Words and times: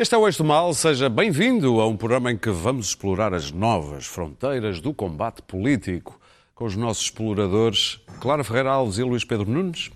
Este 0.00 0.14
é 0.14 0.18
o 0.18 0.26
Eixo 0.26 0.42
do 0.42 0.46
Mal, 0.46 0.72
seja 0.72 1.10
bem-vindo 1.10 1.78
a 1.78 1.86
um 1.86 1.94
programa 1.94 2.32
em 2.32 2.38
que 2.38 2.48
vamos 2.48 2.86
explorar 2.86 3.34
as 3.34 3.52
novas 3.52 4.06
fronteiras 4.06 4.80
do 4.80 4.94
combate 4.94 5.42
político 5.42 6.18
com 6.54 6.64
os 6.64 6.74
nossos 6.74 7.04
exploradores 7.04 8.00
Clara 8.18 8.42
Ferreira 8.42 8.70
Alves 8.70 8.96
e 8.96 9.02
Luís 9.02 9.24
Pedro 9.24 9.50
Nunes, 9.50 9.90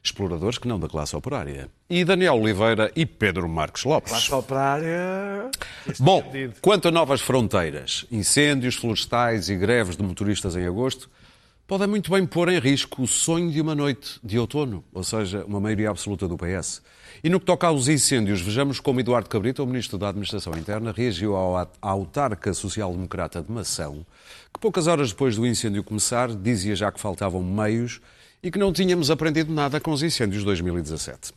exploradores 0.00 0.56
que 0.56 0.68
não 0.68 0.78
da 0.78 0.88
classe 0.88 1.16
operária, 1.16 1.68
e 1.90 2.04
Daniel 2.04 2.36
Oliveira 2.36 2.92
e 2.94 3.04
Pedro 3.04 3.48
Marques 3.48 3.82
Lopes. 3.82 4.12
Classe 4.12 4.32
operária. 4.32 5.50
Bom, 5.98 6.22
quanto 6.62 6.86
a 6.86 6.92
novas 6.92 7.20
fronteiras, 7.20 8.06
incêndios 8.12 8.76
florestais 8.76 9.48
e 9.48 9.56
greves 9.56 9.96
de 9.96 10.04
motoristas 10.04 10.54
em 10.54 10.64
agosto, 10.64 11.10
podem 11.66 11.86
muito 11.86 12.10
bem 12.10 12.26
pôr 12.26 12.50
em 12.50 12.58
risco 12.58 13.02
o 13.02 13.06
sonho 13.06 13.50
de 13.50 13.60
uma 13.60 13.74
noite 13.74 14.20
de 14.22 14.38
outono, 14.38 14.84
ou 14.92 15.02
seja, 15.02 15.44
uma 15.46 15.58
maioria 15.58 15.90
absoluta 15.90 16.28
do 16.28 16.36
PS. 16.36 16.82
E 17.22 17.28
no 17.30 17.40
que 17.40 17.46
toca 17.46 17.66
aos 17.66 17.88
incêndios, 17.88 18.40
vejamos 18.40 18.80
como 18.80 19.00
Eduardo 19.00 19.28
Cabrita, 19.28 19.62
o 19.62 19.66
Ministro 19.66 19.96
da 19.96 20.08
Administração 20.08 20.52
Interna, 20.54 20.92
reagiu 20.92 21.34
à 21.36 21.66
autarca 21.80 22.52
social-democrata 22.52 23.42
de 23.42 23.50
Mação, 23.50 24.04
que 24.52 24.60
poucas 24.60 24.86
horas 24.86 25.10
depois 25.10 25.36
do 25.36 25.46
incêndio 25.46 25.82
começar, 25.82 26.34
dizia 26.34 26.76
já 26.76 26.92
que 26.92 27.00
faltavam 27.00 27.42
meios 27.42 28.00
e 28.42 28.50
que 28.50 28.58
não 28.58 28.72
tínhamos 28.72 29.10
aprendido 29.10 29.52
nada 29.52 29.80
com 29.80 29.90
os 29.90 30.02
incêndios 30.02 30.40
de 30.40 30.46
2017. 30.46 31.32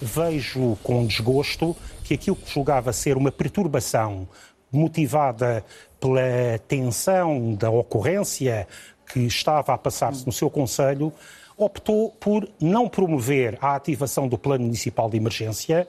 Vejo 0.00 0.76
com 0.82 1.06
desgosto 1.06 1.76
que 2.04 2.14
aquilo 2.14 2.36
que 2.36 2.52
julgava 2.52 2.92
ser 2.92 3.16
uma 3.16 3.32
perturbação 3.32 4.28
motivada 4.70 5.64
pela 6.02 6.58
tensão 6.66 7.54
da 7.54 7.70
ocorrência 7.70 8.66
que 9.06 9.20
estava 9.20 9.72
a 9.72 9.78
passar-se 9.78 10.26
no 10.26 10.32
seu 10.32 10.50
Conselho, 10.50 11.12
optou 11.56 12.10
por 12.10 12.48
não 12.60 12.88
promover 12.88 13.56
a 13.60 13.76
ativação 13.76 14.26
do 14.26 14.36
Plano 14.36 14.64
Municipal 14.64 15.08
de 15.08 15.16
Emergência, 15.16 15.86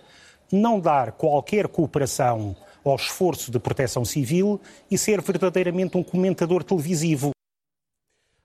não 0.52 0.80
dar 0.80 1.14
qualquer 1.14 1.68
cooperação 1.68 2.56
ao 2.86 2.96
esforço 2.96 3.50
de 3.50 3.58
proteção 3.58 4.06
civil 4.06 4.62
e 4.92 5.00
ser 5.00 5.20
verdadeiramente 5.20 5.98
um 5.98 6.04
comentador 6.04 6.64
televisivo. 6.64 7.32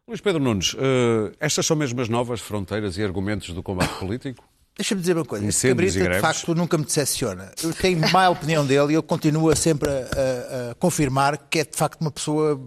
Luís 0.07 0.23
Pedro 0.23 0.43
Nunes, 0.43 0.73
uh, 0.73 1.37
estas 1.39 1.67
são 1.67 1.77
mesmo 1.77 2.01
as 2.01 2.09
novas 2.09 2.41
fronteiras 2.41 2.97
e 2.97 3.05
argumentos 3.05 3.53
do 3.53 3.63
combate 3.63 3.99
político? 3.99 4.43
Deixa-me 4.79 5.01
dizer 5.01 5.17
uma 5.17 5.25
coisa. 5.25 5.45
Incêndios 5.45 5.93
Cabrita, 5.93 6.15
de 6.15 6.21
facto, 6.21 6.55
nunca 6.55 6.79
me 6.79 6.85
decepciona. 6.85 7.51
Eu 7.61 7.75
tenho 7.75 7.99
má 8.13 8.29
opinião 8.29 8.65
dele 8.65 8.93
e 8.93 8.95
ele 8.95 9.03
continua 9.03 9.57
sempre 9.57 9.91
a, 9.91 9.93
a, 9.93 10.71
a, 10.71 10.75
confirmar 10.77 11.37
que 11.37 11.59
é, 11.59 11.65
de 11.65 11.77
facto, 11.77 12.01
uma 12.01 12.13
pessoa 12.13 12.61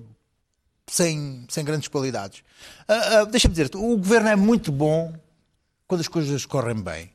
sem, 0.88 1.46
sem 1.48 1.64
grandes 1.64 1.88
qualidades. 1.88 2.44
Uh, 2.90 3.24
uh, 3.24 3.26
Deixa-me 3.28 3.54
dizer-te, 3.54 3.78
o 3.78 3.96
governo 3.96 4.28
é 4.28 4.36
muito 4.36 4.74
bom 4.74 5.14
quando 5.88 6.02
as 6.02 6.10
coisas 6.10 6.46
correm 6.46 6.76
bem. 6.76 7.10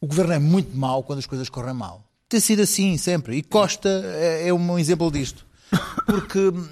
O 0.00 0.06
governo 0.06 0.32
é 0.32 0.38
muito 0.38 0.74
mau 0.74 1.02
quando 1.02 1.18
as 1.18 1.26
coisas 1.26 1.50
correm 1.50 1.74
mal. 1.74 2.02
Tem 2.26 2.40
sido 2.40 2.62
assim 2.62 2.96
sempre. 2.96 3.36
E 3.36 3.42
Costa 3.42 3.90
é, 4.06 4.48
é 4.48 4.54
um 4.54 4.78
exemplo 4.78 5.10
disto. 5.10 5.44
Porque 6.06 6.38
uh, 6.38 6.64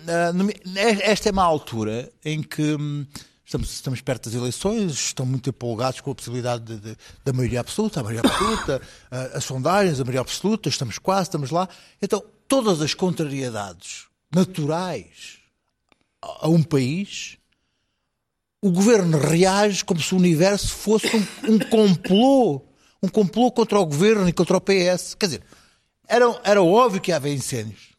esta 1.02 1.28
é 1.28 1.32
uma 1.32 1.44
altura 1.44 2.10
em 2.24 2.42
que 2.42 2.74
um, 2.76 3.06
estamos, 3.48 3.72
estamos 3.72 4.00
perto 4.02 4.28
das 4.28 4.38
eleições, 4.38 4.92
estão 4.92 5.24
muito 5.24 5.48
empolgados 5.48 6.02
com 6.02 6.10
a 6.10 6.14
possibilidade 6.14 6.64
de, 6.64 6.76
de, 6.76 6.96
da 7.24 7.32
maioria 7.32 7.60
absoluta, 7.60 8.00
a 8.00 8.02
maioria 8.02 8.30
absoluta, 8.30 8.82
as 9.34 9.44
sondagens, 9.44 9.98
a 9.98 10.04
maioria 10.04 10.20
absoluta, 10.20 10.68
estamos 10.68 10.98
quase, 10.98 11.28
estamos 11.28 11.50
lá. 11.50 11.66
Então, 12.00 12.22
todas 12.46 12.82
as 12.82 12.92
contrariedades 12.92 14.04
naturais 14.34 15.38
a 16.20 16.48
um 16.48 16.62
país, 16.62 17.38
o 18.60 18.70
governo 18.70 19.18
reage 19.18 19.82
como 19.82 20.00
se 20.00 20.14
o 20.14 20.18
universo 20.18 20.68
fosse 20.68 21.08
um, 21.16 21.54
um 21.54 21.58
complô, 21.58 22.66
um 23.02 23.08
complô 23.08 23.50
contra 23.50 23.78
o 23.78 23.86
governo 23.86 24.28
e 24.28 24.32
contra 24.32 24.58
o 24.58 24.60
PS. 24.60 25.14
Quer 25.14 25.26
dizer, 25.26 25.42
era, 26.06 26.38
era 26.44 26.62
óbvio 26.62 27.00
que 27.00 27.10
ia 27.10 27.16
haver 27.16 27.34
incêndios. 27.34 27.97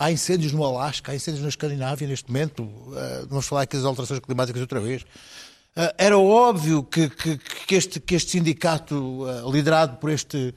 Há 0.00 0.10
incêndios 0.10 0.52
no 0.52 0.64
Alasca, 0.64 1.12
há 1.12 1.14
incêndios 1.14 1.42
na 1.42 1.50
Escandinávia 1.50 2.08
neste 2.08 2.26
momento, 2.32 2.62
uh, 2.62 3.26
vamos 3.28 3.46
falar 3.46 3.62
aqui 3.64 3.76
das 3.76 3.84
alterações 3.84 4.18
climáticas 4.18 4.62
outra 4.62 4.80
vez. 4.80 5.02
Uh, 5.02 5.92
era 5.98 6.16
óbvio 6.16 6.82
que, 6.82 7.10
que, 7.10 7.36
que, 7.36 7.74
este, 7.74 8.00
que 8.00 8.14
este 8.14 8.30
sindicato, 8.30 8.94
uh, 8.94 9.52
liderado 9.52 9.98
por 9.98 10.08
este 10.08 10.54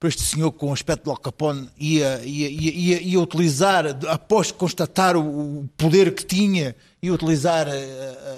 por 0.00 0.08
este 0.08 0.22
senhor 0.22 0.50
com 0.50 0.70
o 0.70 0.72
aspecto 0.72 1.04
de 1.04 1.10
Al 1.10 1.16
Capone 1.16 1.70
ia, 1.78 2.20
ia, 2.24 2.48
ia, 2.48 3.00
ia 3.00 3.20
utilizar, 3.20 3.86
após 4.08 4.50
constatar 4.50 5.16
o 5.16 5.68
poder 5.76 6.12
que 6.12 6.26
tinha, 6.26 6.74
ia 7.00 7.14
utilizar 7.14 7.68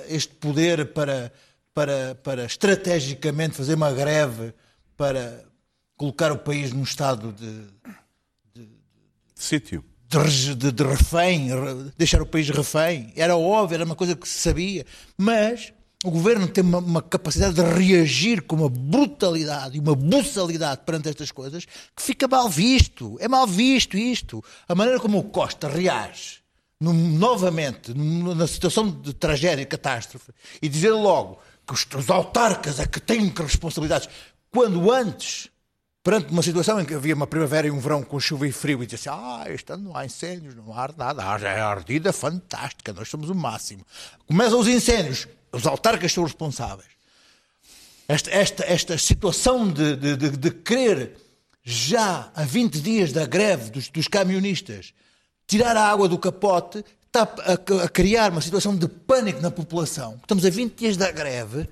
este 0.07 0.35
poder 0.35 0.93
para, 0.93 1.33
para, 1.73 2.17
para 2.17 2.45
estrategicamente 2.45 3.57
fazer 3.57 3.77
uma 3.77 3.91
greve 3.93 4.53
para 4.95 5.43
colocar 5.97 6.31
o 6.33 6.37
país 6.37 6.71
num 6.71 6.83
estado 6.83 7.33
de, 7.33 7.63
de, 8.55 8.67
de 8.67 8.69
sítio. 9.35 9.83
De, 10.09 10.55
de, 10.55 10.71
de 10.71 10.83
refém, 10.85 11.49
deixar 11.97 12.23
o 12.23 12.27
país 12.27 12.49
refém. 12.49 13.13
Era 13.17 13.37
óbvio, 13.37 13.75
era 13.75 13.85
uma 13.85 13.97
coisa 13.97 14.15
que 14.15 14.29
se 14.29 14.39
sabia. 14.39 14.87
Mas 15.17 15.73
o 16.05 16.11
governo 16.11 16.47
tem 16.47 16.63
uma, 16.63 16.79
uma, 16.79 17.03
capacidade 17.03 17.55
de 17.55 17.63
reagir 17.63 18.43
com 18.43 18.57
uma 18.57 18.69
brutalidade 18.69 19.77
e 19.77 19.81
uma 19.81 19.95
buçalidade 19.95 20.83
perante 20.85 21.09
estas 21.09 21.33
coisas 21.33 21.65
que 21.65 22.03
fica 22.03 22.29
mal 22.29 22.49
visto. 22.49 23.17
É 23.19 23.27
mal 23.27 23.47
visto 23.47 23.97
isto. 23.97 24.45
A 24.69 24.75
maneira 24.75 25.01
como 25.01 25.19
o 25.19 25.25
Costa 25.25 25.67
reage 25.67 26.45
no, 26.79 26.93
novamente 26.93 27.95
na 27.95 28.47
situação 28.47 28.91
de 28.91 29.15
tragédia 29.15 29.63
e 29.63 29.67
catástrofe 29.67 30.31
e 30.61 30.69
dizer 30.69 30.93
logo 30.93 31.39
que 31.67 31.73
os, 31.73 31.87
os 31.97 32.11
autarcas 32.11 32.79
é 32.79 32.87
que 32.87 33.01
têm 33.01 33.33
responsabilidades, 33.35 34.09
quando 34.51 34.93
antes 34.93 35.49
perante 36.05 36.31
uma 36.31 36.43
situação 36.43 36.79
em 36.79 36.85
que 36.85 36.93
havia 36.93 37.15
uma 37.15 37.27
primavera 37.27 37.67
e 37.67 37.71
um 37.71 37.81
verão 37.81 38.03
com 38.03 38.21
chuva 38.21 38.47
e 38.47 38.53
frio 38.53 38.83
e 38.83 38.87
dizia 38.87 39.13
ah, 39.13 39.45
este 39.49 39.73
ano 39.73 39.85
não 39.85 39.97
há 39.97 40.05
incêndios, 40.05 40.55
não 40.55 40.71
há 40.79 40.91
nada, 40.95 41.39
já 41.39 41.49
é 41.49 41.61
ardida 41.63 42.13
fantástica, 42.13 42.93
nós 42.93 43.09
somos 43.09 43.31
o 43.31 43.35
máximo. 43.35 43.85
Começam 44.27 44.61
os 44.61 44.69
incêndios, 44.69 45.27
os 45.51 45.67
autarcas 45.67 46.13
são 46.13 46.23
responsáveis. 46.23 46.91
Esta, 48.07 48.31
esta, 48.31 48.65
esta 48.65 48.99
situação 48.99 49.67
de, 49.67 49.97
de, 49.97 50.17
de, 50.17 50.31
de 50.37 50.51
querer, 50.51 51.17
já 51.63 52.31
há 52.35 52.45
20 52.45 52.81
dias 52.83 53.11
da 53.11 53.25
greve 53.25 53.71
dos, 53.71 53.89
dos 53.89 54.07
camionistas, 54.07 54.93
tirar 55.47 55.75
a 55.75 55.89
água 55.89 56.07
do 56.07 56.19
capote, 56.19 56.85
está 57.07 57.23
a, 57.23 57.85
a, 57.85 57.89
criar 57.89 58.31
uma 58.31 58.43
situação 58.43 58.77
de 58.77 58.87
pânico 58.87 59.41
na 59.41 59.51
população. 59.51 60.19
Estamos 60.21 60.45
a 60.45 60.51
20 60.51 60.75
dias 60.75 60.99
da 60.99 61.11
greve 61.11 61.67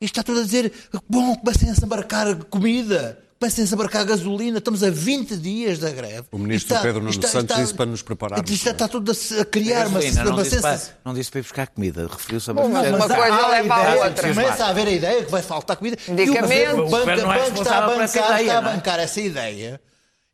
e 0.00 0.06
está 0.06 0.22
tudo 0.22 0.40
a 0.40 0.44
dizer: 0.44 0.72
bom, 1.06 1.36
comecem 1.36 1.68
a 1.68 1.74
embarcar 1.74 2.34
comida 2.44 3.22
comecem 3.38 3.64
a 3.64 3.68
embarcar 3.68 4.04
gasolina, 4.04 4.58
estamos 4.58 4.82
a 4.82 4.90
20 4.90 5.36
dias 5.36 5.78
da 5.78 5.90
greve. 5.90 6.24
O 6.32 6.38
ministro 6.38 6.74
está, 6.74 6.82
Pedro 6.82 7.00
Nuno 7.00 7.12
Santos 7.12 7.34
está, 7.34 7.54
disse 7.54 7.74
para 7.74 7.86
nos 7.86 8.02
prepararmos. 8.02 8.50
Está, 8.50 8.70
está 8.70 8.88
tudo 8.88 9.12
a, 9.12 9.40
a 9.40 9.44
criar 9.44 9.86
uma, 9.86 10.00
gasolina, 10.00 10.22
uma 10.22 10.36
não, 10.36 10.44
sensação. 10.44 10.72
disse 10.72 10.86
para, 10.88 10.98
não 11.04 11.14
disse 11.14 11.30
para 11.30 11.40
ir 11.40 11.42
buscar 11.42 11.66
comida, 11.68 12.08
referiu-se 12.10 12.50
a 12.50 12.54
Bom, 12.54 12.68
mas, 12.68 12.88
uma 12.88 13.08
coisa 13.08 13.48
leva 13.48 13.74
a 13.74 13.94
outra. 14.06 14.28
Começa 14.28 14.64
a 14.64 14.68
haver 14.68 14.88
a 14.88 14.90
ideia 14.90 15.24
que 15.24 15.30
vai 15.30 15.42
faltar 15.42 15.76
comida. 15.76 15.96
Medicamentos. 16.08 16.76
E 16.76 16.80
o 16.80 16.88
banco, 16.88 17.10
é 17.10 17.60
está 17.60 17.78
a 17.78 17.86
bancar, 17.86 18.02
essa 18.02 18.18
ideia, 18.18 18.40
está 18.40 18.54
a 18.54 18.56
é? 18.56 18.74
bancar 18.74 19.00
essa 19.00 19.20
ideia. 19.20 19.80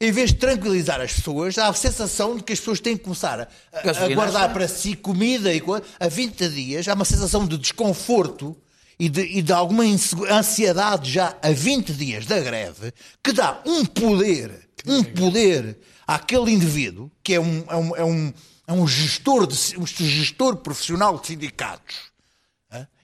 Em 0.01 0.11
vez 0.11 0.31
de 0.31 0.37
tranquilizar 0.37 1.01
as 1.01 1.13
pessoas, 1.13 1.57
há 1.59 1.69
a 1.69 1.75
sensação 1.75 2.37
de 2.37 2.43
que 2.43 2.53
as 2.53 2.59
pessoas 2.59 2.81
têm 2.81 2.97
que 2.97 3.05
começar 3.05 3.41
a, 3.41 3.49
a 3.79 3.83
Gasolina, 3.83 4.15
guardar 4.17 4.49
sim. 4.49 4.55
para 4.55 4.69
si 4.69 4.97
comida 4.97 5.53
e 5.53 5.61
coisa. 5.61 5.85
Há 5.99 6.09
20 6.09 6.49
dias 6.49 6.89
há 6.89 6.95
uma 6.95 7.05
sensação 7.05 7.47
de 7.47 7.57
desconforto 7.57 8.57
e 8.99 9.09
de, 9.09 9.23
e 9.23 9.43
de 9.43 9.53
alguma 9.53 9.85
ansiedade 9.85 11.11
já 11.11 11.37
a 11.43 11.51
20 11.51 11.93
dias 11.93 12.27
da 12.27 12.39
greve 12.41 12.93
que 13.23 13.33
dá 13.33 13.61
um 13.67 13.85
poder, 13.85 14.69
um 14.87 15.03
poder 15.03 15.79
àquele 16.07 16.51
indivíduo 16.53 17.11
que 17.23 17.35
é 17.35 17.41
um, 17.41 17.65
é 17.69 17.77
um, 17.77 17.97
é 17.97 18.05
um, 18.05 18.33
é 18.69 18.73
um 18.73 18.87
gestor, 18.87 19.47
de, 19.47 19.57
um 19.79 19.87
gestor 19.87 20.57
profissional 20.57 21.19
de 21.19 21.27
sindicatos 21.29 22.13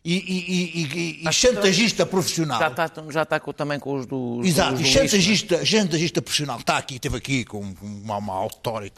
e, 0.05 0.15
e, 0.15 0.81
e, 0.81 1.23
e, 1.25 1.29
e 1.29 1.33
chantagista 1.33 2.07
profissional. 2.07 2.59
Já 2.59 2.69
está, 2.69 2.91
já 3.11 3.23
está 3.25 3.41
com- 3.41 3.53
também 3.53 3.79
com 3.79 3.95
os 3.95 4.07
do. 4.07 4.41
Exato, 4.43 4.75
os 4.75 4.81
e 4.81 4.83
lixo, 4.85 4.99
chantagista, 4.99 5.67
chantagista 5.67 6.23
profissional 6.23 6.59
está 6.59 6.79
aqui, 6.79 6.95
esteve 6.97 7.17
aqui 7.17 7.45
com 7.45 7.61
uma, 7.83 8.17
uma 8.17 8.35
autority. 8.35 8.97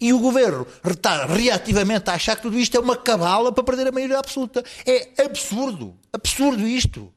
E 0.00 0.12
o 0.12 0.18
governo 0.18 0.66
está 0.84 1.26
reativamente 1.26 2.08
a 2.10 2.14
achar 2.14 2.36
que 2.36 2.42
tudo 2.42 2.58
isto 2.58 2.76
é 2.76 2.80
uma 2.80 2.96
cabala 2.96 3.52
para 3.52 3.64
perder 3.64 3.88
a 3.88 3.92
maioria 3.92 4.18
absoluta. 4.18 4.64
É 4.86 5.24
absurdo, 5.24 5.96
absurdo 6.12 6.66
isto. 6.66 7.12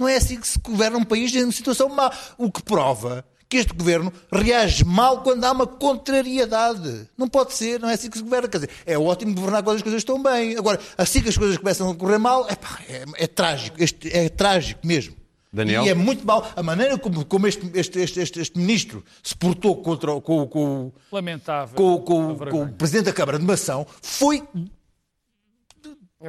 Não 0.00 0.08
é 0.08 0.16
assim 0.16 0.40
que 0.40 0.46
se 0.46 0.58
governa 0.60 0.98
um 0.98 1.04
país 1.04 1.34
em 1.34 1.50
situação 1.50 1.88
má. 1.88 2.10
O 2.36 2.50
que 2.50 2.62
prova 2.62 3.24
que 3.48 3.56
este 3.56 3.72
governo 3.72 4.12
reage 4.30 4.84
mal 4.84 5.22
quando 5.22 5.42
há 5.44 5.52
uma 5.52 5.66
contrariedade. 5.66 7.08
Não 7.16 7.26
pode 7.26 7.54
ser, 7.54 7.80
não 7.80 7.88
é 7.88 7.94
assim 7.94 8.10
que 8.10 8.18
se 8.18 8.22
governa. 8.22 8.46
Quer 8.48 8.58
dizer, 8.58 8.70
é 8.84 8.98
ótimo 8.98 9.34
governar 9.34 9.62
quando 9.62 9.76
as 9.76 9.82
coisas 9.82 10.02
estão 10.02 10.22
bem. 10.22 10.56
Agora, 10.56 10.78
assim 10.98 11.22
que 11.22 11.30
as 11.30 11.36
coisas 11.36 11.56
começam 11.56 11.90
a 11.90 11.94
correr 11.94 12.18
mal, 12.18 12.46
é, 12.48 13.24
é 13.24 13.26
trágico. 13.26 13.82
Este, 13.82 14.14
é 14.14 14.28
trágico 14.28 14.86
mesmo. 14.86 15.16
Daniel? 15.58 15.84
E 15.84 15.88
é 15.90 15.94
muito 15.94 16.26
mal 16.26 16.46
a 16.56 16.62
maneira 16.62 16.96
como, 16.98 17.24
como 17.24 17.46
este, 17.46 17.70
este, 17.74 17.98
este, 18.00 18.20
este, 18.20 18.40
este 18.40 18.58
ministro 18.58 19.04
se 19.22 19.36
portou 19.36 19.76
contra, 19.82 20.12
o- 20.12 20.20
com, 20.22 20.46
com, 20.46 20.92
Lamentável. 21.12 21.74
com, 21.76 21.98
com, 22.00 22.36
com 22.36 22.62
o 22.62 22.72
Presidente 22.72 23.04
da 23.06 23.12
Câmara 23.12 23.38
de 23.38 23.44
Mação 23.44 23.86
foi 24.02 24.42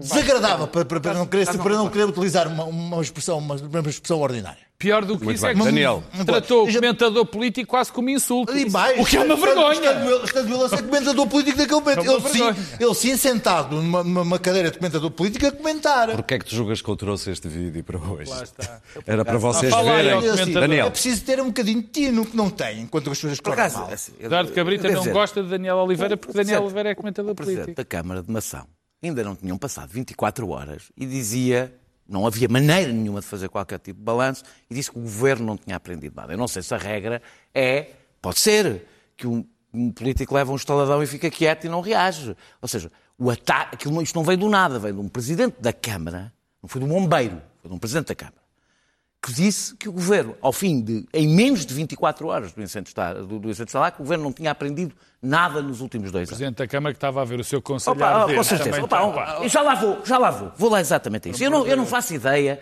desagradável 0.01 0.67
para, 0.67 0.85
para, 0.85 0.99
para 0.99 1.13
não 1.15 1.25
querer, 1.25 1.45
para 1.47 1.73
não 1.75 1.89
querer 1.89 2.03
utilizar 2.05 2.47
uma, 2.47 2.63
uma, 2.65 3.01
expressão, 3.01 3.37
uma, 3.39 3.55
uma 3.55 3.89
expressão 3.89 4.19
ordinária. 4.19 4.68
Pior 4.79 5.03
do 5.03 5.17
que 5.19 5.25
Muito 5.25 5.35
isso 5.35 5.45
bem. 5.45 5.51
é 5.51 5.59
que 5.59 5.63
Daniel. 5.65 6.01
tratou 6.25 6.65
o 6.65 6.73
comentador 6.73 7.25
político 7.25 7.67
quase 7.69 7.91
como 7.91 8.09
insulto. 8.09 8.57
E 8.57 8.69
mais, 8.69 8.97
o 8.97 9.03
que 9.05 9.17
é 9.17 9.19
uma 9.25 9.35
vergonha. 9.35 9.91
Estando 10.23 10.55
ele, 10.55 10.63
a 10.63 10.69
ser 10.69 10.83
comentador 10.83 11.27
político 11.27 11.57
daquele 11.57 11.81
momento. 11.81 11.99
É 11.99 12.13
Ele 12.13 12.29
sim, 12.29 12.75
ele 12.79 12.93
sim 12.95 13.17
sentado 13.17 13.75
numa, 13.75 14.05
numa 14.05 14.39
cadeira 14.39 14.71
de 14.71 14.77
comentador 14.77 15.11
político 15.11 15.45
a 15.47 15.51
comentar. 15.51 16.09
Porquê 16.11 16.35
é 16.35 16.39
que 16.39 16.45
tu 16.45 16.55
julgas 16.55 16.81
que 16.81 16.87
eu 16.87 16.95
trouxe 16.95 17.29
este 17.29 17.49
vídeo 17.49 17.83
para 17.83 17.97
hoje? 17.99 18.29
Lá 18.29 18.41
está. 18.41 18.81
Era 19.05 19.25
para 19.25 19.37
vocês 19.37 19.75
verem. 19.75 20.21
comentador. 20.21 20.53
Daniel, 20.61 20.87
É 20.87 20.89
preciso 20.89 21.25
ter 21.25 21.41
um 21.41 21.47
bocadinho 21.47 21.81
de 21.81 21.87
tino 21.89 22.25
que 22.25 22.37
não 22.37 22.49
tem, 22.49 22.79
enquanto 22.79 23.11
as 23.11 23.19
coisas 23.19 23.37
correm 23.41 23.69
mal. 23.73 23.89
assim, 23.91 24.13
Eduardo 24.17 24.53
Cabrita 24.53 24.87
não 24.89 24.99
dizer, 24.99 25.11
gosta 25.11 25.43
de 25.43 25.49
Daniel 25.49 25.75
Oliveira 25.75 26.15
porque 26.15 26.37
Daniel 26.37 26.63
Oliveira 26.63 26.89
é 26.91 26.95
comentador 26.95 27.33
o 27.33 27.35
Presidente 27.35 27.63
político. 27.65 27.81
da 27.81 27.85
Câmara 27.85 28.23
de 28.23 28.31
Mação 28.31 28.65
ainda 29.03 29.23
não 29.23 29.35
tinham 29.35 29.57
passado 29.57 29.89
24 29.91 30.49
horas 30.49 30.83
e 30.95 31.05
dizia, 31.05 31.73
não 32.09 32.25
havia 32.25 32.47
maneira 32.49 32.91
nenhuma 32.91 33.21
de 33.21 33.27
fazer 33.27 33.49
qualquer 33.49 33.79
tipo 33.79 33.99
de 33.99 34.03
balanço, 34.03 34.43
e 34.69 34.73
disse 34.73 34.91
que 34.91 34.97
o 34.97 35.01
governo 35.01 35.45
não 35.45 35.57
tinha 35.57 35.75
aprendido 35.75 36.15
nada. 36.15 36.33
Eu 36.33 36.37
não 36.37 36.47
sei 36.47 36.61
se 36.61 36.73
a 36.73 36.77
regra 36.77 37.21
é, 37.53 37.91
pode 38.21 38.39
ser, 38.39 38.85
que 39.15 39.27
um, 39.27 39.45
um 39.73 39.91
político 39.91 40.33
leva 40.33 40.51
um 40.51 40.55
estaladão 40.55 41.01
e 41.03 41.07
fica 41.07 41.29
quieto 41.29 41.65
e 41.65 41.69
não 41.69 41.81
reage. 41.81 42.35
Ou 42.61 42.67
seja, 42.67 42.91
o 43.17 43.29
ataque, 43.29 43.75
aquilo, 43.75 44.01
isto 44.01 44.15
não 44.15 44.23
veio 44.23 44.37
do 44.37 44.49
nada, 44.49 44.79
veio 44.79 44.95
de 44.95 44.99
um 44.99 45.07
presidente 45.07 45.55
da 45.59 45.71
Câmara, 45.71 46.33
não 46.61 46.67
foi 46.67 46.81
de 46.81 46.85
um 46.85 46.89
bombeiro, 46.89 47.41
foi 47.61 47.69
de 47.69 47.75
um 47.75 47.79
presidente 47.79 48.07
da 48.07 48.15
Câmara 48.15 48.38
que 49.21 49.33
disse 49.33 49.75
que 49.75 49.89
o 49.89 49.91
governo, 49.91 50.35
ao 50.41 50.53
fim 50.53 50.81
de, 50.81 51.05
em 51.13 51.27
menos 51.27 51.65
de 51.65 51.73
24 51.73 52.27
horas 52.27 52.53
do 52.53 52.61
incêndio 52.61 52.93
do, 53.27 53.39
do 53.39 53.49
incêndio 53.49 53.73
que 53.91 54.01
o 54.01 54.03
governo 54.03 54.23
não 54.23 54.31
tinha 54.31 54.49
aprendido 54.49 54.95
nada 55.21 55.61
nos 55.61 55.81
últimos 55.81 56.11
dois 56.11 56.29
anos. 56.29 56.29
Presidente 56.29 56.57
da 56.57 56.67
Câmara 56.67 56.93
que 56.93 56.97
estava 56.97 57.21
a 57.21 57.25
ver 57.25 57.39
o 57.39 57.43
seu 57.43 57.61
conselho 57.61 57.97
Opa, 57.97 58.33
com 58.33 58.43
certeza. 58.43 58.81
Opa, 58.81 59.39
oh, 59.41 59.47
já 59.47 59.61
lá 59.61 59.75
vou, 59.75 60.05
já 60.05 60.17
lá 60.17 60.31
vou. 60.31 60.51
Vou 60.55 60.69
lá 60.69 60.79
exatamente 60.79 61.27
a 61.27 61.31
isso. 61.31 61.43
Eu 61.43 61.51
não, 61.51 61.67
eu 61.67 61.75
não 61.75 61.85
faço 61.85 62.13
ideia, 62.13 62.61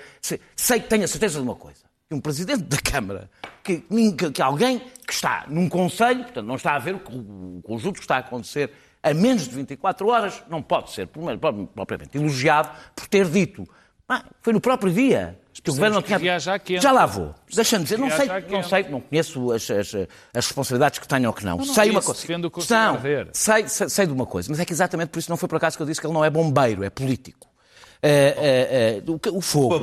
sei, 0.56 0.80
que 0.80 0.90
tenho 0.90 1.04
a 1.04 1.08
certeza 1.08 1.40
de 1.40 1.46
uma 1.46 1.56
coisa. 1.56 1.82
Que 2.10 2.16
um 2.16 2.22
presidente 2.22 2.64
da 2.64 2.78
Câmara, 2.78 3.30
que, 3.64 3.82
que, 3.82 4.32
que 4.32 4.42
alguém 4.42 4.80
que 5.06 5.14
está 5.14 5.46
num 5.48 5.70
conselho, 5.70 6.24
portanto 6.24 6.48
não 6.48 6.56
está 6.56 6.74
a 6.74 6.80
ver 6.80 6.96
o, 6.96 7.58
o 7.58 7.62
conjunto 7.62 7.96
que 7.96 8.04
está 8.04 8.16
a 8.16 8.20
acontecer 8.20 8.72
a 9.04 9.14
menos 9.14 9.48
de 9.48 9.54
24 9.54 10.08
horas, 10.08 10.44
não 10.50 10.62
pode 10.62 10.92
ser, 10.92 11.08
propriamente, 11.08 12.18
elogiado 12.18 12.70
por 12.96 13.08
ter 13.08 13.30
dito. 13.30 13.68
Ah, 14.10 14.24
foi 14.42 14.54
no 14.54 14.62
próprio 14.62 14.92
dia 14.92 15.38
que 15.64 15.70
o 15.70 15.74
governo 15.74 15.96
não 15.96 16.02
que 16.02 16.08
tinha. 16.08 16.18
reage 16.20 16.60
quente. 16.60 16.82
Já 16.84 16.92
lá 16.92 17.06
vou. 17.06 17.34
Deixa-me 17.54 17.84
dizer, 17.84 17.98
não 17.98 18.10
sei, 18.10 18.28
não 18.50 18.64
sei, 18.64 18.84
não 18.90 19.02
conheço 19.02 19.52
as, 19.52 19.70
as, 19.72 19.96
as 20.34 20.46
responsabilidades 20.46 21.00
que 21.00 21.08
tenham 21.08 21.30
ou 21.30 21.34
que 21.34 21.44
não. 21.46 21.58
não 21.58 21.66
sei 21.66 21.90
é 21.90 21.92
uma 21.92 22.02
coisa. 22.02 22.20
Não, 23.26 23.32
sei, 23.34 23.68
sei, 23.68 23.90
sei 23.90 24.06
de 24.06 24.14
uma 24.14 24.26
coisa, 24.26 24.50
mas 24.50 24.60
é 24.60 24.66
que 24.66 24.74
exatamente 24.74 25.10
por 25.10 25.20
isso 25.20 25.30
não 25.30 25.38
foi 25.38 25.50
por 25.50 25.56
acaso 25.58 25.76
que 25.78 25.84
eu 25.84 25.88
disse 25.88 26.00
que 26.00 26.08
ele 26.08 26.14
não 26.14 26.24
é 26.24 26.30
bombeiro, 26.30 26.84
é 26.84 26.90
político. 26.90 27.48
É, 28.00 29.00
é, 29.00 29.04
é, 29.08 29.12
o, 29.12 29.18
que- 29.18 29.30
o 29.30 29.42
fogo, 29.42 29.76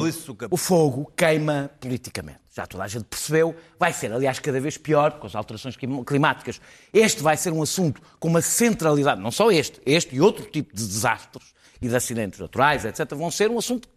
o 0.51 0.57
fogo 0.57 1.13
queima 1.17 1.69
politicamente. 1.81 2.39
Já 2.55 2.65
toda 2.65 2.85
a 2.85 2.89
gente 2.89 3.05
percebeu. 3.07 3.57
Vai 3.77 3.93
ser, 3.93 4.13
aliás, 4.13 4.39
cada 4.39 4.61
vez 4.61 4.79
pior 4.79 5.19
com 5.19 5.27
as 5.27 5.35
alterações 5.35 5.77
clim- 5.77 6.05
climáticas. 6.05 6.61
Este 6.93 7.21
vai 7.23 7.37
ser 7.37 7.53
um 7.53 7.61
assunto 7.61 8.01
com 8.21 8.29
uma 8.29 8.41
centralidade, 8.41 9.21
não 9.21 9.33
só 9.33 9.51
este, 9.51 9.81
este 9.85 10.15
e 10.15 10.21
outro 10.21 10.45
tipo 10.47 10.73
de 10.75 10.87
desastres 10.87 11.53
e 11.83 11.89
de 11.89 11.97
acidentes 11.97 12.39
naturais, 12.39 12.85
etc., 12.85 13.13
vão 13.17 13.33
ser 13.33 13.51
um 13.51 13.59
assunto 13.59 13.89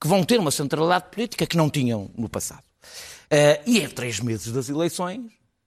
que 0.00 0.08
vão 0.08 0.24
ter 0.24 0.38
uma 0.38 0.50
centralidade 0.50 1.06
política 1.10 1.46
que 1.46 1.56
não 1.56 1.68
tinham 1.68 2.10
no 2.16 2.28
passado. 2.28 2.64
Eh, 3.30 3.60
e 3.66 3.80
em 3.80 3.88
três 3.88 4.18
meses 4.20 4.52
das 4.52 4.68
eleições, 4.68 5.20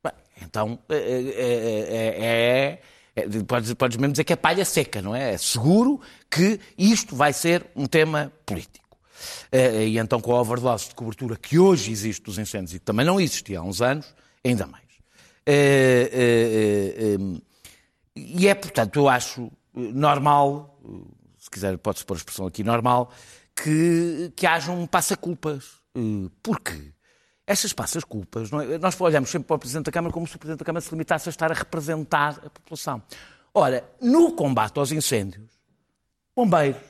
bem, 0.03 0.13
então 0.41 0.80
eh, 0.89 0.95
eh, 0.95 1.88
eh, 1.89 2.80
é, 3.15 3.21
é, 3.21 3.44
podes, 3.44 3.74
podes 3.75 3.97
mesmo 3.97 4.13
dizer 4.13 4.24
que 4.24 4.33
é 4.33 4.35
palha 4.35 4.65
seca, 4.65 5.01
não 5.01 5.15
é? 5.15 5.33
É 5.33 5.38
seguro 5.38 6.01
que 6.30 6.59
isto 6.77 7.15
vai 7.15 7.31
ser 7.31 7.65
um 7.75 7.85
tema 7.85 8.33
político. 8.45 8.83
Eh, 9.51 9.88
e 9.88 9.97
então, 9.97 10.19
com 10.19 10.35
a 10.35 10.41
overdose 10.41 10.89
de 10.89 10.95
cobertura 10.95 11.35
que 11.35 11.59
hoje 11.59 11.91
existe 11.91 12.24
dos 12.24 12.38
incêndios 12.38 12.74
e 12.74 12.80
que 12.80 12.85
também 12.85 13.06
não 13.06 13.19
existia 13.19 13.59
há 13.59 13.63
uns 13.63 13.81
anos, 13.81 14.13
ainda 14.44 14.65
mais. 14.65 14.83
Eh, 15.45 16.09
eh, 16.12 17.41
e 18.15 18.47
é, 18.47 18.56
portanto, 18.56 18.97
eu 18.97 19.09
acho 19.09 19.51
normal, 19.74 20.80
se 21.39 21.50
quiser 21.50 21.77
pode-se 21.77 22.06
pôr 22.06 22.15
a 22.15 22.18
expressão 22.18 22.47
aqui, 22.47 22.63
normal, 22.63 23.12
que, 23.55 24.31
que 24.35 24.45
haja 24.47 24.71
um 24.71 24.85
passa-culpas. 24.88 25.65
Eh, 25.95 26.29
Porquê? 26.41 26.91
Essas 27.45 27.73
passas-culpas, 27.73 28.50
não 28.51 28.61
é? 28.61 28.77
nós 28.77 29.00
olhamos 29.01 29.29
sempre 29.29 29.47
para 29.47 29.55
o 29.57 29.59
Presidente 29.59 29.85
da 29.88 29.91
Câmara 29.91 30.13
como 30.13 30.25
se 30.25 30.35
o 30.35 30.39
Presidente 30.39 30.59
da 30.59 30.65
Câmara 30.65 30.81
se 30.81 30.89
limitasse 30.91 31.27
a 31.27 31.31
estar 31.31 31.51
a 31.51 31.55
representar 31.55 32.39
a 32.45 32.50
população. 32.50 33.03
Ora, 33.53 33.83
no 34.01 34.31
combate 34.31 34.79
aos 34.79 34.91
incêndios, 34.94 35.50
bombeiros, 36.35 36.81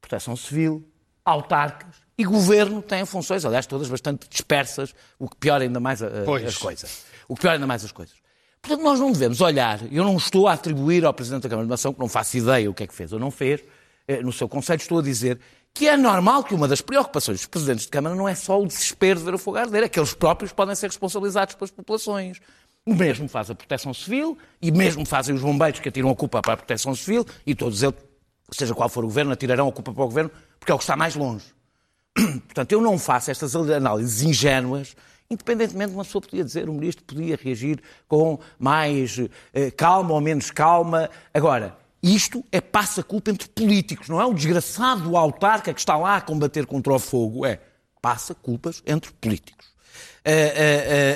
proteção 0.00 0.34
civil, 0.36 0.84
autarcas 1.24 1.94
e 2.18 2.24
governo 2.24 2.82
têm 2.82 3.06
funções, 3.06 3.44
aliás, 3.44 3.66
todas 3.66 3.88
bastante 3.88 4.28
dispersas, 4.28 4.92
o 5.18 5.28
que 5.28 5.36
piora 5.36 5.62
ainda 5.64 5.78
mais 5.80 6.02
a- 6.02 6.08
a- 6.08 6.46
as 6.48 6.58
coisas. 6.58 7.04
O 7.28 7.34
que 7.36 7.40
piora 7.42 7.56
ainda 7.56 7.66
mais 7.66 7.84
as 7.84 7.92
coisas. 7.92 8.16
Portanto, 8.60 8.82
nós 8.84 8.98
não 9.00 9.12
devemos 9.12 9.40
olhar, 9.40 9.80
eu 9.92 10.02
não 10.04 10.16
estou 10.16 10.48
a 10.48 10.52
atribuir 10.54 11.04
ao 11.04 11.14
Presidente 11.14 11.44
da 11.44 11.48
Câmara 11.48 11.66
de 11.66 11.70
Nação, 11.70 11.94
que 11.94 12.00
não 12.00 12.08
faço 12.08 12.36
ideia 12.36 12.68
o 12.68 12.74
que 12.74 12.82
é 12.82 12.86
que 12.86 12.94
fez 12.94 13.12
ou 13.12 13.18
não 13.20 13.30
fez, 13.30 13.62
eh, 14.08 14.20
no 14.22 14.32
seu 14.32 14.48
Conselho, 14.48 14.80
estou 14.80 14.98
a 14.98 15.02
dizer 15.02 15.40
que 15.72 15.88
é 15.88 15.96
normal 15.96 16.44
que 16.44 16.54
uma 16.54 16.68
das 16.68 16.80
preocupações 16.80 17.38
dos 17.38 17.46
Presidentes 17.46 17.84
de 17.84 17.90
Câmara 17.90 18.14
não 18.14 18.28
é 18.28 18.34
só 18.34 18.60
o 18.60 18.66
desespero 18.66 19.18
de 19.18 19.24
ver 19.24 19.34
o 19.34 19.38
fogo 19.38 19.56
arder, 19.56 19.84
é 19.84 19.88
que 19.88 19.98
eles 19.98 20.12
próprios 20.12 20.52
podem 20.52 20.74
ser 20.74 20.86
responsabilizados 20.86 21.54
pelas 21.54 21.70
populações. 21.70 22.40
O 22.84 22.94
mesmo 22.94 23.28
faz 23.28 23.50
a 23.50 23.54
Proteção 23.54 23.92
Civil 23.94 24.36
e 24.60 24.70
mesmo 24.70 25.06
fazem 25.06 25.34
os 25.34 25.42
bombeiros 25.42 25.80
que 25.80 25.88
atiram 25.88 26.10
a 26.10 26.16
culpa 26.16 26.42
para 26.42 26.54
a 26.54 26.56
Proteção 26.56 26.94
Civil 26.94 27.26
e 27.46 27.54
todos 27.54 27.82
eles, 27.82 27.94
seja 28.52 28.74
qual 28.74 28.88
for 28.88 29.04
o 29.04 29.06
governo, 29.06 29.32
atirarão 29.32 29.68
a 29.68 29.72
culpa 29.72 29.92
para 29.92 30.02
o 30.02 30.06
governo 30.06 30.30
porque 30.58 30.72
é 30.72 30.74
o 30.74 30.78
que 30.78 30.84
está 30.84 30.96
mais 30.96 31.14
longe. 31.14 31.44
Portanto, 32.14 32.72
eu 32.72 32.80
não 32.80 32.98
faço 32.98 33.30
estas 33.30 33.54
análises 33.54 34.22
ingênuas, 34.22 34.96
independentemente 35.30 35.90
de 35.90 35.96
uma 35.96 36.04
pessoa 36.04 36.20
podia 36.20 36.44
dizer, 36.44 36.68
o 36.68 36.72
ministro 36.72 37.04
podia 37.04 37.38
reagir 37.40 37.80
com 38.08 38.38
mais 38.58 39.18
eh, 39.54 39.70
calma 39.70 40.14
ou 40.14 40.20
menos 40.20 40.50
calma. 40.50 41.08
Agora, 41.32 41.76
isto 42.02 42.44
é 42.50 42.60
passa-culpa 42.60 43.30
entre 43.30 43.48
políticos, 43.48 44.08
não 44.08 44.20
é 44.20 44.24
o 44.24 44.32
desgraçado 44.34 45.16
autarca 45.16 45.72
que 45.74 45.80
está 45.80 45.96
lá 45.96 46.16
a 46.16 46.20
combater 46.20 46.66
contra 46.66 46.92
o 46.92 46.98
fogo, 46.98 47.44
é 47.44 47.60
passa-culpas 48.00 48.82
entre 48.86 49.12
políticos. 49.12 49.68
Eh, 50.24 50.52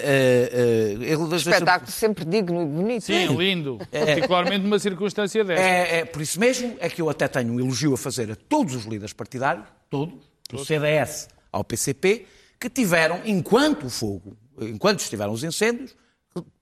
eh, 0.03 0.95
ele- 1.01 1.37
Espetáculo 1.37 1.91
sempre 1.91 2.25
digno 2.25 2.63
e 2.63 2.67
bonito. 2.67 3.05
Sim, 3.05 3.27
lindo. 3.37 3.79
Particularmente 3.91 4.63
numa 4.63 4.79
circunstância 4.79 5.45
desta. 5.45 5.63
É, 5.65 5.99
é 6.01 6.05
por 6.05 6.23
isso 6.23 6.41
mesmo 6.41 6.77
é 6.81 6.89
que 6.89 7.03
eu 7.03 7.11
até 7.11 7.29
tenho 7.29 7.53
um 7.53 7.61
elogio 7.61 7.93
a 7.95 7.99
fazer 7.99 8.31
a 8.31 8.37
todos 8.37 8.75
os 8.75 8.85
líderes 8.85 9.13
partidários, 9.13 9.67
todos, 9.91 10.15
do 10.51 10.65
CDS 10.65 11.29
ao 11.53 11.63
PCP, 11.63 12.27
que 12.59 12.71
tiveram, 12.71 13.21
enquanto 13.25 13.87
o 13.87 13.91
fogo, 13.91 14.37
enquanto 14.61 15.01
estiveram 15.01 15.33
os 15.33 15.45
incêndios, 15.45 15.95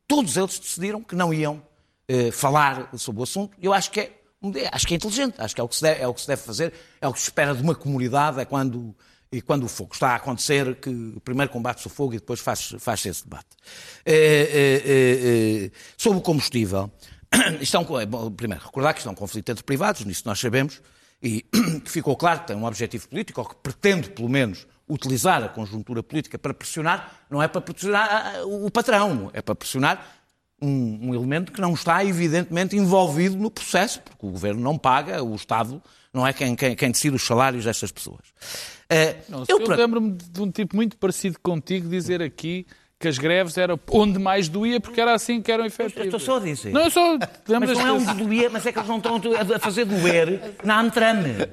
todos 0.06 0.36
eles 0.36 0.58
decidiram 0.58 1.00
que 1.02 1.14
não 1.14 1.32
iam 1.32 1.62
eh, 2.08 2.30
falar 2.30 2.90
sobre 2.96 3.20
o 3.20 3.24
assunto. 3.24 3.56
Eu 3.60 3.72
acho 3.72 3.90
que 3.90 4.00
é, 4.00 4.12
acho 4.72 4.86
que 4.86 4.94
é 4.94 4.96
inteligente, 4.96 5.34
acho 5.38 5.54
que 5.54 5.60
é 5.60 5.64
o 5.64 5.68
que, 5.68 5.76
se 5.76 5.82
deve, 5.82 6.02
é 6.02 6.08
o 6.08 6.14
que 6.14 6.20
se 6.20 6.26
deve 6.26 6.42
fazer, 6.42 6.72
é 7.00 7.08
o 7.08 7.12
que 7.12 7.18
se 7.20 7.26
espera 7.26 7.54
de 7.54 7.62
uma 7.62 7.74
comunidade, 7.74 8.40
é 8.40 8.44
quando, 8.44 8.94
e 9.30 9.40
quando 9.40 9.64
o 9.64 9.68
fogo 9.68 9.92
está 9.92 10.10
a 10.10 10.14
acontecer, 10.16 10.76
que 10.76 11.20
primeiro 11.24 11.50
combate-se 11.52 11.86
o 11.86 11.90
fogo 11.90 12.14
e 12.14 12.18
depois 12.18 12.40
faz- 12.40 12.74
faz-se 12.78 13.08
esse 13.08 13.24
debate. 13.24 13.56
Eh, 14.04 14.82
eh, 14.84 15.70
sobre 15.96 16.18
o 16.18 16.22
combustível, 16.22 16.90
isto 17.60 17.76
é 17.76 18.02
é 18.02 18.06
primeiro, 18.36 18.64
recordar 18.64 18.94
que 18.94 19.00
isto 19.00 19.08
é 19.08 19.12
um 19.12 19.14
conflito 19.14 19.50
entre 19.50 19.64
privados, 19.64 20.04
nisso 20.04 20.22
nós 20.26 20.38
sabemos, 20.38 20.82
e 21.22 21.42
que 21.84 21.90
ficou 21.90 22.16
claro 22.16 22.40
que 22.40 22.48
tem 22.48 22.56
um 22.56 22.64
objetivo 22.64 23.08
político, 23.08 23.40
ou 23.40 23.46
que 23.46 23.54
pretende, 23.56 24.10
pelo 24.10 24.28
menos, 24.28 24.66
utilizar 24.88 25.42
a 25.42 25.48
conjuntura 25.48 26.02
política 26.02 26.38
para 26.38 26.52
pressionar, 26.52 27.24
não 27.30 27.42
é 27.42 27.48
para 27.48 27.60
pressionar 27.60 28.08
ah, 28.10 28.44
o 28.44 28.70
patrão, 28.70 29.30
é 29.32 29.40
para 29.40 29.54
pressionar 29.54 30.21
um, 30.62 31.08
um 31.10 31.14
elemento 31.14 31.52
que 31.52 31.60
não 31.60 31.74
está, 31.74 32.04
evidentemente, 32.04 32.76
envolvido 32.76 33.36
no 33.36 33.50
processo, 33.50 34.00
porque 34.00 34.24
o 34.26 34.30
governo 34.30 34.60
não 34.60 34.78
paga, 34.78 35.22
o 35.22 35.34
Estado 35.34 35.82
não 36.12 36.26
é 36.26 36.32
quem, 36.32 36.54
quem, 36.54 36.74
quem 36.76 36.90
decide 36.90 37.16
os 37.16 37.22
salários 37.22 37.64
destas 37.64 37.90
pessoas. 37.90 38.20
Eh, 38.88 39.16
Não, 39.28 39.44
eu, 39.48 39.58
eu 39.58 39.68
lembro-me 39.76 40.12
de 40.12 40.40
um 40.40 40.50
tipo 40.50 40.76
muito 40.76 40.96
parecido 40.96 41.38
contigo 41.42 41.88
dizer 41.88 42.22
aqui 42.22 42.66
que 42.98 43.08
as 43.08 43.18
greves 43.18 43.58
eram 43.58 43.80
onde 43.90 44.18
mais 44.18 44.48
doía 44.48 44.78
porque 44.78 45.00
era 45.00 45.12
assim 45.12 45.42
que 45.42 45.50
eram 45.50 45.64
eu 45.64 45.68
efetivas. 45.68 46.04
estou 46.04 46.20
só 46.20 46.36
a 46.36 46.40
dizer. 46.40 46.72
Não, 46.72 46.82
eu 46.82 46.90
só 46.90 47.18
Mas 47.48 47.76
não 47.76 47.86
é 47.86 47.92
um 47.92 48.16
doer, 48.16 48.50
mas 48.50 48.64
é 48.64 48.70
que 48.70 48.78
eles 48.78 48.88
não 48.88 48.98
estão 48.98 49.16
a 49.16 49.58
fazer 49.58 49.84
doer 49.86 50.54
na 50.62 50.80
Antrame, 50.80 51.48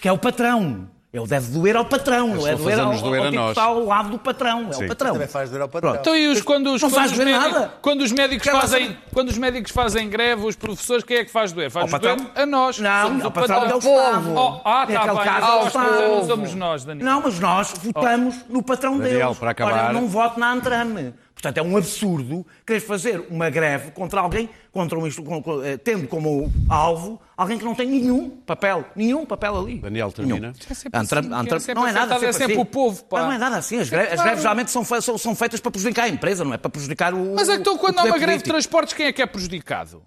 que 0.00 0.08
é 0.08 0.12
o 0.12 0.18
patrão. 0.18 0.90
Ele 1.12 1.26
deve 1.26 1.52
doer 1.52 1.76
ao 1.76 1.84
patrão, 1.84 2.28
não 2.28 2.46
é 2.48 2.56
doer 2.56 2.80
ao, 2.80 2.94
doer 2.96 3.20
ao 3.20 3.26
a 3.26 3.30
tipo 3.30 3.48
está 3.50 3.62
ao 3.64 3.84
lado 3.84 4.08
do 4.08 4.18
patrão. 4.18 4.68
É 4.70 4.72
Sim. 4.72 4.84
o 4.86 4.88
patrão. 4.88 5.12
Também 5.12 5.28
faz 5.28 5.50
doer 5.50 5.60
ao 5.60 5.68
patrão. 5.68 5.94
Então, 5.94 6.16
e 6.16 6.26
os, 6.28 6.40
quando, 6.40 6.68
os, 6.72 6.80
Não 6.80 6.88
quando 6.88 6.98
faz 7.00 7.10
os 7.10 7.16
doer 7.18 7.26
médicos, 7.26 7.52
nada. 7.52 7.74
quando 7.82 8.00
os 8.00 8.12
médicos 8.12 8.48
fazem, 8.48 8.96
quando 9.12 9.28
os 9.28 9.36
médicos 9.36 9.72
fazem 9.72 10.08
greve, 10.08 10.46
os 10.46 10.56
professores, 10.56 11.04
quem 11.04 11.18
é 11.18 11.24
que 11.26 11.30
faz 11.30 11.52
doer? 11.52 11.70
Faz 11.70 11.92
Ao 11.92 12.00
doer 12.00 12.16
patrão? 12.16 12.30
a 12.34 12.46
nós. 12.46 12.78
Não, 12.78 13.02
Somos 13.08 13.22
ao 13.24 13.28
o 13.28 13.32
patrão 13.32 13.56
é 13.64 13.74
o 13.74 13.80
Povo. 13.80 13.98
Estado. 13.98 14.34
Oh, 14.34 14.60
ah, 14.64 14.86
É 14.88 14.92
está 14.92 15.00
aquele 15.02 15.16
bem. 15.16 15.24
caso 15.24 15.46
ao 15.46 15.64
nós 15.64 15.74
não 15.74 16.26
somos 16.26 16.54
nós, 16.54 16.84
Daniel. 16.84 17.04
Não, 17.06 17.20
mas 17.20 17.38
nós 17.38 17.74
votamos 17.82 18.36
no 18.48 18.62
patrão 18.62 18.96
Daniel, 18.98 19.18
deles. 19.26 19.38
para 19.38 19.50
acabar- 19.50 19.72
Ora, 19.84 19.92
não 19.92 20.08
voto 20.08 20.40
na 20.40 20.50
Antrame. 20.50 21.12
Portanto, 21.42 21.58
é 21.58 21.62
um 21.68 21.76
absurdo 21.76 22.46
querer 22.64 22.78
fazer 22.78 23.26
uma 23.28 23.50
greve 23.50 23.90
contra 23.90 24.20
alguém, 24.20 24.48
contra 24.70 24.96
um, 24.96 25.04
eh, 25.08 25.76
tendo 25.76 26.06
como 26.06 26.52
alvo 26.68 27.20
alguém 27.36 27.58
que 27.58 27.64
não 27.64 27.74
tem 27.74 27.88
nenhum 27.88 28.30
papel, 28.30 28.84
nenhum 28.94 29.26
papel 29.26 29.58
ali. 29.58 29.78
Daniel, 29.80 30.12
termina. 30.12 30.52
É 30.70 30.72
sempre 30.74 30.96
Antrame- 30.96 31.26
assim, 31.26 31.36
Antrame- 31.42 31.56
é 31.56 31.58
sempre 31.58 31.74
não 31.82 31.88
é 31.88 31.92
nada 31.92 32.14
afetado, 32.14 32.24
é 32.26 32.32
sempre 32.32 32.52
assim. 32.52 32.62
o 32.62 32.64
povo, 32.64 33.02
pá. 33.06 33.22
Não 33.22 33.32
é 33.32 33.38
nada 33.38 33.56
assim. 33.56 33.76
As 33.80 33.90
greves, 33.90 34.10
as 34.10 34.14
claro. 34.14 34.22
greves 34.28 34.42
geralmente 34.42 34.70
são, 34.70 34.84
são- 34.84 35.18
são 35.18 35.34
feitas 35.34 35.58
para 35.58 35.72
prejudicar 35.72 36.04
a 36.04 36.08
empresa, 36.08 36.44
não 36.44 36.54
é 36.54 36.58
para 36.58 36.70
prejudicar 36.70 37.12
o. 37.12 37.34
Mas 37.34 37.48
então, 37.48 37.76
quando 37.76 37.96
o 37.96 38.00
há 38.00 38.04
uma 38.04 38.10
greve 38.10 38.20
de 38.20 38.26
político. 38.44 38.48
transportes, 38.50 38.94
quem 38.94 39.06
é 39.06 39.12
que 39.12 39.20
é 39.20 39.26
prejudicado? 39.26 40.00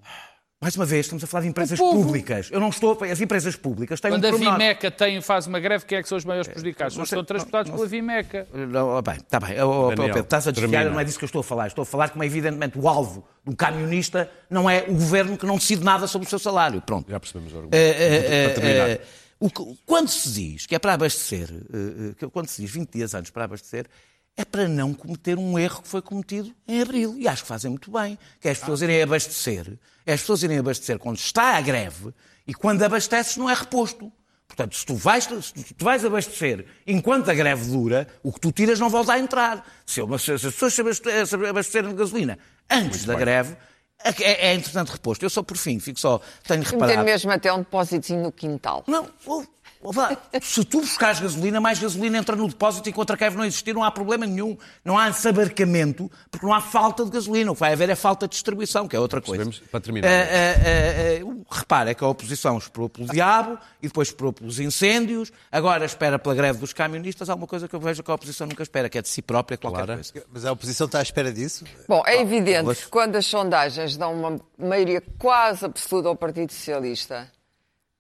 Mais 0.66 0.76
uma 0.76 0.86
vez, 0.86 1.06
estamos 1.06 1.24
a 1.24 1.28
falar 1.28 1.44
de 1.44 1.48
empresas 1.50 1.78
públicas. 1.78 2.50
Eu 2.52 2.60
não 2.60 2.70
estou. 2.70 2.98
As 3.04 3.22
empresas 3.22 3.56
públicas 3.56 4.02
têm 4.02 4.10
Quando 4.10 4.24
um 4.24 4.28
a 4.30 4.32
pormenor. 4.32 4.54
Vimeca 4.58 4.90
tem, 4.90 5.22
faz 5.22 5.46
uma 5.46 5.60
greve, 5.60 5.86
quem 5.86 6.00
é 6.00 6.02
que 6.02 6.10
são 6.10 6.18
os 6.18 6.26
maiores 6.26 6.48
prejudicados? 6.48 6.96
São 6.96 7.04
os 7.04 7.08
que 7.08 7.10
sei, 7.12 7.18
são 7.20 7.24
transportados 7.24 7.70
não- 7.70 7.78
pela 7.78 7.88
Vimeca. 7.88 8.48
Não, 8.52 9.00
bem, 9.04 9.16
está 9.18 9.40
bem. 9.40 9.62
Oh, 9.62 9.70
oh, 9.70 9.90
Daniel, 9.90 10.08
Pedro, 10.08 10.22
estás 10.22 10.48
a 10.48 10.52
desviar, 10.52 10.72
termina. 10.72 10.90
não 10.92 11.00
é 11.00 11.04
disso 11.04 11.20
que 11.20 11.24
eu 11.24 11.28
estou 11.28 11.42
a 11.42 11.44
falar. 11.44 11.68
Estou 11.68 11.84
a 11.84 11.86
falar 11.86 12.10
como, 12.10 12.24
evidentemente, 12.24 12.80
o 12.80 12.90
alvo 12.90 13.28
do 13.44 13.56
camionista 13.56 14.28
não 14.50 14.68
é 14.68 14.86
o 14.88 14.94
governo 14.94 15.38
que 15.38 15.46
não 15.46 15.54
decide 15.58 15.84
nada 15.84 16.08
sobre 16.08 16.26
o 16.26 16.30
seu 16.32 16.40
salário. 16.40 16.82
Pronto. 16.82 17.12
Já 17.12 17.20
percebemos 17.20 17.54
o 17.54 17.58
argumento. 17.58 17.76
Eh, 17.76 17.90
eh, 18.00 18.46
Para 18.46 18.54
terminar. 18.56 18.90
eh, 18.90 19.02
o 19.40 19.50
que- 19.52 19.78
quando 19.86 20.08
se 20.08 20.32
diz 20.32 20.66
que 20.66 20.74
é 20.74 20.80
para 20.80 20.94
abastecer, 20.96 21.48
eh, 21.52 22.16
eh, 22.24 22.28
quando 22.34 22.48
se 22.48 22.64
diz 22.64 22.72
20 22.72 22.90
dias 22.90 23.14
antes 23.14 23.30
para 23.30 23.44
abastecer, 23.44 23.86
é 24.38 24.44
para 24.46 24.68
não 24.68 24.94
cometer 24.94 25.38
um 25.38 25.58
erro 25.58 25.82
que 25.82 25.88
foi 25.88 26.02
cometido 26.02 26.54
em 26.68 26.82
abril. 26.82 27.16
E 27.18 27.28
acho 27.28 27.44
que 27.44 27.48
fazem 27.48 27.70
muito 27.72 27.90
bem. 27.92 28.18
Que 28.40 28.48
é 28.48 28.52
as 28.52 28.60
pessoas 28.60 28.82
irem 28.82 29.02
abastecer, 29.02 29.78
é 30.06 30.14
as 30.14 30.22
pessoas 30.22 30.44
irem 30.44 30.58
abastecer 30.58 31.00
quando 31.00 31.18
está 31.18 31.56
a 31.58 31.62
greve 31.62 32.14
e 32.46 32.54
quando 32.54 32.84
abasteces 32.84 33.38
não 33.38 33.50
é 33.50 33.54
reposto. 33.54 34.12
Portanto, 34.48 34.76
se 34.76 34.86
tu, 34.86 34.96
vais, 34.96 35.24
se 35.24 35.74
tu 35.74 35.84
vais 35.84 36.06
abastecer 36.06 36.66
enquanto 36.86 37.30
a 37.30 37.34
greve 37.34 37.66
dura, 37.72 38.08
o 38.22 38.32
que 38.32 38.40
tu 38.40 38.52
tiras 38.52 38.80
não 38.80 38.90
volta 38.90 39.14
a 39.14 39.20
entrar. 39.20 39.66
Se, 39.86 40.00
eu- 40.00 40.18
se 40.20 40.34
as 40.34 40.42
pessoas 40.42 40.74
se 40.74 40.82
abaste- 40.82 41.26
se 41.26 41.36
abastecerem 41.36 41.90
de 41.90 41.96
gasolina 41.96 42.38
antes 42.70 43.06
da 43.06 43.16
greve, 43.16 43.56
é, 44.04 44.50
é 44.50 44.54
entretanto 44.54 44.90
reposto. 44.92 45.26
Eu 45.26 45.30
só 45.32 45.42
por 45.42 45.58
fim, 45.58 45.80
fico 45.80 46.00
só, 46.00 46.20
tenho 46.48 46.62
Tem 46.64 46.74
reparado. 46.74 47.04
mesmo 47.04 47.32
até 47.32 47.52
um 47.52 47.60
depósitozinho 47.60 48.22
no 48.22 48.32
quintal. 48.32 48.84
Não, 48.88 49.10
se 50.42 50.64
tu 50.64 50.82
buscares 50.82 51.20
gasolina, 51.20 51.60
mais 51.60 51.80
gasolina 51.80 52.18
entra 52.18 52.36
no 52.36 52.48
depósito 52.48 52.90
enquanto 52.90 53.12
a 53.12 53.16
greve 53.16 53.38
não 53.38 53.46
existir, 53.46 53.74
não 53.74 53.84
há 53.84 53.92
problema 53.92 54.26
nenhum. 54.26 54.58
Não 54.84 54.98
há 54.98 55.10
ensabarcamento, 55.10 56.10
porque 56.32 56.46
não 56.46 56.54
há 56.54 56.62
falta 56.62 57.04
de 57.06 57.12
gasolina. 57.12 57.52
O 57.52 57.54
que 57.54 57.60
vai 57.60 57.74
haver 57.74 57.90
é 57.90 57.96
falta 57.96 58.28
de 58.28 58.32
distribuição, 58.32 58.88
que 58.88 58.96
é 58.96 59.00
outra 59.00 59.22
coisa. 59.22 59.44
Percebemos? 59.44 59.72
Para 59.72 59.80
terminar. 59.82 60.08
Eh, 60.08 60.12
eh, 60.12 61.20
eh, 61.22 61.24
repara 61.50 61.94
que 61.94 62.04
a 62.04 62.08
oposição 62.08 62.58
esperou 62.58 62.90
pelo 62.90 63.08
diabo 63.08 63.58
e 63.82 63.88
depois 63.88 64.08
esperou 64.10 64.32
pelos 64.34 64.60
incêndios, 64.60 65.32
agora 65.52 65.86
espera 65.86 66.18
pela 66.20 66.36
greve 66.36 66.60
dos 66.60 66.74
camionistas. 66.74 67.30
Há 67.30 67.36
uma 67.36 67.48
coisa 67.48 67.68
que 67.68 67.76
eu 67.76 67.80
vejo 67.80 68.02
que 68.04 68.12
a 68.12 68.14
oposição 68.14 68.48
nunca 68.48 68.64
espera, 68.64 68.90
que 68.90 68.98
é 68.98 69.02
de 69.02 69.10
si 69.10 69.22
própria 69.22 69.58
qualquer 69.58 69.86
Clara? 69.86 69.96
coisa. 69.96 70.26
Mas 70.32 70.46
a 70.46 70.52
oposição 70.52 70.86
está 70.86 71.00
à 71.00 71.02
espera 71.02 71.32
disso? 71.32 71.66
Bom, 71.88 72.04
é 72.06 72.22
evidente 72.22 72.64
mas- 72.66 72.84
que 72.84 72.90
quando 72.90 73.16
as 73.16 73.26
sondagens 73.26 73.98
dão 73.98 74.14
uma 74.14 74.40
maioria 74.58 75.02
quase 75.18 75.66
absoluta 75.66 76.08
ao 76.10 76.16
Partido 76.16 76.52
Socialista, 76.52 77.30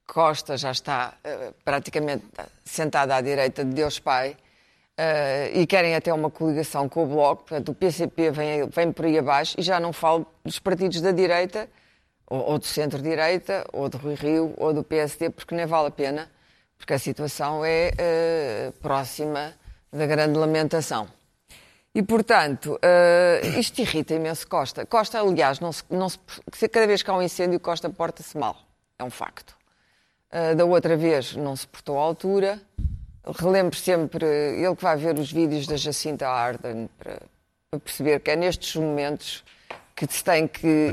Costa 0.07 0.57
já 0.57 0.71
está 0.71 1.15
eh, 1.23 1.51
praticamente 1.63 2.25
sentada 2.63 3.15
à 3.15 3.21
direita 3.21 3.65
de 3.65 3.73
Deus 3.73 3.99
Pai, 3.99 4.37
eh, 4.97 5.51
e 5.53 5.67
querem 5.67 5.93
até 5.93 6.13
uma 6.13 6.31
coligação 6.31 6.87
com 6.87 7.03
o 7.03 7.07
Bloco, 7.07 7.43
portanto 7.43 7.69
o 7.69 7.75
PCP 7.75 8.31
vem, 8.31 8.69
vem 8.69 8.91
por 8.91 9.05
aí 9.05 9.17
abaixo, 9.17 9.55
e 9.57 9.61
já 9.61 9.79
não 9.79 9.91
falo 9.91 10.25
dos 10.43 10.57
partidos 10.59 11.01
da 11.01 11.11
direita, 11.11 11.67
ou, 12.27 12.51
ou 12.51 12.59
do 12.59 12.65
centro-direita, 12.65 13.65
ou 13.73 13.89
do 13.89 13.97
Rui 13.97 14.15
Rio, 14.15 14.53
ou 14.57 14.73
do 14.73 14.83
PSD, 14.83 15.29
porque 15.29 15.53
nem 15.53 15.65
vale 15.65 15.87
a 15.87 15.91
pena, 15.91 16.31
porque 16.77 16.93
a 16.93 16.99
situação 16.99 17.63
é 17.65 17.91
eh, 17.97 18.73
próxima 18.81 19.53
da 19.91 20.05
grande 20.05 20.37
lamentação. 20.37 21.07
E, 21.93 22.03
portanto, 22.03 22.77
eh, 22.81 23.41
isto 23.57 23.79
irrita 23.79 24.13
imenso 24.13 24.47
Costa. 24.47 24.85
Costa, 24.85 25.19
aliás, 25.19 25.59
não 25.59 25.71
se, 25.71 25.83
não 25.89 26.09
se, 26.09 26.19
cada 26.69 26.85
vez 26.87 27.01
que 27.01 27.09
há 27.09 27.13
um 27.13 27.21
incêndio, 27.21 27.59
Costa 27.59 27.89
porta-se 27.89 28.37
mal. 28.37 28.57
É 28.99 29.03
um 29.03 29.09
facto. 29.09 29.55
Eh, 30.31 30.55
da 30.55 30.65
outra 30.65 30.97
vez 30.97 31.35
não 31.35 31.55
se 31.55 31.67
portou 31.67 31.97
à 31.97 32.01
altura. 32.01 32.59
Relembro 33.39 33.75
sempre, 33.75 34.25
ele 34.25 34.75
que 34.75 34.83
vai 34.83 34.97
ver 34.97 35.17
os 35.17 35.31
vídeos 35.31 35.65
da 35.65 35.77
Jacinta 35.77 36.27
Ardern 36.27 36.87
para, 36.99 37.21
para 37.71 37.79
perceber 37.79 38.19
que 38.19 38.31
é 38.31 38.35
nestes 38.35 38.75
momentos 38.75 39.43
que 39.95 40.05
se 40.09 40.23
tem 40.23 40.45
que 40.45 40.91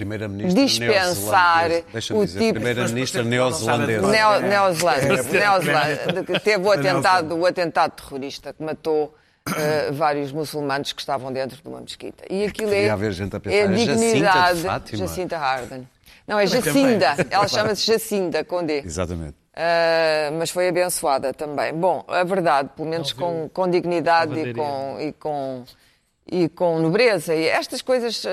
dispensar 0.55 1.69
neozelandesa. 1.69 2.15
O 2.15 2.25
dizer, 2.25 2.39
tipo 2.39 2.55
primeira-ministra 2.55 3.25
neozelandesa. 3.25 4.03
mas, 4.03 4.11
Neo, 4.13 4.41
Neozelândia. 4.41 5.23
Neozelândia, 5.25 6.25
que 6.25 6.41
teve 6.41 6.65
o 6.65 6.71
atentado, 6.71 7.37
o 7.37 7.45
atentado 7.45 7.91
terrorista 8.01 8.53
que 8.53 8.63
matou 8.63 9.13
eh, 9.57 9.91
vários 9.91 10.31
muçulmanos 10.31 10.93
que 10.93 11.01
estavam 11.01 11.33
dentro 11.33 11.61
de 11.61 11.69
uma 11.69 11.81
mesquita. 11.81 12.25
E 12.31 12.45
aquilo 12.45 12.73
é, 12.73 12.89
haver 12.89 13.13
gente 13.13 13.35
a 13.35 13.41
pensar, 13.41 13.57
é 13.57 13.61
é 13.61 13.67
Jacinta 13.67 13.95
de 13.97 14.05
dignidade. 14.07 14.97
Jacinta 14.97 15.39
Harden. 15.39 15.89
Não, 16.33 16.41
é 16.41 16.47
Jacinda. 16.47 17.15
Ela 17.31 17.47
chama-se 17.47 17.87
Jacinda, 17.87 18.43
com 18.43 18.65
D. 18.65 18.79
Exatamente. 18.79 19.35
Uh, 19.53 20.33
mas 20.39 20.49
foi 20.51 20.69
abençoada 20.69 21.35
também. 21.35 21.75
Bom, 21.75 22.03
a 22.09 22.25
verdade, 22.25 22.71
pelo 22.75 22.89
menos 22.89 23.13
com, 23.13 23.51
com 23.53 23.69
dignidade 23.69 24.39
e 24.39 24.55
com, 24.55 24.97
e, 24.99 25.13
com, 25.13 25.65
e 26.27 26.49
com 26.49 26.79
nobreza. 26.79 27.35
E 27.35 27.47
estas 27.47 27.83
coisas, 27.83 28.25
uh, 28.25 28.29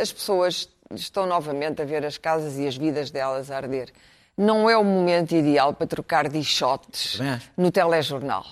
as 0.00 0.12
pessoas 0.12 0.68
estão 0.92 1.26
novamente 1.26 1.82
a 1.82 1.84
ver 1.84 2.06
as 2.06 2.16
casas 2.16 2.56
e 2.58 2.66
as 2.66 2.76
vidas 2.76 3.10
delas 3.10 3.50
a 3.50 3.56
arder. 3.56 3.90
Não 4.38 4.70
é 4.70 4.76
o 4.76 4.84
momento 4.84 5.34
ideal 5.34 5.74
para 5.74 5.86
trocar 5.86 6.28
dichotes 6.28 7.18
no 7.56 7.70
telejornal. 7.70 8.44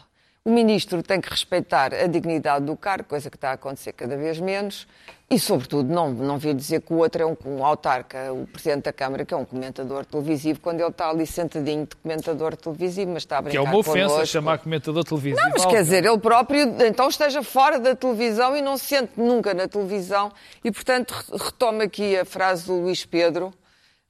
O 0.50 0.52
ministro 0.52 1.00
tem 1.00 1.20
que 1.20 1.30
respeitar 1.30 1.94
a 1.94 2.08
dignidade 2.08 2.64
do 2.64 2.76
cargo, 2.76 3.04
coisa 3.08 3.30
que 3.30 3.36
está 3.36 3.50
a 3.50 3.52
acontecer 3.52 3.92
cada 3.92 4.16
vez 4.16 4.40
menos, 4.40 4.84
e, 5.30 5.38
sobretudo, 5.38 5.88
não, 5.94 6.10
não 6.10 6.38
vir 6.38 6.54
dizer 6.56 6.80
que 6.80 6.92
o 6.92 6.96
outro 6.96 7.22
é 7.22 7.24
um, 7.26 7.36
um 7.46 7.64
autarca, 7.64 8.32
o 8.32 8.48
Presidente 8.48 8.82
da 8.86 8.92
Câmara, 8.92 9.24
que 9.24 9.32
é 9.32 9.36
um 9.36 9.44
comentador 9.44 10.04
televisivo, 10.04 10.58
quando 10.58 10.80
ele 10.80 10.88
está 10.88 11.08
ali 11.08 11.24
sentadinho 11.24 11.86
de 11.86 11.94
comentador 11.94 12.56
televisivo, 12.56 13.12
mas 13.12 13.22
está 13.22 13.36
a 13.38 13.42
Que 13.44 13.50
brincar 13.50 13.60
é 13.60 13.62
uma 13.62 13.78
ofensa 13.78 14.08
connosco. 14.08 14.26
chamar 14.26 14.58
comentador 14.58 15.04
televisivo. 15.04 15.40
Não, 15.40 15.50
mas 15.50 15.64
quer 15.66 15.82
dizer, 15.84 16.04
ele 16.04 16.18
próprio 16.18 16.62
então 16.84 17.08
esteja 17.08 17.44
fora 17.44 17.78
da 17.78 17.94
televisão 17.94 18.56
e 18.56 18.60
não 18.60 18.76
se 18.76 18.86
sente 18.86 19.12
nunca 19.16 19.54
na 19.54 19.68
televisão. 19.68 20.32
E, 20.64 20.72
portanto, 20.72 21.12
re- 21.12 21.38
retomo 21.44 21.80
aqui 21.82 22.18
a 22.18 22.24
frase 22.24 22.66
do 22.66 22.74
Luís 22.74 23.06
Pedro. 23.06 23.54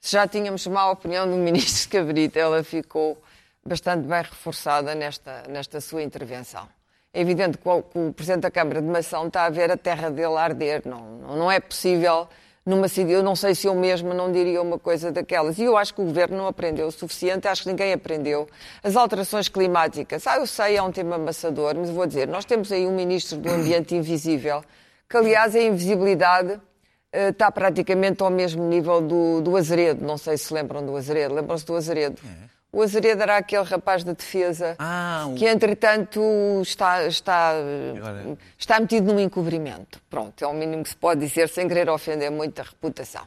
Se 0.01 0.13
já 0.13 0.27
tínhamos 0.27 0.67
má 0.67 0.91
opinião 0.91 1.29
do 1.29 1.37
ministro 1.49 1.91
Cabrita, 1.91 2.39
ela 2.39 2.65
ficou 2.65 3.21
bastante 3.65 4.07
bem 4.07 4.23
reforçada 4.23 4.95
nesta, 4.95 5.45
nesta 5.49 5.81
sua 5.81 6.03
intervenção. 6.03 6.69
É 7.13 7.21
evidente 7.21 7.59
que 7.59 7.69
o, 7.69 7.83
que 7.83 7.99
o 7.99 8.13
Presidente 8.13 8.43
da 8.43 8.51
Câmara 8.51 8.81
de 8.81 8.87
Mação 8.87 9.27
está 9.27 9.45
a 9.45 9.51
ver 9.51 9.71
a 9.71 9.77
terra 9.77 10.11
dele 10.11 10.37
arder. 10.37 10.83
Não, 10.85 11.01
não, 11.37 11.51
é 11.51 11.59
possível 11.59 12.29
numa. 12.65 12.87
Eu 13.09 13.23
não 13.23 13.35
sei 13.35 13.55
se 13.55 13.67
eu 13.67 13.75
mesma 13.75 14.15
não 14.15 14.31
diria 14.31 14.63
uma 14.63 14.79
coisa 14.79 15.11
daquelas. 15.11 15.59
E 15.59 15.65
eu 15.65 15.77
acho 15.77 15.93
que 15.93 16.01
o 16.01 16.05
Governo 16.05 16.37
não 16.37 16.47
aprendeu 16.47 16.87
o 16.87 16.93
suficiente, 16.93 17.49
acho 17.49 17.65
que 17.65 17.69
ninguém 17.69 17.93
aprendeu. 17.93 18.49
As 18.83 18.95
alterações 18.95 19.49
climáticas, 19.49 20.25
ah, 20.29 20.37
eu 20.37 20.47
sei, 20.47 20.77
é 20.77 20.83
um 20.83 20.93
tema 20.93 21.17
amassador, 21.17 21.75
mas 21.77 21.91
vou 21.91 22.07
dizer, 22.07 22.29
nós 22.29 22.45
temos 22.45 22.71
aí 22.71 22.87
um 22.87 22.95
Ministro 22.95 23.39
do 23.39 23.51
Ambiente 23.51 23.95
invisível, 23.97 24.63
que 25.09 25.17
aliás 25.17 25.57
a 25.57 25.61
invisibilidade 25.61 26.61
eh, 27.13 27.31
está 27.31 27.51
praticamente 27.51 28.23
ao 28.23 28.31
mesmo 28.31 28.63
nível 28.69 29.01
do, 29.01 29.41
do 29.41 29.57
Azeredo. 29.57 30.05
Não 30.05 30.17
sei 30.17 30.39
se 30.39 30.55
lembram 30.55 30.87
do 30.87 30.97
Azeredo. 30.97 31.35
Lembram-se 31.35 31.67
do 31.67 31.75
Azeredo? 31.75 32.21
O 32.73 32.83
Azeredo 32.83 33.23
era 33.23 33.37
aquele 33.39 33.65
rapaz 33.65 34.05
da 34.05 34.13
defesa 34.13 34.77
Ah, 34.79 35.27
que, 35.37 35.45
entretanto, 35.47 36.21
está, 36.63 37.05
está, 37.05 37.53
Agora- 37.97 38.39
está 38.57 38.79
metido 38.79 39.13
num 39.13 39.19
encobrimento. 39.19 40.01
Pronto, 40.09 40.45
é 40.45 40.47
o 40.47 40.53
mínimo 40.55 40.85
que 40.85 40.91
se 40.91 40.97
pode 40.97 41.21
dizer 41.21 41.49
sem 41.49 41.67
querer 41.67 41.91
ofender 41.91 42.31
muito 42.31 42.61
a 42.61 42.65
reputação. 42.65 43.27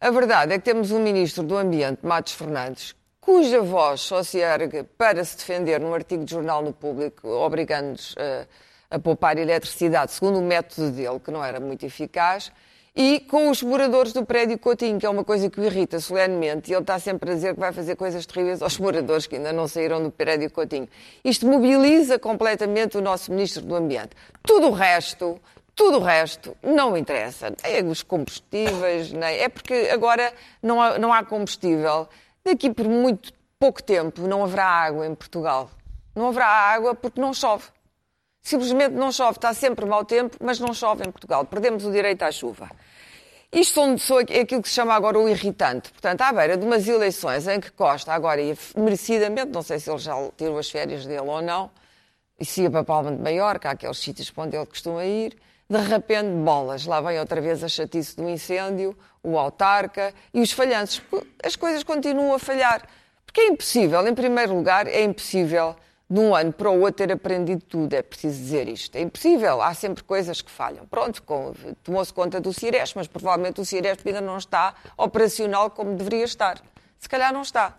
A 0.00 0.10
verdade 0.10 0.52
é 0.52 0.58
que 0.58 0.64
temos 0.64 0.92
um 0.92 1.00
Ministro 1.00 1.42
do 1.42 1.56
Ambiente, 1.56 2.06
Matos 2.06 2.34
Fernandes, 2.34 2.94
cuja 3.20 3.60
voz 3.60 4.00
só 4.00 4.22
se 4.22 4.38
ergue 4.38 4.84
para 4.84 5.24
se 5.24 5.36
defender 5.36 5.80
num 5.80 5.92
artigo 5.92 6.24
de 6.24 6.30
jornal 6.30 6.62
no 6.62 6.72
público, 6.72 7.28
obrigando-nos 7.28 8.14
a, 8.90 8.94
a 8.94 8.98
poupar 9.00 9.36
eletricidade, 9.38 10.12
segundo 10.12 10.38
o 10.38 10.42
método 10.42 10.92
dele, 10.92 11.18
que 11.18 11.32
não 11.32 11.44
era 11.44 11.58
muito 11.58 11.84
eficaz, 11.84 12.52
e 13.00 13.20
com 13.20 13.48
os 13.48 13.62
moradores 13.62 14.12
do 14.12 14.26
prédio 14.26 14.58
Coutinho, 14.58 14.98
que 14.98 15.06
é 15.06 15.08
uma 15.08 15.22
coisa 15.22 15.48
que 15.48 15.60
o 15.60 15.64
irrita 15.64 16.00
solenemente, 16.00 16.68
e 16.68 16.74
ele 16.74 16.80
está 16.80 16.98
sempre 16.98 17.30
a 17.30 17.34
dizer 17.34 17.54
que 17.54 17.60
vai 17.60 17.72
fazer 17.72 17.94
coisas 17.94 18.26
terríveis 18.26 18.60
aos 18.60 18.76
moradores 18.76 19.24
que 19.24 19.36
ainda 19.36 19.52
não 19.52 19.68
saíram 19.68 20.02
do 20.02 20.10
prédio 20.10 20.50
Coutinho. 20.50 20.88
Isto 21.24 21.46
mobiliza 21.46 22.18
completamente 22.18 22.98
o 22.98 23.00
nosso 23.00 23.30
Ministro 23.30 23.62
do 23.62 23.76
Ambiente. 23.76 24.16
Tudo 24.42 24.66
o 24.66 24.72
resto, 24.72 25.40
tudo 25.76 25.98
o 25.98 26.00
resto 26.00 26.56
não 26.60 26.96
interessa. 26.96 27.54
Nem 27.62 27.88
os 27.88 28.02
combustíveis, 28.02 29.12
nem... 29.12 29.42
É 29.42 29.48
porque 29.48 29.88
agora 29.92 30.34
não 30.60 30.82
há, 30.82 30.98
não 30.98 31.12
há 31.12 31.22
combustível. 31.22 32.08
Daqui 32.44 32.68
por 32.68 32.88
muito 32.88 33.32
pouco 33.60 33.80
tempo 33.80 34.22
não 34.22 34.42
haverá 34.42 34.66
água 34.66 35.06
em 35.06 35.14
Portugal. 35.14 35.70
Não 36.16 36.30
haverá 36.30 36.48
água 36.48 36.96
porque 36.96 37.20
não 37.20 37.32
chove. 37.32 37.66
Simplesmente 38.42 38.96
não 38.96 39.12
chove. 39.12 39.38
Está 39.38 39.54
sempre 39.54 39.86
mau 39.86 40.04
tempo, 40.04 40.36
mas 40.40 40.58
não 40.58 40.74
chove 40.74 41.06
em 41.06 41.12
Portugal. 41.12 41.44
Perdemos 41.44 41.84
o 41.84 41.92
direito 41.92 42.24
à 42.24 42.32
chuva. 42.32 42.68
Isto 43.50 43.98
são 43.98 44.18
aquilo 44.18 44.62
que 44.62 44.68
se 44.68 44.74
chama 44.74 44.94
agora 44.94 45.18
o 45.18 45.28
irritante. 45.28 45.90
Portanto, 45.90 46.20
à 46.20 46.32
beira 46.32 46.56
de 46.56 46.66
umas 46.66 46.86
eleições 46.86 47.48
em 47.48 47.58
que 47.58 47.70
Costa, 47.72 48.12
agora 48.12 48.42
e 48.42 48.56
merecidamente, 48.76 49.50
não 49.52 49.62
sei 49.62 49.78
se 49.78 49.90
ele 49.90 49.98
já 49.98 50.14
tirou 50.36 50.58
as 50.58 50.70
férias 50.70 51.06
dele 51.06 51.20
ou 51.20 51.40
não, 51.40 51.70
e 52.38 52.44
se 52.44 52.62
ia 52.62 52.70
para 52.70 52.84
Palma 52.84 53.10
de 53.10 53.22
Maiorca, 53.22 53.70
aqueles 53.70 53.98
sítios 53.98 54.30
onde 54.36 54.54
ele 54.54 54.66
costuma 54.66 55.04
ir, 55.04 55.36
de 55.68 55.78
repente, 55.78 56.28
bolas, 56.28 56.86
lá 56.86 57.00
vem 57.00 57.18
outra 57.18 57.40
vez 57.40 57.64
a 57.64 57.68
chatice 57.68 58.16
do 58.16 58.28
incêndio, 58.28 58.96
o 59.22 59.38
autarca 59.38 60.14
e 60.32 60.40
os 60.40 60.52
falhanços. 60.52 61.02
As 61.42 61.56
coisas 61.56 61.82
continuam 61.82 62.32
a 62.34 62.38
falhar. 62.38 62.86
Porque 63.26 63.40
é 63.42 63.46
impossível, 63.48 64.06
em 64.06 64.14
primeiro 64.14 64.54
lugar, 64.54 64.86
é 64.86 65.02
impossível 65.02 65.76
de 66.10 66.18
um 66.18 66.34
ano 66.34 66.52
para 66.52 66.70
o 66.70 66.80
outro 66.80 67.06
ter 67.06 67.12
aprendido 67.12 67.62
tudo, 67.62 67.92
é 67.92 68.00
preciso 68.00 68.38
dizer 68.38 68.66
isto. 68.66 68.96
É 68.96 69.00
impossível, 69.02 69.60
há 69.60 69.74
sempre 69.74 70.02
coisas 70.02 70.40
que 70.40 70.50
falham. 70.50 70.86
Pronto, 70.86 71.22
tomou-se 71.84 72.12
conta 72.12 72.40
do 72.40 72.52
Ciresp, 72.52 72.96
mas 72.96 73.06
provavelmente 73.06 73.60
o 73.60 73.64
Ciresp 73.64 74.06
ainda 74.06 74.22
não 74.22 74.38
está 74.38 74.74
operacional 74.96 75.70
como 75.70 75.94
deveria 75.94 76.24
estar. 76.24 76.62
Se 76.98 77.08
calhar 77.08 77.32
não 77.32 77.42
está. 77.42 77.76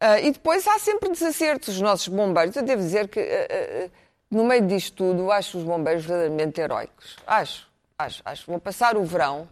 Uh, 0.00 0.26
e 0.26 0.30
depois 0.30 0.66
há 0.68 0.78
sempre 0.78 1.08
desacertos. 1.08 1.68
Os 1.74 1.80
nossos 1.80 2.08
bombeiros, 2.08 2.54
eu 2.54 2.62
devo 2.62 2.82
dizer 2.82 3.08
que 3.08 3.18
uh, 3.18 3.86
uh, 3.86 3.90
no 4.30 4.44
meio 4.44 4.64
disto 4.66 4.94
tudo, 4.94 5.32
acho 5.32 5.58
os 5.58 5.64
bombeiros 5.64 6.04
verdadeiramente 6.04 6.60
heróicos. 6.60 7.16
Acho, 7.26 7.66
acho, 7.98 8.22
acho. 8.24 8.46
Vão 8.46 8.60
passar 8.60 8.96
o 8.96 9.04
verão 9.04 9.48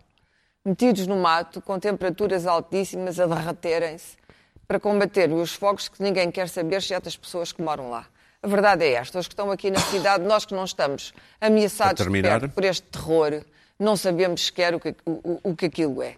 metidos 0.65 1.07
no 1.07 1.17
mato, 1.17 1.61
com 1.61 1.79
temperaturas 1.81 2.47
altíssimas, 2.47 3.19
a 3.19 3.27
derreterem-se 3.27 4.24
para 4.67 4.81
combater 4.81 5.31
os 5.33 5.55
fogos 5.55 5.89
que 5.89 6.03
ninguém 6.03 6.31
quer 6.31 6.49
saber, 6.49 6.77
exceto 6.77 7.09
as 7.09 7.17
pessoas 7.17 7.53
que 7.53 7.63
moram 7.63 7.91
lá. 7.91 8.07
A 8.43 8.47
verdade 8.47 8.85
é 8.85 8.93
esta: 8.93 9.19
os 9.19 9.27
que 9.27 9.33
estão 9.33 9.51
aqui 9.51 9.71
na 9.71 9.81
cidade, 9.81 10.25
nós 10.25 10.45
que 10.45 10.55
não 10.55 10.65
estamos 10.65 11.15
ameaçados 11.41 12.07
por 12.55 12.65
este 12.65 12.83
terror, 12.83 13.43
não 13.79 13.97
sabemos 13.97 14.47
sequer 14.47 14.75
o 14.75 14.81
que, 14.81 14.95
o, 15.07 15.41
o 15.43 15.57
que 15.57 15.67
aquilo 15.67 16.03
é. 16.03 16.17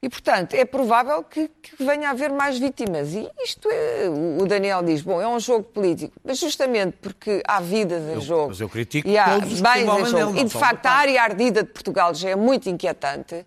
E, 0.00 0.08
portanto, 0.08 0.54
é 0.54 0.64
provável 0.64 1.24
que, 1.24 1.48
que, 1.48 1.84
venha 1.84 2.08
a 2.08 2.10
haver 2.12 2.30
mais 2.30 2.56
vítimas. 2.56 3.14
E 3.14 3.28
isto 3.42 3.68
é. 3.70 4.08
O 4.40 4.46
Daniel 4.46 4.82
diz: 4.82 5.02
bom, 5.02 5.20
é 5.20 5.26
um 5.26 5.40
jogo 5.40 5.64
político, 5.64 6.14
mas 6.24 6.38
justamente 6.38 6.96
porque 7.02 7.42
há 7.46 7.60
vidas 7.60 8.02
em 8.04 8.14
eu, 8.14 8.20
jogo. 8.20 8.48
Mas 8.48 8.60
eu 8.60 8.68
critico 8.68 9.08
e 9.08 9.18
há 9.18 9.38
bens 9.38 9.88
em 9.88 10.06
jogo. 10.06 10.38
E, 10.38 10.44
de 10.44 10.52
facto, 10.52 10.86
a 10.86 10.92
área 10.92 11.22
ardida 11.22 11.64
de 11.64 11.70
Portugal 11.70 12.14
já 12.14 12.30
é 12.30 12.36
muito 12.36 12.68
inquietante 12.68 13.44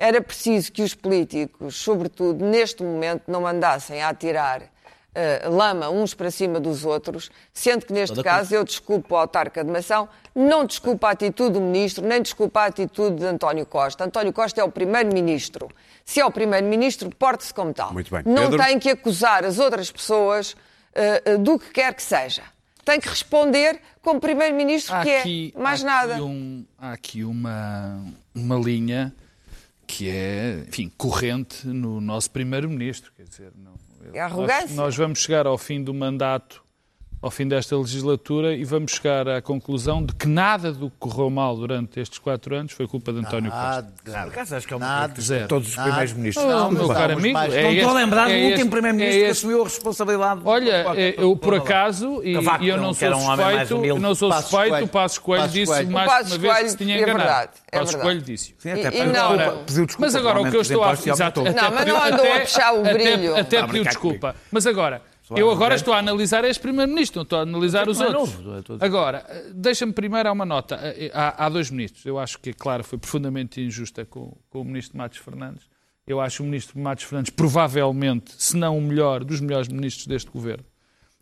era 0.00 0.22
preciso 0.22 0.72
que 0.72 0.82
os 0.82 0.94
políticos, 0.94 1.76
sobretudo 1.76 2.42
neste 2.42 2.82
momento, 2.82 3.24
não 3.28 3.46
andassem 3.46 4.00
a 4.00 4.08
atirar 4.08 4.62
uh, 4.62 5.54
lama 5.54 5.90
uns 5.90 6.14
para 6.14 6.30
cima 6.30 6.58
dos 6.58 6.86
outros, 6.86 7.30
sendo 7.52 7.84
que 7.84 7.92
neste 7.92 8.16
Toda 8.16 8.24
caso 8.24 8.48
coisa. 8.48 8.56
eu 8.56 8.64
desculpo 8.64 9.14
o 9.14 9.18
autarca 9.18 9.62
de 9.62 9.70
Mação, 9.70 10.08
não 10.34 10.64
desculpo 10.64 11.04
a 11.04 11.10
atitude 11.10 11.52
do 11.52 11.60
ministro, 11.60 12.02
nem 12.06 12.22
desculpo 12.22 12.58
a 12.58 12.64
atitude 12.64 13.16
de 13.16 13.26
António 13.26 13.66
Costa. 13.66 14.02
António 14.02 14.32
Costa 14.32 14.62
é 14.62 14.64
o 14.64 14.70
primeiro-ministro. 14.70 15.68
Se 16.02 16.18
é 16.18 16.24
o 16.24 16.30
primeiro-ministro, 16.30 17.14
porte-se 17.14 17.52
como 17.52 17.74
tal. 17.74 17.92
Muito 17.92 18.10
bem. 18.10 18.22
Não 18.24 18.48
Pedro? 18.50 18.64
tem 18.64 18.78
que 18.78 18.88
acusar 18.88 19.44
as 19.44 19.58
outras 19.58 19.92
pessoas 19.92 20.52
uh, 20.52 21.34
uh, 21.34 21.38
do 21.38 21.58
que 21.58 21.72
quer 21.72 21.92
que 21.92 22.02
seja. 22.02 22.42
Tem 22.86 22.98
que 22.98 23.06
responder 23.06 23.78
como 24.00 24.18
primeiro-ministro, 24.18 24.98
que 25.02 25.10
é 25.10 25.60
mais 25.60 25.84
há 25.84 25.86
nada. 25.86 26.14
Aqui 26.14 26.22
um, 26.22 26.64
há 26.78 26.92
aqui 26.92 27.22
uma, 27.22 28.02
uma 28.34 28.56
linha 28.56 29.14
que 29.90 30.08
é, 30.08 30.64
enfim, 30.68 30.88
corrente 30.96 31.66
no 31.66 32.00
nosso 32.00 32.30
primeiro-ministro. 32.30 33.12
Quer 33.16 33.24
dizer, 33.24 33.52
não, 33.56 33.74
é 34.14 34.20
arrogância. 34.20 34.68
Nós, 34.68 34.76
nós 34.76 34.96
vamos 34.96 35.18
chegar 35.18 35.46
ao 35.46 35.58
fim 35.58 35.82
do 35.82 35.92
mandato 35.92 36.64
ao 37.22 37.30
fim 37.30 37.46
desta 37.46 37.76
legislatura 37.76 38.54
e 38.54 38.64
vamos 38.64 38.92
chegar 38.92 39.28
à 39.28 39.42
conclusão 39.42 40.02
de 40.02 40.14
que 40.14 40.26
nada 40.26 40.72
do 40.72 40.88
que 40.88 40.96
correu 40.98 41.28
mal 41.28 41.54
durante 41.54 42.00
estes 42.00 42.18
quatro 42.18 42.54
anos 42.56 42.72
foi 42.72 42.86
culpa 42.88 43.12
de 43.12 43.18
António 43.18 43.50
Costa. 43.50 43.66
Nada. 43.66 43.92
Por 44.04 44.16
acaso 44.32 44.56
acho 44.56 44.66
que 44.66 44.72
é 44.72 44.76
uma 44.78 44.86
Nada. 44.86 45.20
Zero. 45.20 45.46
todos 45.48 45.68
os 45.68 45.76
primeiros 45.76 46.12
ministros. 46.14 46.46
Não, 46.46 46.68
oh, 46.68 46.70
meu 46.70 46.88
caro 46.88 47.12
amigo, 47.12 47.34
mais- 47.34 47.52
é 47.54 47.62
Não 47.62 47.70
estou 47.72 47.88
a 47.88 47.92
este- 47.92 48.04
lembrar 48.04 48.24
do 48.26 48.32
é 48.32 48.44
último 48.50 48.70
primeiro-ministro 48.70 49.20
é 49.20 49.24
que 49.26 49.30
assumiu 49.30 49.60
a 49.60 49.64
responsabilidade. 49.64 50.40
Olha, 50.44 50.82
Qualquer- 50.84 51.00
eh, 51.10 51.14
eu 51.18 51.36
por 51.36 51.54
acaso, 51.54 52.22
e, 52.24 52.34
Cavaco 52.34 52.64
e 52.64 52.68
eu 52.68 52.76
não, 52.78 52.82
não 52.84 52.92
que 52.94 52.98
sou 53.00 53.08
um 53.14 53.20
suspeito, 53.20 53.84
eu 53.84 53.98
não 53.98 54.14
sou 54.14 54.28
Passos 54.30 54.44
suspeito, 54.50 54.70
Coelho. 54.70 54.84
o 54.86 54.88
Passos 54.88 55.18
Coelho 55.18 55.42
Passos 55.42 55.54
disse 55.54 55.72
Coelho. 55.72 55.90
mais 55.90 56.10
O 56.10 56.12
uma 56.34 56.38
vez 56.38 56.58
que 56.62 56.68
se 56.70 56.76
tinha 56.78 56.94
é 56.94 56.98
enganado. 57.02 57.18
verdade, 57.18 57.50
é 57.70 57.78
Passos 57.78 57.94
verdade. 57.94 58.02
Coelho 58.14 58.22
disse. 58.22 58.54
Sim, 58.58 58.70
até 58.70 58.80
E- 58.80 58.90
pediu 58.90 59.04
não- 59.04 59.12
desculpa- 59.36 59.62
pediu 59.66 59.86
desculpa 59.86 60.06
Mas 60.06 60.16
agora 60.16 60.40
o 60.40 60.50
que 60.50 60.56
eu 60.56 60.60
estou 60.62 60.84
a 60.84 60.92
exato, 60.94 61.42
Não, 61.42 61.52
mas 61.70 61.86
não 61.86 62.02
andou 62.02 62.32
a 62.32 62.40
puxar 62.40 62.72
o 62.72 62.82
brilho. 62.82 63.36
Até, 63.36 63.60
Não, 63.60 63.66
pediu 63.66 63.66
brincar 63.68 63.90
desculpa. 63.90 64.34
Mas 64.50 64.66
agora, 64.66 65.02
eu 65.36 65.50
agora 65.50 65.74
estou 65.74 65.94
a 65.94 65.98
analisar 65.98 66.44
este 66.44 66.60
primeiro-ministro, 66.60 67.18
não 67.18 67.22
estou 67.22 67.38
a 67.38 67.42
analisar 67.42 67.88
os 67.88 67.98
não 67.98 68.06
é 68.06 68.16
outros. 68.16 68.82
é 68.82 68.84
Agora, 68.84 69.24
deixa-me 69.54 69.92
primeiro 69.92 70.28
há 70.28 70.32
uma 70.32 70.44
nota. 70.44 70.78
Há, 71.12 71.46
há 71.46 71.48
dois 71.48 71.70
ministros. 71.70 72.04
Eu 72.04 72.18
acho 72.18 72.38
que, 72.38 72.52
claro, 72.52 72.82
foi 72.84 72.98
profundamente 72.98 73.60
injusta 73.60 74.04
com, 74.04 74.36
com 74.48 74.60
o 74.60 74.64
ministro 74.64 74.96
Matos 74.98 75.18
Fernandes. 75.18 75.68
Eu 76.06 76.20
acho 76.20 76.42
o 76.42 76.46
ministro 76.46 76.78
Matos 76.78 77.04
Fernandes 77.04 77.30
provavelmente, 77.30 78.32
se 78.36 78.56
não 78.56 78.76
o 78.76 78.80
melhor, 78.80 79.22
dos 79.24 79.40
melhores 79.40 79.68
ministros 79.68 80.06
deste 80.06 80.30
governo. 80.30 80.64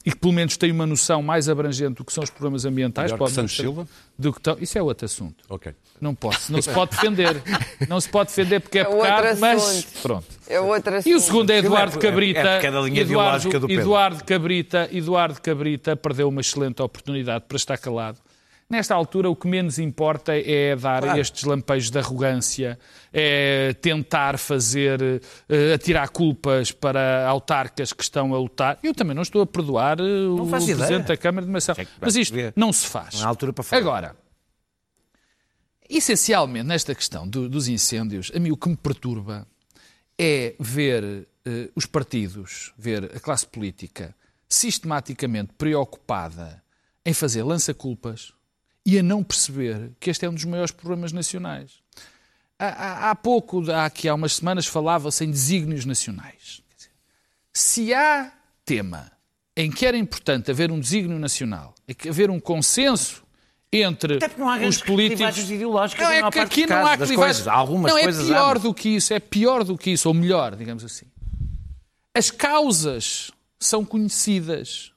E 0.06 0.10
que 0.12 0.16
pelo 0.16 0.32
menos 0.32 0.56
tem 0.56 0.70
uma 0.70 0.86
noção 0.86 1.22
mais 1.22 1.48
abrangente 1.48 1.94
do 1.96 2.04
que 2.04 2.12
são 2.12 2.22
os 2.22 2.30
problemas 2.30 2.64
ambientais. 2.64 3.06
Melhor 3.10 3.18
pode 3.18 3.32
Santos 3.32 3.56
Silva? 3.56 3.86
Do 4.18 4.32
que 4.32 4.40
Isso 4.62 4.78
é 4.78 4.82
outro 4.82 5.04
assunto. 5.04 5.44
Ok. 5.48 5.74
Não 6.00 6.14
posso, 6.14 6.52
não 6.52 6.62
se 6.62 6.70
pode 6.70 6.92
defender. 6.92 7.42
Não 7.88 8.00
se 8.00 8.08
pode 8.08 8.28
defender 8.30 8.60
porque 8.60 8.78
é, 8.78 8.82
É 8.82 8.88
outro 8.88 9.02
pecado, 9.02 9.38
mas 9.40 9.62
assunto. 9.62 10.02
pronto. 10.02 10.26
É 10.48 10.60
outra 10.60 11.00
E 11.04 11.14
o 11.14 11.20
segundo 11.20 11.50
é 11.50 11.58
Aquilo 11.58 11.74
Eduardo 11.74 11.98
é- 11.98 12.00
Cabrita. 12.00 12.38
é 12.40 12.66
é 12.66 12.70
da 12.70 12.80
linha 12.80 13.02
ideológica 13.02 13.58
do 13.60 13.66
Pedro. 13.66 13.82
Eduardo 13.82 14.24
Cabrita, 14.24 14.88
Eduardo 14.92 15.40
Cabrita 15.42 15.96
perdeu 15.96 16.28
uma 16.28 16.40
excelente 16.40 16.80
oportunidade 16.80 17.44
para 17.48 17.56
estar 17.56 17.76
calado. 17.76 18.18
Nesta 18.70 18.94
altura, 18.94 19.30
o 19.30 19.34
que 19.36 19.48
menos 19.48 19.78
importa 19.78 20.32
é 20.36 20.76
dar 20.76 21.02
Claro. 21.02 21.18
estes 21.18 21.42
lampejos 21.44 21.90
de 21.90 21.98
arrogância, 21.98 22.78
é 23.10 23.72
tentar 23.80 24.36
fazer, 24.38 25.00
eh, 25.48 25.72
atirar 25.72 26.10
culpas 26.10 26.70
para 26.70 27.26
autarcas 27.26 27.94
que 27.94 28.02
estão 28.02 28.34
a 28.34 28.38
lutar. 28.38 28.78
Eu 28.82 28.92
também 28.92 29.14
não 29.14 29.22
estou 29.22 29.40
a 29.40 29.46
perdoar 29.46 29.98
eh, 30.00 30.02
o 30.02 30.44
faço 30.46 30.64
ideia. 30.66 30.76
Presidente 30.86 31.06
da 31.06 31.16
Câmara 31.16 31.46
de 31.46 31.50
Mação. 31.52 31.74
Mas 31.98 32.14
isto 32.14 32.34
não 32.54 32.70
se 32.70 32.86
faz. 32.86 33.18
Não 33.22 33.28
altura 33.30 33.54
para 33.54 33.64
falar. 33.64 33.80
Agora, 33.80 34.16
essencialmente 35.88 36.66
nesta 36.66 36.94
questão 36.94 37.26
do- 37.26 37.48
dos 37.48 37.68
incêndios, 37.68 38.30
a 38.34 38.38
mim 38.38 38.50
o 38.50 38.56
que 38.56 38.68
me 38.68 38.76
perturba 38.76 39.46
é 40.18 40.54
ver 40.60 41.26
eh, 41.46 41.70
os 41.74 41.86
partidos, 41.86 42.74
ver 42.76 43.04
a 43.16 43.20
classe 43.20 43.46
política 43.46 44.14
sistematicamente 44.46 45.54
preocupada 45.56 46.62
em 47.06 47.14
fazer 47.14 47.42
lança-culpas 47.42 48.34
e 48.90 48.98
a 48.98 49.02
não 49.02 49.22
perceber 49.22 49.92
que 50.00 50.10
este 50.10 50.24
é 50.24 50.30
um 50.30 50.34
dos 50.34 50.44
maiores 50.44 50.70
problemas 50.72 51.12
nacionais. 51.12 51.72
Há, 52.58 52.66
há- 52.66 53.10
há 53.10 53.14
pouco, 53.14 53.70
há, 53.70 53.84
aqui 53.84 54.08
há 54.08 54.14
umas 54.14 54.34
semanas, 54.36 54.66
falava-se 54.66 55.24
em 55.24 55.30
desígnios 55.30 55.84
nacionais. 55.84 56.62
Dizer, 56.76 56.90
se 57.52 57.92
há 57.94 58.32
tema 58.64 59.12
em 59.56 59.70
que 59.70 59.84
era 59.84 59.96
importante 59.96 60.50
haver 60.50 60.70
um 60.72 60.80
desígnio 60.80 61.18
nacional, 61.18 61.74
haver 62.08 62.30
um 62.30 62.40
consenso 62.40 63.22
entre 63.72 64.16
Até 64.16 64.28
porque 64.28 64.40
não 64.40 64.48
há 64.48 64.54
os 64.54 64.60
grandes 64.60 64.80
políticos. 64.82 65.16
clivagens 65.18 65.50
ideológicas 65.50 66.02
Não, 66.06 66.10
é 66.12 66.20
maior 66.20 66.32
que 66.32 66.38
aqui 66.38 66.66
não 66.66 66.86
há 66.86 66.96
clivagens. 66.96 67.46
Algumas 67.46 67.92
não, 67.92 67.98
é 67.98 68.02
coisas 68.04 68.26
pior 68.26 68.58
do 68.58 68.72
que 68.72 68.88
isso, 68.88 69.12
é 69.12 69.20
pior 69.20 69.62
do 69.64 69.76
que 69.76 69.90
isso, 69.90 70.08
ou 70.08 70.14
melhor, 70.14 70.56
digamos 70.56 70.82
assim. 70.84 71.04
As 72.14 72.30
causas 72.30 73.30
são 73.60 73.84
conhecidas. 73.84 74.92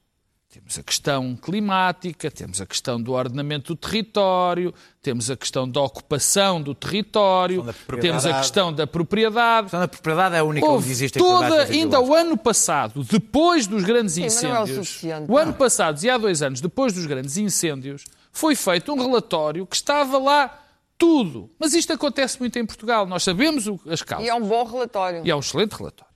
Temos 0.72 0.80
a 0.80 0.84
questão 0.84 1.36
climática, 1.36 2.32
temos 2.32 2.62
a 2.62 2.66
questão 2.66 3.02
do 3.02 3.12
ordenamento 3.12 3.74
do 3.74 3.76
território, 3.76 4.74
temos 5.02 5.30
a 5.30 5.36
questão 5.36 5.68
da 5.70 5.82
ocupação 5.82 6.62
do 6.62 6.74
território, 6.74 7.62
da 7.62 7.74
propriedade. 7.74 8.02
temos 8.08 8.26
a 8.26 8.40
questão 8.40 8.72
da 8.74 8.88
propriedade. 8.88 9.60
A 9.60 9.64
questão 9.64 9.80
da 9.82 9.88
propriedade 9.90 10.36
é 10.36 10.40
a 10.40 10.44
única 10.46 10.66
Houve 10.66 10.84
onde 10.86 10.92
existem 10.94 11.22
toda, 11.22 11.64
ainda 11.64 12.00
o 12.00 12.14
ano 12.16 12.38
passado, 12.38 13.04
depois 13.04 13.68
dos 13.68 13.84
grandes 13.84 14.18
mas 14.18 14.42
não 14.42 14.50
é 14.56 14.60
o 14.60 14.64
incêndios, 14.64 15.02
o 15.28 15.38
ano 15.38 15.54
passado 15.54 16.02
e 16.02 16.10
há 16.10 16.18
dois 16.18 16.42
anos, 16.42 16.62
depois 16.62 16.94
dos 16.94 17.06
grandes 17.06 17.36
incêndios, 17.36 18.06
foi 18.32 18.56
feito 18.56 18.94
um 18.94 18.98
relatório 18.98 19.66
que 19.68 19.76
estava 19.76 20.18
lá 20.18 20.58
tudo. 20.98 21.50
Mas 21.60 21.74
isto 21.74 21.92
acontece 21.92 22.40
muito 22.40 22.58
em 22.58 22.66
Portugal. 22.66 23.06
Nós 23.06 23.24
sabemos 23.24 23.68
o- 23.68 23.78
as 23.90 24.02
causas. 24.04 24.26
E 24.26 24.30
é 24.30 24.36
um 24.36 24.42
bom 24.48 24.64
relatório. 24.64 25.22
E 25.26 25.30
é 25.32 25.36
um 25.36 25.40
excelente 25.40 25.74
relatório. 25.74 26.12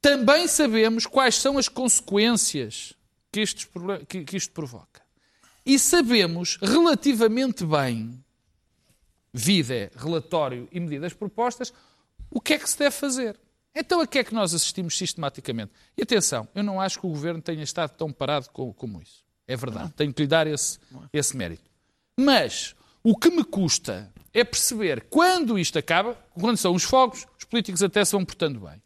Também 0.00 0.46
sabemos 0.46 1.04
quais 1.06 1.34
são 1.34 1.58
as 1.58 1.68
consequências 1.68 2.94
que, 3.32 3.40
estes 3.40 3.68
que- 4.08 4.24
que 4.24 4.36
isto 4.36 4.52
provoca. 4.52 5.02
E 5.64 5.78
sabemos 5.78 6.58
relativamente 6.62 7.64
bem, 7.64 8.22
vida, 9.32 9.90
relatório 9.96 10.68
e 10.72 10.80
medidas 10.80 11.12
propostas, 11.12 11.72
o 12.30 12.40
que 12.40 12.54
é 12.54 12.58
que 12.58 12.68
se 12.68 12.78
deve 12.78 12.90
fazer. 12.96 13.38
Então 13.74 14.00
a 14.00 14.06
que 14.06 14.18
é 14.18 14.24
que 14.24 14.34
nós 14.34 14.54
assistimos 14.54 14.96
sistematicamente? 14.96 15.72
E 15.96 16.02
atenção, 16.02 16.48
eu 16.54 16.62
não 16.64 16.80
acho 16.80 16.98
que 17.00 17.06
o 17.06 17.10
governo 17.10 17.40
tenha 17.40 17.62
estado 17.62 17.90
tão 17.96 18.10
parado 18.12 18.48
co- 18.50 18.72
como 18.74 19.00
isso. 19.00 19.24
É 19.46 19.56
verdade, 19.56 19.92
tenho 19.94 20.12
que 20.12 20.22
lhe 20.22 20.28
dar 20.28 20.46
esse, 20.46 20.78
esse 21.12 21.36
mérito. 21.36 21.70
Mas 22.18 22.74
o 23.02 23.16
que 23.16 23.30
me 23.30 23.44
custa 23.44 24.12
é 24.34 24.42
perceber 24.44 25.06
quando 25.08 25.58
isto 25.58 25.78
acaba, 25.78 26.14
quando 26.38 26.56
são 26.56 26.74
os 26.74 26.82
fogos, 26.82 27.26
os 27.38 27.44
políticos 27.44 27.82
até 27.82 28.04
se 28.04 28.12
vão 28.12 28.24
portando 28.24 28.60
bem. 28.60 28.82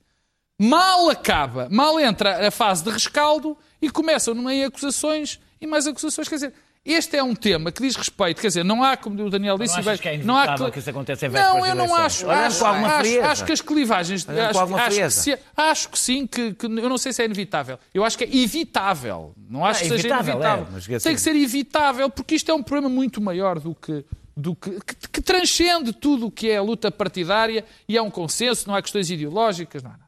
Mal 0.58 1.08
acaba, 1.10 1.68
mal 1.70 1.98
entra 1.98 2.46
a 2.46 2.50
fase 2.50 2.84
de 2.84 2.90
rescaldo 2.90 3.56
e 3.80 3.90
começam 3.90 4.34
no 4.34 4.42
meio 4.42 4.68
acusações 4.68 5.40
e 5.60 5.66
mais 5.66 5.86
acusações. 5.86 6.28
Quer 6.28 6.34
dizer, 6.36 6.54
este 6.84 7.16
é 7.16 7.22
um 7.22 7.34
tema 7.34 7.72
que 7.72 7.82
diz 7.82 7.96
respeito, 7.96 8.40
quer 8.40 8.46
dizer, 8.48 8.64
não 8.64 8.82
há, 8.82 8.96
como 8.96 9.20
o 9.24 9.30
Daniel 9.30 9.56
disse, 9.58 9.76
Não 9.76 9.96
que 9.96 10.08
é 10.08 10.18
não 10.18 10.36
há 10.36 10.70
que 10.70 10.78
isso 10.78 10.90
aconteça 10.90 11.26
em 11.26 11.30
Não, 11.30 11.66
eu 11.66 11.74
não 11.74 11.94
acho. 11.94 12.30
Acho, 12.30 12.64
acho, 12.64 13.20
acho 13.22 13.44
que 13.44 13.52
as 13.52 13.60
clivagens. 13.60 14.26
Acho, 14.28 14.74
acho 14.76 14.96
que 15.00 15.10
se- 15.10 15.38
acho 15.56 15.88
que 15.88 15.98
sim, 15.98 16.26
que, 16.26 16.54
que 16.54 16.66
eu 16.66 16.88
não 16.88 16.98
sei 16.98 17.12
se 17.12 17.22
é 17.22 17.24
inevitável. 17.24 17.78
Eu 17.92 18.04
acho 18.04 18.16
que 18.18 18.24
é 18.24 18.36
evitável. 18.36 19.34
Não 19.48 19.64
acho 19.64 19.80
Ah, 19.80 19.82
que 19.82 19.88
seja 19.88 20.00
evitável, 20.08 20.34
inevitável. 20.34 20.64
é, 20.64 20.68
mas 20.72 20.86
quer 20.86 21.00
Tem 21.00 21.14
que 21.14 21.20
ser 21.20 21.34
evitável, 21.36 22.10
porque 22.10 22.34
isto 22.36 22.50
é 22.50 22.54
um 22.54 22.62
problema 22.62 22.88
muito 22.88 23.20
maior 23.20 23.58
do 23.58 23.74
que. 23.74 24.04
Do 24.34 24.56
que, 24.56 24.70
que, 24.80 25.08
que 25.10 25.20
transcende 25.20 25.92
tudo 25.92 26.28
o 26.28 26.30
que 26.30 26.48
é 26.50 26.56
a 26.56 26.62
luta 26.62 26.90
partidária 26.90 27.66
e 27.86 27.98
há 27.98 28.02
um 28.02 28.10
consenso, 28.10 28.66
não 28.66 28.74
há 28.74 28.80
questões 28.80 29.10
ideológicas, 29.10 29.82
não 29.82 29.90
há 29.90 29.92
nada. 29.92 30.01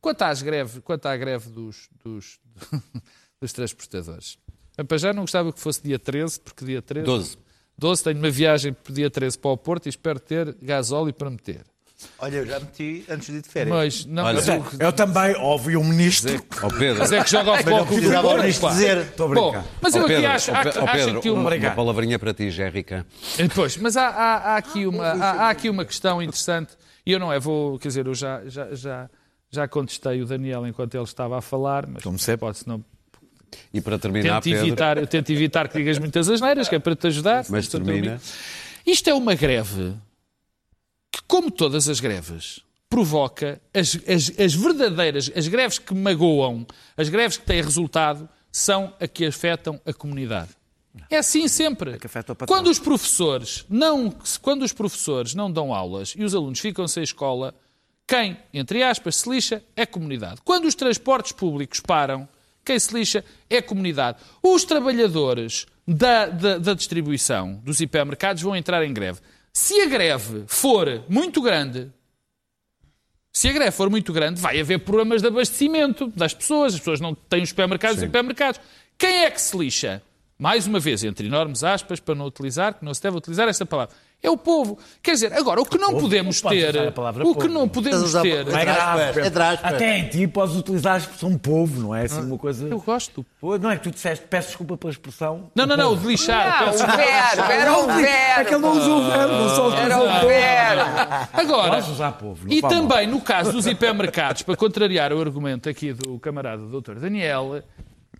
Bom, 0.00 0.08
quanto, 0.08 0.22
às 0.22 0.42
greve, 0.42 0.80
quanto 0.80 1.06
à 1.06 1.16
greve 1.16 1.50
dos, 1.50 1.88
dos, 2.04 2.38
dos 3.40 3.52
transportadores, 3.52 4.38
para 4.88 4.96
já 4.98 5.12
não 5.12 5.22
gostava 5.22 5.52
que 5.52 5.60
fosse 5.60 5.82
dia 5.82 5.98
13, 5.98 6.40
porque 6.40 6.64
dia 6.64 6.80
13. 6.82 7.06
12. 7.06 7.36
12, 7.78 8.04
tenho 8.04 8.18
uma 8.18 8.30
viagem 8.30 8.72
para 8.72 8.94
dia 8.94 9.10
13 9.10 9.38
para 9.38 9.50
o 9.50 9.56
Porto 9.56 9.86
e 9.86 9.88
espero 9.88 10.18
ter 10.20 10.54
gasóleo 10.60 11.12
para 11.14 11.30
meter. 11.30 11.62
Olha, 12.18 12.36
eu 12.36 12.46
já 12.46 12.58
meti 12.60 13.04
antes 13.10 13.26
de 13.28 13.36
ir 13.36 13.42
de 13.42 13.48
férias. 13.48 13.74
Mas 13.76 14.04
não 14.06 14.24
Olha, 14.24 14.34
mas 14.36 14.48
eu- 14.48 14.64
Eu 14.80 14.90
também 14.92 15.36
ouvi 15.36 15.76
o 15.76 15.84
ministro. 15.84 16.32
Ó 16.62 16.68
Pedro, 16.70 16.98
mas 17.00 17.12
é 17.12 17.22
que 17.22 17.30
joga 17.30 17.50
ao 17.50 17.56
futebol 17.58 17.84
com 17.86 17.94
o 17.94 18.00
dizer. 18.00 18.96
Estou 18.98 19.30
a 19.30 19.34
Bom, 19.34 19.50
brincar. 19.50 19.66
mas 19.82 19.94
eu 19.94 20.00
ó 20.00 20.04
aqui 20.06 20.14
Pedro, 20.14 20.30
acho, 20.30 20.50
ó 20.50 20.54
há- 20.54 20.62
Pe- 20.62 20.78
ó 20.78 20.84
acho 20.84 20.92
Pedro, 20.92 21.18
aqui 21.18 21.30
uma... 21.30 21.54
uma 21.54 21.70
palavrinha 21.72 22.18
para 22.18 22.32
ti, 22.32 22.50
Gérica. 22.50 23.06
Pois, 23.54 23.76
mas 23.76 23.98
há, 23.98 24.08
há- 24.08 24.36
há 24.52 24.56
aqui 24.56 24.86
uma, 24.86 25.04
há, 25.08 25.30
há 25.46 25.50
aqui 25.50 25.68
uma 25.68 25.84
questão 25.84 26.22
interessante, 26.22 26.72
e 27.04 27.12
eu 27.12 27.18
não 27.18 27.30
é, 27.30 27.38
vou, 27.38 27.78
quer 27.78 27.88
dizer, 27.88 28.06
eu 28.06 28.14
já, 28.14 28.42
já, 28.46 28.74
já, 28.74 29.10
já 29.50 29.66
contestei 29.66 30.22
o 30.22 30.26
Daniel 30.26 30.66
enquanto 30.66 30.94
ele 30.94 31.04
estava 31.04 31.38
a 31.38 31.40
falar, 31.40 31.86
mas 31.86 32.02
Como 32.02 32.18
sempre. 32.18 32.40
pode 32.40 32.60
não 32.66 32.84
E 33.72 33.80
para 33.80 33.98
terminar, 33.98 34.40
tento 34.40 34.52
Pedro, 34.54 34.66
evitar, 34.66 34.98
eu 34.98 35.06
tento 35.06 35.30
evitar 35.30 35.68
que 35.68 35.78
digas 35.78 35.98
muitas 35.98 36.28
asneiras, 36.28 36.68
que 36.68 36.76
é 36.76 36.78
para 36.78 36.94
te 36.94 37.08
ajudar. 37.08 37.44
mas 37.48 37.68
termina. 37.68 38.20
Isto 38.86 39.10
é 39.10 39.14
uma 39.14 39.34
greve 39.34 39.94
que, 41.12 41.20
como 41.26 41.50
todas 41.50 41.88
as 41.88 41.98
greves, 42.00 42.60
provoca 42.88 43.60
as, 43.74 43.98
as, 44.08 44.32
as 44.38 44.54
verdadeiras, 44.54 45.30
as 45.34 45.48
greves 45.48 45.78
que 45.78 45.94
magoam, 45.94 46.66
as 46.96 47.08
greves 47.08 47.36
que 47.36 47.44
têm 47.44 47.62
resultado, 47.62 48.28
são 48.52 48.94
a 49.00 49.06
que 49.06 49.26
afetam 49.26 49.80
a 49.84 49.92
comunidade. 49.92 50.50
É 51.08 51.18
assim 51.18 51.46
sempre. 51.46 51.98
patrão. 51.98 52.46
Quando 52.46 52.68
os 52.68 52.78
professores 52.80 53.64
não, 53.68 54.12
quando 54.42 54.62
os 54.62 54.72
professores 54.72 55.34
não 55.34 55.50
dão 55.50 55.72
aulas 55.72 56.14
e 56.16 56.24
os 56.24 56.34
alunos 56.34 56.58
ficam 56.58 56.86
sem 56.88 57.02
escola, 57.04 57.54
quem, 58.10 58.36
entre 58.52 58.82
aspas, 58.82 59.14
se 59.14 59.30
lixa 59.30 59.62
é 59.76 59.82
a 59.82 59.86
comunidade. 59.86 60.40
Quando 60.44 60.64
os 60.64 60.74
transportes 60.74 61.30
públicos 61.30 61.78
param, 61.78 62.28
quem 62.64 62.76
se 62.76 62.92
lixa 62.92 63.24
é 63.48 63.58
a 63.58 63.62
comunidade. 63.62 64.18
Os 64.42 64.64
trabalhadores 64.64 65.64
da, 65.86 66.26
da, 66.26 66.58
da 66.58 66.74
distribuição 66.74 67.60
dos 67.62 67.80
hipermercados 67.80 68.42
vão 68.42 68.56
entrar 68.56 68.84
em 68.84 68.92
greve. 68.92 69.20
Se 69.52 69.80
a 69.82 69.86
greve 69.86 70.42
for 70.48 71.04
muito 71.08 71.40
grande, 71.40 71.88
se 73.32 73.48
a 73.48 73.52
greve 73.52 73.70
for 73.70 73.88
muito 73.88 74.12
grande, 74.12 74.40
vai 74.40 74.58
haver 74.58 74.80
problemas 74.80 75.22
de 75.22 75.28
abastecimento 75.28 76.08
das 76.08 76.34
pessoas. 76.34 76.74
As 76.74 76.80
pessoas 76.80 77.00
não 77.00 77.14
têm 77.14 77.44
os 77.44 77.50
supermercados 77.50 78.02
e 78.02 78.06
supermercados. 78.06 78.60
Quem 78.98 79.22
é 79.22 79.30
que 79.30 79.40
se 79.40 79.56
lixa? 79.56 80.02
Mais 80.36 80.66
uma 80.66 80.80
vez, 80.80 81.04
entre 81.04 81.28
enormes 81.28 81.62
aspas, 81.62 82.00
para 82.00 82.16
não 82.16 82.26
utilizar, 82.26 82.74
que 82.74 82.84
não 82.84 82.92
se 82.92 83.00
deve 83.00 83.18
utilizar 83.18 83.48
essa 83.48 83.64
palavra. 83.64 83.94
É 84.22 84.28
o 84.30 84.36
povo. 84.36 84.78
Quer 85.02 85.12
dizer, 85.12 85.32
agora, 85.32 85.62
o 85.62 85.64
que 85.64 85.78
não 85.78 85.98
podemos 85.98 86.40
ter. 86.42 86.68
usar 86.70 86.88
a 86.88 86.92
palavra 86.92 87.26
O 87.26 87.34
que 87.34 87.48
não 87.48 87.66
podemos 87.66 88.12
ter. 88.12 88.46
É 88.48 88.64
grave, 88.64 89.20
é 89.20 89.30
grave. 89.30 89.58
Até 89.62 89.98
em 89.98 90.08
ti 90.08 90.26
podes 90.26 90.56
utilizar 90.56 90.94
a 90.94 90.98
expressão 90.98 91.38
povo, 91.38 91.80
não 91.80 91.94
é 91.94 92.04
assim 92.04 92.20
uma 92.20 92.36
coisa. 92.36 92.68
Eu 92.68 92.80
gosto. 92.80 93.24
Não 93.42 93.70
é 93.70 93.76
que 93.76 93.84
tu 93.84 93.90
disseste, 93.90 94.26
peço 94.28 94.48
desculpa 94.48 94.76
pela 94.76 94.90
expressão. 94.92 95.50
Não, 95.54 95.64
não, 95.64 95.76
não, 95.76 95.96
de 95.96 96.06
lixar. 96.06 96.60
Não, 96.60 96.72
peço 96.72 96.84
o 96.84 96.86
verbo, 96.86 97.52
era 97.52 97.72
um 97.78 97.90
É 98.00 98.44
que 98.44 98.54
ele 98.54 98.60
verbo. 98.60 98.60
não 98.60 98.72
usou 98.78 98.98
o 98.98 99.10
verbo, 99.10 99.32
não 99.32 99.48
só 99.48 99.76
Era 99.76 99.96
um 99.98 100.26
verbo. 100.26 101.28
Agora, 101.32 101.70
Podes 101.70 101.88
usar 101.88 102.12
povo. 102.12 102.46
E 102.52 102.60
também, 102.60 103.06
no 103.06 103.20
caso 103.22 103.52
dos 103.52 103.66
hipermercados, 103.66 104.42
para 104.42 104.56
contrariar 104.56 105.12
o 105.12 105.20
argumento 105.20 105.68
aqui 105.68 105.92
do 105.94 106.18
camarada 106.18 106.62
doutor 106.66 106.96
Daniel, 106.98 107.62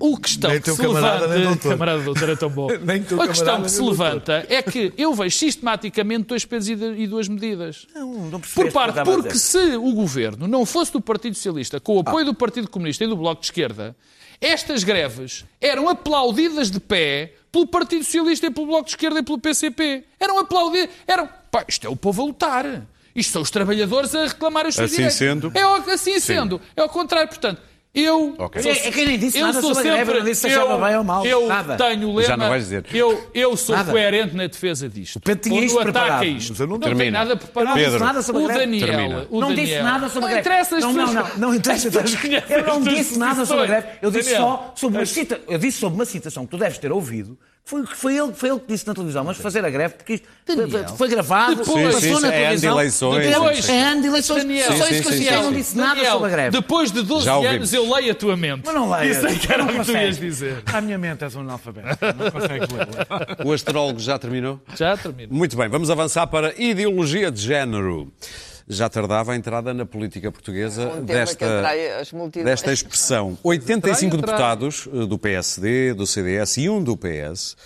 o 0.00 0.16
questão 0.16 0.50
que 0.58 0.70
se 0.72 0.82
levanta... 0.86 1.58
Camarada 1.68 2.02
doutor 2.02 2.28
é 2.30 2.36
tão 2.36 2.48
bom. 2.50 2.68
A 3.22 3.28
questão 3.28 3.62
que 3.62 3.70
se 3.70 3.80
levanta 3.82 4.44
é 4.48 4.62
que 4.62 4.92
eu 4.96 5.14
vejo 5.14 5.36
sistematicamente 5.36 6.24
dois 6.24 6.44
pesos 6.44 6.68
e 6.70 7.06
duas 7.06 7.28
medidas. 7.28 7.86
Não, 7.94 8.12
não 8.30 8.40
Por 8.40 8.66
o 8.66 8.72
parte, 8.72 9.02
porque 9.04 9.34
se 9.36 9.76
o 9.76 9.92
governo 9.92 10.48
não 10.48 10.64
fosse 10.66 10.92
do 10.92 11.00
Partido 11.00 11.34
Socialista, 11.34 11.78
com 11.78 11.96
o 11.96 12.00
apoio 12.00 12.24
do 12.24 12.34
Partido 12.34 12.68
Comunista 12.68 13.04
e 13.04 13.06
do 13.06 13.16
Bloco 13.16 13.40
de 13.42 13.46
Esquerda, 13.48 13.94
estas 14.40 14.82
greves 14.82 15.44
eram 15.60 15.88
aplaudidas 15.88 16.70
de 16.70 16.80
pé 16.80 17.34
pelo 17.52 17.66
Partido 17.66 18.04
Socialista 18.04 18.46
e 18.46 18.50
pelo 18.50 18.66
Bloco 18.68 18.84
de 18.84 18.90
Esquerda 18.92 19.18
e 19.20 19.22
pelo 19.22 19.38
PCP. 19.38 20.04
Eram 20.18 20.38
aplaudidas. 20.38 20.88
Eram. 21.06 21.28
Pá, 21.50 21.64
isto 21.68 21.86
é 21.86 21.90
o 21.90 21.96
povo 21.96 22.22
a 22.22 22.24
lutar. 22.24 22.86
Isto 23.14 23.32
são 23.32 23.42
os 23.42 23.50
trabalhadores 23.50 24.14
a 24.14 24.26
reclamar 24.28 24.66
os 24.66 24.74
seus 24.76 24.86
Assim 24.86 24.96
direitos. 24.96 25.18
sendo? 25.18 25.52
É 25.54 25.66
o- 25.66 25.90
assim 25.90 26.18
sendo. 26.20 26.60
É 26.76 26.80
ao 26.80 26.88
contrário. 26.88 27.28
Portanto, 27.28 27.60
eu. 27.94 28.34
Ok. 28.38 28.62
sou- 28.62 28.70
É- 28.72 28.74
é 28.76 28.88
eu 29.02 29.06
nem 29.06 29.18
disse 29.18 29.38
eu 29.38 29.46
nada 29.46 29.60
sou 29.60 29.74
sobre 29.74 29.88
a 29.88 29.92
greve, 29.92 29.98
sempre- 30.04 30.12
eu 30.20 30.24
nem 30.24 30.32
disse 30.32 30.40
se 30.42 30.46
achava 30.46 30.72
eu- 30.74 30.80
bem 30.80 30.96
ou 30.96 31.04
mal. 31.04 31.26
Eu 31.26 31.48
Nada. 31.48 31.76
tenho 31.76 32.08
o 32.08 32.14
lema. 32.14 32.22
Já 32.28 32.36
não 32.36 32.48
vais 32.48 32.62
dizer. 32.64 32.84
Eu, 32.94 33.30
eu 33.34 33.56
sou 33.56 33.74
Nada. 33.76 33.90
coerente 33.90 34.36
na 34.36 34.46
defesa 34.46 34.88
disto. 34.88 35.16
O 35.16 35.20
Pedro 35.20 35.42
tinha 35.42 35.64
isto 35.64 35.80
preparado, 35.80 36.24
isto. 36.24 36.50
mas 36.50 36.60
eu 36.60 36.66
não 36.66 36.74
não 36.74 36.80
tem 36.80 36.88
termino. 36.96 37.12
nada 37.18 37.36
preparado. 37.36 37.64
Eu 37.64 37.68
não 37.70 37.74
Pedro, 37.74 37.90
disse 37.92 38.04
nada 38.04 38.22
sobre 38.22 38.42
O 38.42 38.44
a 38.44 38.48
greve. 38.48 38.64
Daniel, 38.66 38.86
Termina. 38.88 39.26
o 39.30 39.40
não 39.40 39.48
Daniel. 39.48 39.66
disse 39.66 39.82
nada 39.82 40.08
sobre 40.08 40.18
a 40.18 40.20
Não 40.20 40.28
greve. 40.28 40.40
interessa 40.40 40.76
as 40.76 40.84
não, 40.84 40.92
não, 40.92 41.12
não, 41.12 41.28
não 41.38 41.54
interessa. 41.54 41.88
as 41.88 41.94
pessoas 41.94 42.14
conhecem 42.20 42.56
Eu 42.56 42.66
não 42.66 42.80
disse 42.82 43.18
nada 43.18 43.44
sobre 43.44 43.64
a 43.64 43.66
greve. 43.66 43.86
Eu 44.00 44.10
disse 44.10 44.30
Daniel. 44.30 44.42
só 44.48 44.72
sobre 44.76 44.98
uma 44.98 45.06
cita, 45.06 45.40
eu 45.48 45.58
disse 45.58 45.78
sobre 45.78 45.94
uma 45.96 46.04
citação 46.04 46.44
que 46.44 46.50
tu 46.52 46.58
deves 46.58 46.78
ter 46.78 46.92
ouvido. 46.92 47.36
Foi, 47.64 47.86
foi, 47.86 48.16
ele, 48.18 48.32
foi 48.34 48.48
ele 48.48 48.58
que 48.58 48.66
disse 48.66 48.84
na 48.84 48.94
televisão, 48.94 49.22
mas 49.22 49.36
fazer 49.36 49.64
a 49.64 49.70
greve, 49.70 49.94
porque 49.94 50.14
isto 50.14 50.26
foi, 50.96 51.08
gravado, 51.08 51.56
Depois- 51.56 51.84
passou 51.94 52.00
Sim, 52.00 52.16
sim, 52.16 52.22
na 52.22 52.28
é 52.34 52.46
ano 52.46 52.56
de 52.56 52.60
televisão. 52.62 52.72
eleições. 52.72 53.26
Depois, 53.28 53.68
é 53.68 53.82
ano 53.82 54.00
de 54.02 54.06
eleições. 54.08 54.42
Daniel. 54.42 54.66
Só 54.66 54.84
Sim, 54.86 54.94
isso 54.94 55.08
que 55.10 55.24
eu 55.26 55.42
não 55.44 55.52
disse 55.52 55.76
nada 55.76 55.94
Daniel, 55.94 56.12
sobre 56.14 56.26
a 56.26 56.30
greve. 56.32 56.50
Depois 56.50 56.90
de 56.90 57.02
12 57.02 57.24
Já 57.26 57.34
anos 57.34 57.72
eu 57.72 57.94
leio 57.94 58.10
a 58.10 58.14
tua 58.16 58.36
mente. 58.36 58.62
Mas 58.66 58.74
não 58.74 58.90
leia. 58.90 59.10
Isso 59.12 59.24
é 59.26 59.34
que 59.36 59.52
era 59.52 59.62
o 59.64 59.68
que 59.68 59.84
tu 59.84 59.92
ias 59.92 60.18
dizer. 60.18 60.62
A 60.66 60.80
minha 60.80 60.98
mente 60.98 61.22
és 61.22 61.36
um 61.36 61.40
analfabeto. 61.42 61.98
Não 62.18 62.30
consegues 62.32 62.68
ler. 62.70 63.46
O 63.46 63.52
astrólogo 63.52 64.00
já 64.00 64.18
terminou? 64.18 64.60
Já 64.74 64.96
termino. 64.96 65.32
Muito 65.32 65.56
bem, 65.56 65.68
vamos 65.68 65.90
avançar 65.90 66.26
para 66.26 66.52
ideologia 66.60 67.30
de 67.30 67.40
género. 67.40 68.12
Já 68.72 68.88
tardava 68.88 69.32
a 69.32 69.36
entrada 69.36 69.74
na 69.74 69.84
política 69.84 70.30
portuguesa 70.30 70.86
Um 70.86 71.04
tema 71.04 71.26
que 71.26 71.44
desta, 71.44 71.62
desta 72.44 72.72
expressão. 72.72 73.36
85 73.42 73.90
Atrai, 73.90 74.06
atrai. 74.06 74.20
deputados 74.20 74.88
eh, 74.92 75.06
do 75.06 75.18
PSD, 75.18 75.92
do 75.92 76.06
CDS 76.06 76.56
e 76.58 76.70
um 76.70 76.80
do 76.80 76.96
PS 76.96 77.56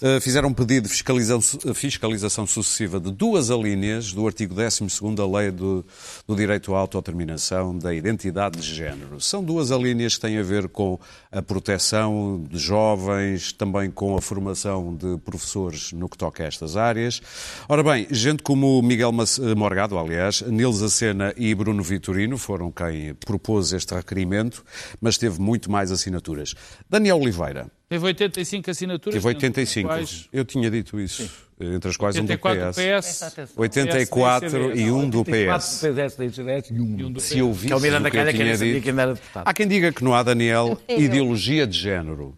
eh, 0.00 0.20
fizeram 0.20 0.50
um 0.50 0.54
pedido 0.54 0.84
de 0.84 0.88
fiscalização, 0.88 1.74
fiscalização 1.74 2.46
sucessiva 2.46 3.00
de 3.00 3.10
duas 3.10 3.50
alíneas 3.50 4.12
do 4.12 4.24
artigo 4.24 4.54
12 4.54 5.14
da 5.16 5.26
Lei 5.26 5.50
do, 5.50 5.84
do 6.28 6.36
Direito 6.36 6.74
à 6.76 6.78
Autodeterminação 6.78 7.76
da 7.76 7.92
Identidade 7.92 8.60
de 8.60 8.74
Género. 8.74 9.20
São 9.20 9.42
duas 9.42 9.72
alíneas 9.72 10.14
que 10.14 10.20
têm 10.20 10.38
a 10.38 10.42
ver 10.44 10.68
com 10.68 10.98
a 11.32 11.42
proteção 11.42 12.44
de 12.48 12.58
jovens, 12.58 13.52
também 13.52 13.90
com 13.90 14.16
a 14.16 14.22
formação 14.22 14.94
de 14.94 15.18
professores 15.18 15.92
no 15.92 16.08
que 16.08 16.16
toca 16.16 16.44
a 16.44 16.46
estas 16.46 16.76
áreas. 16.76 17.20
Ora 17.68 17.82
bem, 17.82 18.06
gente 18.10 18.44
como 18.44 18.80
Miguel 18.80 19.10
eh, 19.10 19.54
Morgado, 19.54 19.98
aliás, 19.98 20.42
Nilza 20.52 20.88
Sena 20.88 21.32
e 21.36 21.54
Bruno 21.54 21.82
Vitorino 21.82 22.36
foram 22.38 22.70
quem 22.70 23.14
propôs 23.14 23.72
este 23.72 23.94
requerimento, 23.94 24.64
mas 25.00 25.16
teve 25.18 25.40
muito 25.40 25.70
mais 25.70 25.90
assinaturas. 25.90 26.54
Daniel 26.88 27.18
Oliveira, 27.20 27.66
Teve 27.88 28.04
85 28.06 28.70
assinaturas. 28.70 29.14
teve 29.14 29.26
85. 29.26 29.88
Quais- 29.88 30.28
Eu 30.32 30.44
tinha 30.44 30.70
dito 30.70 30.98
isso, 31.00 31.28
entre 31.60 31.90
as 31.90 31.96
quais 31.96 32.16
um 32.16 32.24
do 32.24 32.30
84 32.32 32.72
PS. 33.02 33.18
PS. 33.36 33.52
84 33.56 34.76
e 34.76 34.90
um 34.90 35.08
do 35.08 35.24
PS. 35.24 35.80
PDS, 35.80 36.14
PDS 36.16 36.70
e 36.70 36.80
um. 36.80 37.18
Se 37.18 37.38
eu 37.38 37.52
visse 37.52 37.66
Que 37.66 37.72
é 37.72 37.76
o 37.76 37.80
Miranda 37.80 38.10
que 38.10 38.16
eu 38.16 38.32
tinha 38.32 38.56
dito... 38.56 38.80
que 38.82 38.88
ainda 38.90 39.02
era 39.02 39.14
deputado. 39.14 39.44
Há 39.46 39.52
quem 39.54 39.66
diga 39.68 39.92
que 39.92 40.02
não 40.04 40.14
há, 40.14 40.22
Daniel, 40.22 40.78
ideologia 40.88 41.66
de 41.66 41.78
género. 41.78 42.36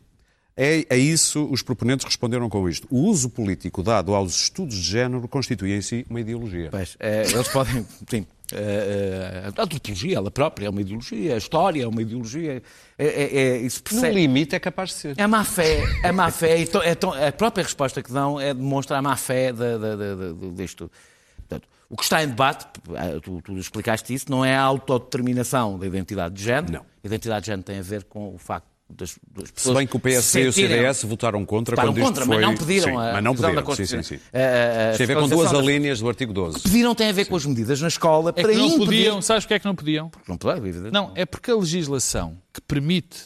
É 0.57 0.87
a 0.89 0.97
isso 0.97 1.49
os 1.51 1.63
proponentes 1.63 2.05
responderam 2.07 2.49
com 2.49 2.69
isto. 2.69 2.87
O 2.89 2.99
uso 3.09 3.29
político 3.29 3.83
dado 3.83 4.15
aos 4.15 4.35
estudos 4.43 4.77
de 4.77 4.83
género 4.83 5.27
constitui 5.27 5.73
em 5.73 5.83
si 5.83 6.07
uma 6.09 6.21
ideologia. 6.21 6.69
Pois, 6.71 6.97
eh, 7.01 7.25
eles 7.29 7.49
podem, 7.49 7.85
sim. 8.09 8.25
eh, 8.53 9.43
eh, 9.45 9.53
a 9.57 9.63
antropologia, 9.63 10.17
ela 10.17 10.31
própria 10.31 10.67
é 10.67 10.71
uma 10.71 10.81
ideologia, 10.81 11.35
a 11.35 11.39
história 11.39 11.83
é 11.83 11.87
uma 11.89 12.01
ideologia. 12.03 12.63
É, 12.97 13.05
é, 13.07 13.37
é, 13.37 13.57
isso 13.59 13.83
No 13.91 14.07
limite 14.11 14.55
é 14.55 14.61
capaz 14.61 14.91
de 14.91 14.95
ser. 14.95 15.15
É 15.19 15.27
má 15.27 15.43
fé, 15.45 15.83
é 16.05 16.13
má 16.13 16.31
fé, 16.31 16.61
e 16.61 16.67
to- 16.69 16.83
é 16.83 16.95
tão- 16.95 17.13
a 17.13 17.33
própria 17.33 17.65
resposta 17.65 18.01
que 18.01 18.13
dão 18.13 18.41
é 18.41 18.55
demonstra 18.55 18.97
a 18.97 19.03
má 19.03 19.17
fé 19.17 19.53
da, 19.53 19.77
da, 19.77 19.97
da- 19.97 20.33
disto. 20.55 20.89
Portanto, 21.39 21.69
o 21.91 21.97
que 21.97 22.05
está 22.05 22.23
em 22.23 22.29
debate, 22.29 22.65
tu, 23.23 23.43
tu 23.43 23.59
explicaste 23.59 24.15
isso, 24.15 24.31
não 24.31 24.45
é 24.45 24.55
a 24.55 24.63
autodeterminação 24.63 25.79
da 25.81 25.87
identidade 25.87 26.35
de 26.37 26.45
género. 26.45 26.73
Não. 26.75 26.81
A 26.81 27.07
identidade 27.07 27.41
de 27.41 27.47
género 27.49 27.65
tem 27.65 27.79
a 27.81 27.83
ver 27.83 28.05
com 28.05 28.33
o 28.33 28.39
facto 28.39 28.67
das, 28.97 29.19
das 29.35 29.49
Se 29.49 29.53
pessoas. 29.55 29.77
bem 29.79 29.87
que 29.87 29.97
o 29.97 30.01
PSD 30.01 30.45
e 30.45 30.49
o 30.49 30.53
CDS 30.53 31.03
votaram 31.05 31.45
contra 31.45 31.75
Votaram 31.77 31.93
quando 31.93 31.99
isto 31.99 32.07
contra, 32.09 32.25
foi... 32.27 32.37
mas 32.37 32.45
não 32.47 32.57
pediram 32.57 32.85
sim, 32.85 32.91
a 32.91 33.13
mas 33.13 33.25
não 33.25 33.31
revisão 33.33 33.55
da 33.55 33.63
pediram. 33.63 33.77
Sim, 33.77 33.85
sim, 33.87 33.97
Constituição. 33.97 34.19
sim. 34.19 34.25
A- 34.33 34.93
a- 34.93 34.97
Tem 34.97 35.05
a 35.05 35.07
ver 35.07 35.15
com 35.17 35.29
duas 35.29 35.51
das- 35.51 35.61
alíneas 35.61 36.01
do 36.01 36.09
artigo 36.09 36.33
12. 36.33 36.61
Pediram 36.61 36.95
tem 36.95 37.09
a 37.09 37.13
ver 37.13 37.25
com 37.27 37.37
as 37.37 37.45
medidas 37.47 37.81
na 37.81 37.89
escola 37.89 38.31
É 38.31 38.33
para 38.43 38.53
que 38.53 38.59
não 38.59 38.67
impedir... 38.67 38.85
podiam, 38.87 39.23
sabes 39.23 39.45
porque 39.45 39.55
é 39.55 39.59
que 39.59 39.65
não 39.67 39.75
podiam? 39.75 40.11
Não 40.29 40.37
pode, 40.37 40.59
evidente. 40.61 40.93
Não, 40.93 41.13
é 41.15 41.25
porque 41.27 41.51
a 41.51 41.57
legislação 41.57 42.37
que 42.53 42.61
permite 42.61 43.19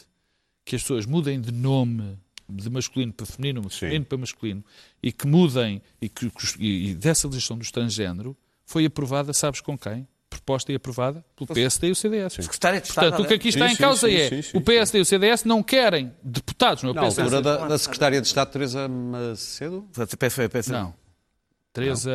que 0.64 0.76
as 0.76 0.82
pessoas 0.82 1.06
mudem 1.06 1.40
de 1.40 1.52
nome 1.52 2.18
de 2.48 2.70
masculino 2.70 3.12
para 3.12 3.26
feminino, 3.26 3.68
feminino 3.68 4.04
para 4.06 4.16
masculino, 4.18 4.64
e 5.02 5.12
que 5.12 5.26
mudem, 5.26 5.82
e, 6.00 6.08
que, 6.08 6.30
e 6.58 6.94
dessa 6.94 7.26
legislação 7.28 7.58
do 7.58 7.70
transgênero, 7.70 8.34
foi 8.64 8.84
aprovada, 8.86 9.32
sabes 9.34 9.60
com 9.60 9.76
quem? 9.76 10.06
Proposta 10.30 10.70
e 10.72 10.74
aprovada 10.74 11.24
pelo 11.36 11.46
PSD 11.48 11.88
e 11.88 11.90
o 11.90 11.94
CDS. 11.96 12.34
Secretário 12.34 12.80
de 12.80 12.86
Estado. 12.88 13.04
Portanto, 13.08 13.24
o 13.24 13.28
que 13.28 13.34
aqui 13.34 13.48
está 13.48 13.66
Sim, 13.68 13.74
em 13.74 13.76
causa 13.76 14.06
sim, 14.08 14.14
é 14.14 14.28
sim, 14.28 14.42
sim, 14.42 14.56
o 14.58 14.60
PSD 14.60 14.98
e 14.98 15.00
o 15.00 15.04
CDS 15.04 15.44
não 15.44 15.62
querem 15.62 16.12
deputados 16.22 16.82
no 16.82 16.92
Na 16.92 17.00
PSD. 17.02 17.22
altura 17.22 17.42
da, 17.42 17.66
da 17.68 17.78
Secretária 17.78 18.20
de 18.20 18.26
Estado, 18.26 18.50
Teresa 18.50 18.88
Macedo? 18.88 19.88
Peço- 20.18 20.48
peço- 20.50 20.72
Não. 20.72 20.94
Teresa. 21.72 22.10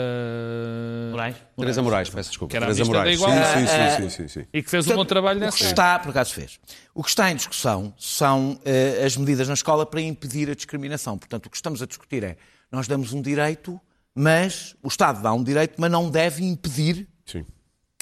Moraes? 1.12 1.36
Teresa 1.58 1.82
Moraes, 1.82 2.10
peço 2.10 2.30
desculpa. 2.30 2.52
Que 2.52 2.58
era 2.58 2.66
Teresa 2.68 2.86
Moraes. 2.86 3.16
Igualdade. 3.20 3.60
Sim, 3.60 3.68
sim, 3.68 4.10
sim, 4.10 4.10
sim, 4.10 4.28
sim. 4.42 4.48
E 4.54 4.62
que 4.64 4.70
fez 4.70 4.88
um 4.88 4.96
bom 4.96 5.06
trabalho 5.06 5.38
O 5.38 5.40
que 5.42 5.46
nessa. 5.46 5.64
está, 5.64 6.00
por 6.00 6.10
acaso 6.10 6.34
fez. 6.34 6.60
O 6.94 7.04
que 7.04 7.10
está 7.10 7.32
em 7.32 7.36
discussão 7.36 7.94
são 7.98 8.60
eh, 8.66 9.04
as 9.06 9.16
medidas 9.16 9.48
na 9.48 9.54
escola 9.54 9.86
para 9.86 10.02
impedir 10.02 10.50
a 10.50 10.56
discriminação. 10.56 11.18
Portanto, 11.18 11.46
o 11.46 11.50
que 11.50 11.56
estamos 11.56 11.82
a 11.82 11.86
discutir 11.86 12.24
é, 12.24 12.36
nós 12.72 12.88
damos 12.88 13.14
um 13.14 13.22
direito, 13.22 13.80
mas 14.14 14.76
o 14.84 14.88
Estado 14.88 15.22
dá 15.22 15.32
um 15.34 15.44
direito, 15.44 15.76
mas 15.78 15.90
não 15.92 16.10
deve 16.10 16.44
impedir 16.44 17.08
Sim. 17.26 17.46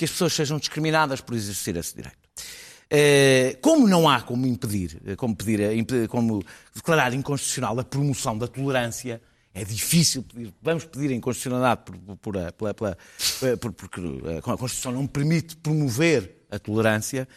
Que 0.02 0.06
as 0.06 0.12
pessoas 0.12 0.34
sejam 0.34 0.58
discriminadas 0.58 1.22
por 1.22 1.36
exercer 1.36 1.78
esse 1.78 1.96
direito. 1.96 2.18
Eh, 2.90 3.60
Como 3.62 3.88
não 3.88 4.10
há 4.10 4.20
como 4.22 4.48
impedir, 4.48 5.00
eh, 5.06 5.16
como, 5.16 5.36
pedir, 5.36 5.86
como 6.08 6.44
declarar 6.76 7.14
inconstitucional 7.14 7.80
a 7.80 7.84
promoção 7.84 8.36
da 8.36 8.48
tolerância, 8.48 9.22
é 9.54 9.64
difícil 9.64 10.24
pedir, 10.24 10.52
vamos 10.60 10.86
pedir 10.86 11.12
a 11.12 11.14
inconstitucionalidade 11.14 11.82
por, 11.86 12.18
por, 12.18 12.38
a- 12.38 12.52
pela- 12.52 12.74
por- 13.60 13.74
porque 13.74 14.02
a 14.38 14.42
Constituição 14.58 14.92
não 14.92 15.06
permite 15.06 15.56
promover 15.58 16.46
a 16.50 16.58
tolerância, 16.58 17.28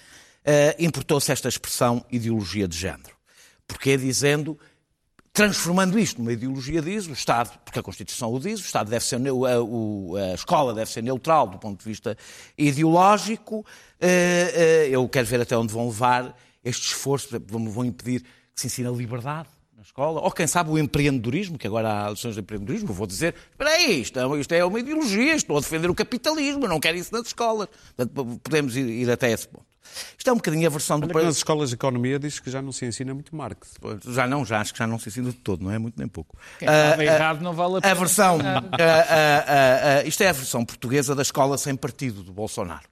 eh, 0.43 0.75
importou-se 0.79 1.31
esta 1.31 1.49
expressão 1.51 2.03
ideologia 2.11 2.67
de 2.67 2.79
género. 2.79 3.15
Porque 3.69 3.97
dizendo 3.99 4.59
transformando 5.35 5.99
isto 5.99 6.19
numa 6.19 6.33
ideologia 6.33 6.81
diz 6.81 7.09
o 7.09 7.13
Estado, 7.13 7.59
porque 7.65 7.81
a 7.81 7.83
Constituição 7.83 8.33
o 8.33 8.39
diz, 8.39 8.61
o 8.61 8.65
Estado 8.65 8.89
deve 8.89 9.05
ser, 9.05 9.19
neu- 9.19 9.45
a, 9.45 10.33
escola 10.33 10.73
deve 10.73 10.89
ser 10.89 11.03
neutral 11.03 11.49
do 11.49 11.59
ponto 11.59 11.81
de 11.81 11.85
vista 11.85 12.17
ideológico. 12.57 13.67
Eh, 14.01 14.53
eh, 14.55 14.89
Eu 14.95 15.09
quero 15.09 15.27
ver 15.27 15.41
até 15.41 15.57
onde 15.59 15.73
vão 15.73 15.87
levar 15.89 16.39
este 16.65 16.87
esforço, 16.87 17.29
vão, 17.49 17.85
impedir 17.85 18.23
que 18.23 18.61
se 18.61 18.69
ensine 18.69 18.87
a 18.87 18.93
liberdade 18.93 19.49
na 19.77 19.83
escola, 19.83 20.21
ou 20.21 20.31
quem 20.31 20.47
sabe 20.47 20.71
o 20.71 20.79
empreendedorismo, 20.79 21.59
que 21.59 21.67
agora 21.67 22.07
há 22.07 22.11
lições 22.11 22.35
de 22.35 22.41
empreendedorismo, 22.41 22.93
vou 22.93 23.07
dizer, 23.07 23.35
espera 23.51 23.71
aí, 23.71 24.03
isto 24.03 24.19
é, 24.21 24.41
isto 24.41 24.53
é 24.53 24.65
uma 24.65 24.79
ideologia, 24.79 25.35
estou 25.35 25.57
a 25.57 25.61
defender 25.61 25.91
o 25.91 25.95
capitalismo, 25.97 26.69
não 26.69 26.79
quero 26.79 26.97
isso 26.97 27.13
nas 27.13 27.27
escolas. 27.27 27.67
Portanto, 27.97 28.41
podemos 28.41 28.77
ir, 28.77 28.89
ir 28.89 29.11
até 29.11 29.33
esse 29.33 29.49
ponto. 29.49 29.67
Isto 30.17 30.31
é 30.31 30.33
um 30.33 30.37
bocadinho 30.37 30.67
a 30.67 30.71
versão 30.71 30.99
do... 30.99 31.07
Nas 31.07 31.37
escolas 31.37 31.69
de 31.71 31.75
economia 31.75 32.19
diz 32.19 32.41
que 32.41 32.51
já 32.51 32.61
não 32.63 32.73
se 32.73 32.85
ensina 32.87 33.13
muito 33.15 33.35
marketing. 33.35 33.75
Já 34.09 34.27
não, 34.27 34.45
já 34.45 34.61
acho 34.61 34.73
que 34.73 34.79
já 34.79 34.87
não 34.87 34.99
se 34.99 35.09
ensina 35.09 35.31
de 35.31 35.37
todo, 35.37 35.63
não 35.63 35.71
é 35.71 35.79
muito 35.79 35.99
nem 35.99 36.09
pouco. 36.09 36.37
Quem 36.59 36.67
estava 36.69 37.01
Ah, 37.03 37.05
errado 37.05 37.43
não 37.43 37.53
vale 37.53 37.75
a 37.75 37.79
a 37.79 37.81
pena. 37.83 37.95
versão. 37.95 38.39
ah, 38.43 38.63
ah, 38.79 40.01
ah, 40.03 40.07
isto 40.07 40.23
é 40.23 40.29
a 40.29 40.33
versão 40.33 40.65
portuguesa 40.65 41.15
da 41.15 41.23
escola 41.23 41.57
sem 41.59 41.77
partido 41.77 42.23
do 42.23 42.33
Bolsonaro. 42.33 42.89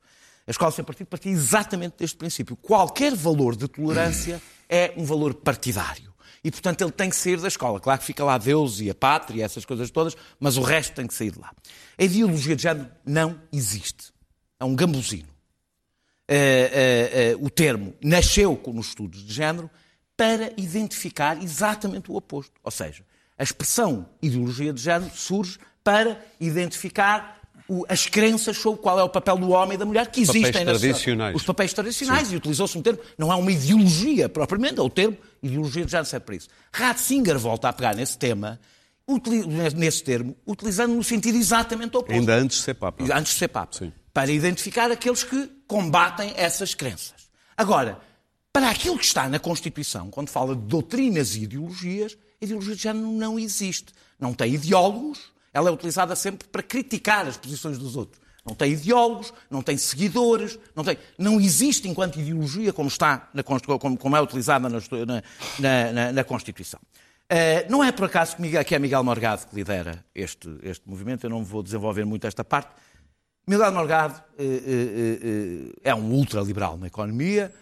A 0.47 0.51
escola 0.51 0.71
sem 0.73 0.85
partido 0.85 1.07
partia 1.07 1.31
exatamente 1.33 1.95
deste 1.99 2.17
princípio. 2.17 2.57
Qualquer 2.57 3.15
valor 3.15 3.55
de 3.57 3.69
tolerância 3.69 4.43
é 4.69 4.93
um 4.97 5.05
valor 5.05 5.35
partidário. 5.35 6.13
E, 6.45 6.51
portanto, 6.51 6.81
ele 6.83 6.91
tem 6.91 7.09
que 7.09 7.15
sair 7.15 7.41
da 7.41 7.47
escola. 7.47 7.79
Claro 7.79 8.01
que 8.01 8.07
fica 8.07 8.25
lá 8.25 8.37
Deus 8.37 8.81
e 8.81 8.91
a 8.91 8.95
pátria 8.95 9.39
e 9.41 9.43
essas 9.43 9.65
coisas 9.65 9.89
todas, 9.93 10.17
mas 10.41 10.57
o 10.57 10.63
resto 10.63 10.93
tem 10.95 11.07
que 11.07 11.15
sair 11.15 11.31
de 11.31 11.39
lá. 11.39 11.53
A 11.97 12.03
ideologia 12.03 12.57
de 12.57 12.63
género 12.65 12.89
não 13.07 13.41
existe. 13.53 14.13
É 14.59 14.65
um 14.65 14.75
gambuzino. 14.75 15.29
Eh, 16.35 16.71
eh, 16.73 17.31
eh, 17.33 17.37
o 17.39 17.51
termo 17.51 17.93
nasceu 18.03 18.57
com- 18.57 18.73
nos 18.73 18.87
estudos 18.89 19.23
de 19.23 19.35
género 19.35 19.69
para 20.17 20.51
identificar 20.57 21.43
exatamente 21.43 22.11
o 22.11 22.17
oposto. 22.17 22.53
Ou 22.65 22.71
seja, 22.71 23.05
a 23.37 23.43
expressão 23.43 24.07
ideologia 24.23 24.73
de 24.73 24.81
género 24.81 25.11
surge 25.15 25.59
para 25.85 26.19
identificar 26.41 27.39
as 27.89 28.07
crenças 28.07 28.57
sobre 28.57 28.81
qual 28.81 28.99
é 28.99 29.03
o 29.03 29.09
papel 29.11 29.37
do 29.37 29.51
homem 29.51 29.75
e 29.75 29.77
da 29.79 29.85
mulher 29.85 30.07
que 30.11 30.21
existem 30.23 30.43
Papéis 30.43 30.65
na 30.67 30.73
sociedade. 30.73 30.81
tradicionais. 31.03 31.37
Os 31.37 31.43
papéis 31.43 31.73
tradicionais. 31.75 32.33
E 32.33 32.37
utilizou-se 32.37 32.79
um 32.79 32.83
termo, 32.83 32.99
não 33.19 33.31
é 33.33 33.37
uma 33.37 33.53
ideologia 33.53 34.29
propriamente, 34.29 34.79
é 34.79 34.83
o 34.83 34.89
termo 34.91 35.17
ideologia 35.43 35.85
de 35.85 35.91
género 35.91 36.09
serve 36.09 36.25
para 36.27 36.35
isso. 36.37 36.49
Ratzinger 36.73 37.39
volta 37.39 37.69
a 37.69 37.73
pegar 37.75 37.95
nesse 37.95 38.17
tema, 38.17 38.59
nesse 39.77 40.03
termo, 40.03 40.35
utilizando 40.47 40.95
no 40.95 41.05
sentido 41.05 41.37
exatamente 41.37 41.97
oposto 41.97 42.13
Ainda 42.19 42.35
antes 42.37 42.59
de 42.59 42.63
ser 42.65 42.75
Papa. 42.75 43.05
antes 43.15 43.33
de 43.33 43.39
ser 43.39 43.49
Papa, 43.49 43.77
Sim. 43.79 43.93
para 44.15 44.31
identificar 44.31 44.91
aqueles 44.91 45.25
que 45.25 45.51
combatem 45.73 46.35
essas 46.37 46.75
crenças. 46.75 47.31
Agora, 47.57 47.99
para 48.53 48.69
aquilo 48.69 48.99
que 48.99 49.05
está 49.07 49.27
na 49.27 49.39
Constituição, 49.39 50.11
quando 50.11 50.29
fala 50.29 50.55
de 50.55 50.61
doutrinas 50.61 51.35
e 51.35 51.45
ideologias, 51.45 52.15
a 52.41 52.45
ideologia 52.45 52.77
de 52.77 52.83
género 52.83 53.07
não 53.11 53.39
existe. 53.39 53.87
Não 54.21 54.35
tem 54.35 54.53
ideólogos, 54.53 55.33
ela 55.51 55.71
é 55.71 55.73
utilizada 55.73 56.15
sempre 56.15 56.47
para 56.47 56.63
criticar 56.63 57.27
as 57.27 57.39
posições 57.39 57.79
dos 57.79 57.97
outros. 57.97 58.21
Não 58.45 58.55
tem 58.55 58.73
ideólogos, 58.73 59.33
não 59.51 59.63
tem 59.63 59.79
seguidores, 59.79 60.59
não, 60.77 60.85
tem, 60.85 60.99
não 61.17 61.41
existe 61.41 61.89
enquanto 61.89 62.21
ideologia 62.21 62.71
como, 62.71 62.89
está 62.89 63.31
na, 63.33 63.43
como, 63.43 64.15
é 64.15 64.21
utilizada 64.21 64.69
na, 64.69 64.79
na- 65.59 65.93
na- 65.93 66.13
na 66.13 66.25
Constituição. 66.25 66.81
Eh, 67.31 67.65
não 67.71 67.83
é 67.83 67.91
por 67.91 68.05
acaso 68.05 68.37
que 68.67 68.75
é 68.75 68.79
Miguel 68.79 69.03
Morgado 69.03 69.47
que 69.47 69.55
lidera 69.57 70.05
este, 70.15 70.51
este 70.63 70.87
movimento, 70.87 71.25
eu 71.25 71.31
não 71.31 71.43
vou 71.43 71.63
desenvolver 71.63 72.05
muito 72.05 72.27
esta 72.27 72.45
parte. 72.45 72.69
Miguel 73.47 73.73
Morgado 73.73 74.23
eh, 74.39 74.45
eh, 74.45 75.19
eh, 75.23 75.73
é 75.91 75.95
um 75.95 76.13
ultraliberal 76.13 76.77
na 76.79 76.87
economia, 76.87 77.53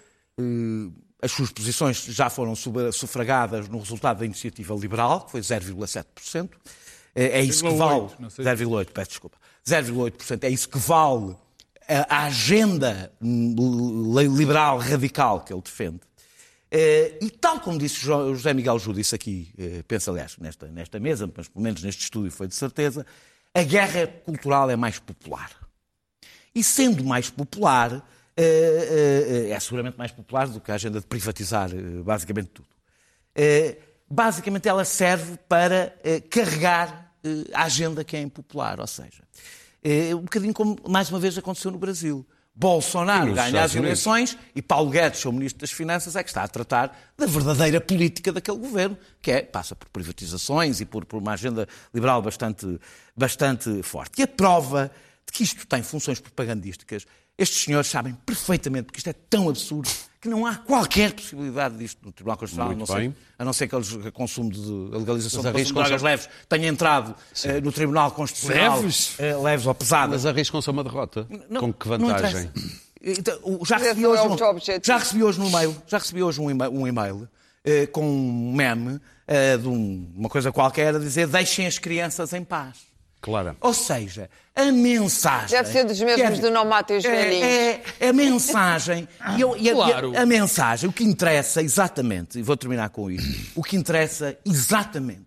as 1.23 1.33
suas 1.33 1.51
posições 1.51 2.05
já 2.05 2.31
foram 2.31 2.55
sufragadas 2.93 3.69
no 3.69 3.79
resultado 3.79 4.19
da 4.19 4.25
iniciativa 4.25 4.75
liberal, 4.75 5.23
que 5.25 5.31
foi 5.33 5.41
0,7%. 5.41 6.49
Eh, 7.15 7.39
É 7.41 7.43
isso 7.43 7.63
que 7.65 7.71
0,8, 7.71 7.77
vale. 7.79 8.09
não 8.19 8.31
sei. 8.31 8.45
0,8, 8.45 8.91
peço 8.93 9.11
desculpa. 9.11 9.39
0,8% 9.67 10.45
é 10.45 10.51
isso 10.51 10.69
que 10.69 10.79
vale 10.79 11.35
a 12.09 12.27
agenda 12.27 13.13
li- 13.21 14.29
liberal 14.29 14.79
radical 14.79 15.41
que 15.41 15.53
ele 15.53 15.61
defende. 15.63 16.01
E 16.73 17.31
tal 17.41 17.59
como 17.61 17.77
disse 17.79 17.97
Jo- 18.01 18.33
José 18.35 18.55
Miguel 18.55 18.79
Júlio, 18.79 19.01
disse 19.03 19.15
aqui, 19.15 19.53
penso 19.89 20.11
aliás, 20.11 20.37
nesta, 20.39 20.69
nesta 20.69 21.01
mesa, 21.01 21.31
mas 21.37 21.49
pelo 21.49 21.65
menos 21.65 21.83
neste 21.83 22.03
estúdio 22.05 22.31
foi 22.31 22.47
de 22.47 22.55
certeza, 22.55 23.05
a 23.53 23.63
guerra 23.65 24.07
cultural 24.07 24.71
é 24.71 24.77
mais 24.77 24.99
popular. 25.01 25.51
E 26.55 26.65
sendo 26.65 27.05
mais 27.05 27.31
popular, 27.31 28.03
eh, 28.37 28.43
eh, 28.43 29.49
eh, 29.49 29.51
é 29.51 29.61
seguramente 29.61 29.99
mais 29.99 30.11
popular 30.11 30.49
do 30.49 30.61
que 30.61 30.71
a 30.71 30.75
agenda 30.75 31.01
de 31.01 31.07
privatizar 31.07 31.71
basicamente 32.05 32.49
tudo. 32.49 32.69
Basicamente 34.09 34.69
ela 34.69 34.85
serve 34.85 35.39
para 35.49 35.95
carregar 36.29 37.13
a 37.55 37.65
agenda 37.65 38.03
que 38.03 38.17
é 38.17 38.21
impopular, 38.21 38.81
ou 38.81 38.87
seja, 38.87 39.23
um 40.17 40.23
bocadinho 40.23 40.55
como 40.55 40.77
mais 40.89 41.11
uma 41.11 41.21
vez 41.21 41.37
aconteceu 41.39 41.71
no 41.71 41.79
Brasil. 41.79 42.27
Bolsonaro 42.53 43.33
ganha 43.33 43.63
as 43.63 43.75
eleições 43.75 44.37
e 44.55 44.61
Paulo 44.61 44.91
Guedes, 44.91 45.21
seu 45.21 45.33
Ministro 45.33 45.61
das 45.61 45.71
Finanças, 45.71 46.17
é 46.17 46.23
que 46.23 46.29
está 46.29 46.43
a 46.43 46.49
tratar 46.49 46.99
da 47.17 47.25
verdadeira 47.25 47.81
política 47.81 48.33
daquele 48.33 48.59
governo, 48.59 48.99
que 49.23 49.31
é, 49.31 49.43
passa 49.43 49.75
por 49.75 49.89
privatizações 49.89 50.81
e 50.81 50.85
por, 50.85 51.07
por 51.07 51.23
uma 51.23 51.33
agenda 51.33 51.67
liberal 51.95 52.21
bastante, 52.21 52.79
bastante 53.17 53.83
forte. 53.83 54.21
E 54.21 54.25
a 54.25 54.29
prova 54.29 54.91
de 55.31 55.33
que 55.33 55.45
isto 55.45 55.65
tem 55.67 55.83
funções 55.83 56.19
propagandísticas, 56.21 57.07
estes 57.39 57.63
senhores 57.65 57.89
sabem 57.89 58.15
perfeitamente, 58.27 58.87
porque 58.87 58.99
isto 58.99 59.09
é 59.09 59.13
tão 59.13 59.49
absurdo, 59.49 59.89
que 60.21 60.29
não 60.29 60.45
há 60.45 60.57
qualquer 60.57 61.15
possibilidade 61.15 61.79
disto 61.79 61.99
no 62.05 62.13
Tribunal 62.13 62.37
Constitucional, 62.37 62.73
a 62.73 62.77
não, 62.77 62.85
ser, 62.87 63.13
a 63.39 63.45
não 63.45 63.53
ser 63.55 63.69
que 63.69 63.75
eles- 63.75 63.93
o 63.93 64.13
consumo 64.13 64.51
de 64.51 64.61
a 64.95 64.99
legalização 64.99 64.99
Mas 64.99 65.07
de 65.07 65.13
consumo 65.23 65.43
de 65.43 65.57
arriscam-se 65.57 65.73
drogas 65.89 66.03
leves 66.03 66.29
tenha 66.49 66.69
entrado 66.69 67.15
eh, 67.45 67.61
no 67.63 67.73
Tribunal 67.73 68.11
Constitucional 68.11 68.81
Leves? 68.81 69.15
eh, 69.19 69.35
leves 69.37 69.67
ou 69.67 69.75
pesadas. 69.75 70.11
Mas 70.23 70.27
arriscam-se 70.27 70.69
a 70.69 70.73
uma 70.73 70.85
derrota. 70.85 71.27
Não- 71.49 71.61
Com 71.63 71.73
que 71.73 71.89
vantagem? 71.89 72.51
Então, 73.03 73.39
o- 73.45 73.65
já, 73.65 73.79
recebi 73.79 74.03
não 74.03 74.11
hoje 74.11 74.23
é 74.23 74.27
um, 74.27 74.59
já 74.83 74.99
recebi 74.99 75.23
hoje 75.25 75.39
no 75.41 75.49
e-mail, 75.49 75.75
já 75.87 75.97
recebi 75.97 76.23
hoje 76.23 76.39
um 76.39 76.51
e-mail, 76.51 76.71
um 76.71 76.87
e-mail, 76.87 77.27
eh, 77.65 77.87
com 77.87 78.05
um 78.05 78.53
meme 78.55 79.01
de 79.63 79.69
um- 79.69 80.13
uma 80.17 80.29
coisa 80.29 80.51
qualquer 80.53 80.95
a 80.95 80.99
dizer 80.99 81.27
deixem 81.29 81.67
as 81.67 81.79
crianças 81.79 82.33
em 82.35 82.43
paz. 82.45 82.90
Claro. 83.21 83.57
Ou 83.61 83.75
seja, 83.75 84.31
a 84.57 84.73
mensagem. 84.73 85.51
Deve 85.51 85.71
ser 85.71 85.85
dos 85.85 86.01
mesmos 86.01 86.37
que 86.37 86.41
do 86.41 86.51
não 86.51 86.65
matem 86.65 86.97
os 86.97 87.03
velhinhos. 87.03 87.45
É, 87.47 87.83
é 88.01 88.09
a 88.09 88.13
mensagem. 88.13 89.07
e, 89.37 89.41
eu- 89.41 89.57
e 89.57 89.69
a, 89.71 89.75
Claro. 89.75 90.13
e 90.13 90.17
a- 90.17 90.23
a 90.23 90.27
mensagem, 90.27 90.89
o 90.89 90.93
que 90.93 91.05
interessa 91.05 91.63
exatamente, 91.63 92.39
e 92.39 92.43
vou 92.43 92.57
terminar 92.57 92.89
com 92.91 93.11
isto, 93.11 93.51
o 93.55 93.63
que 93.63 93.77
interessa 93.77 94.37
exatamente 94.45 95.27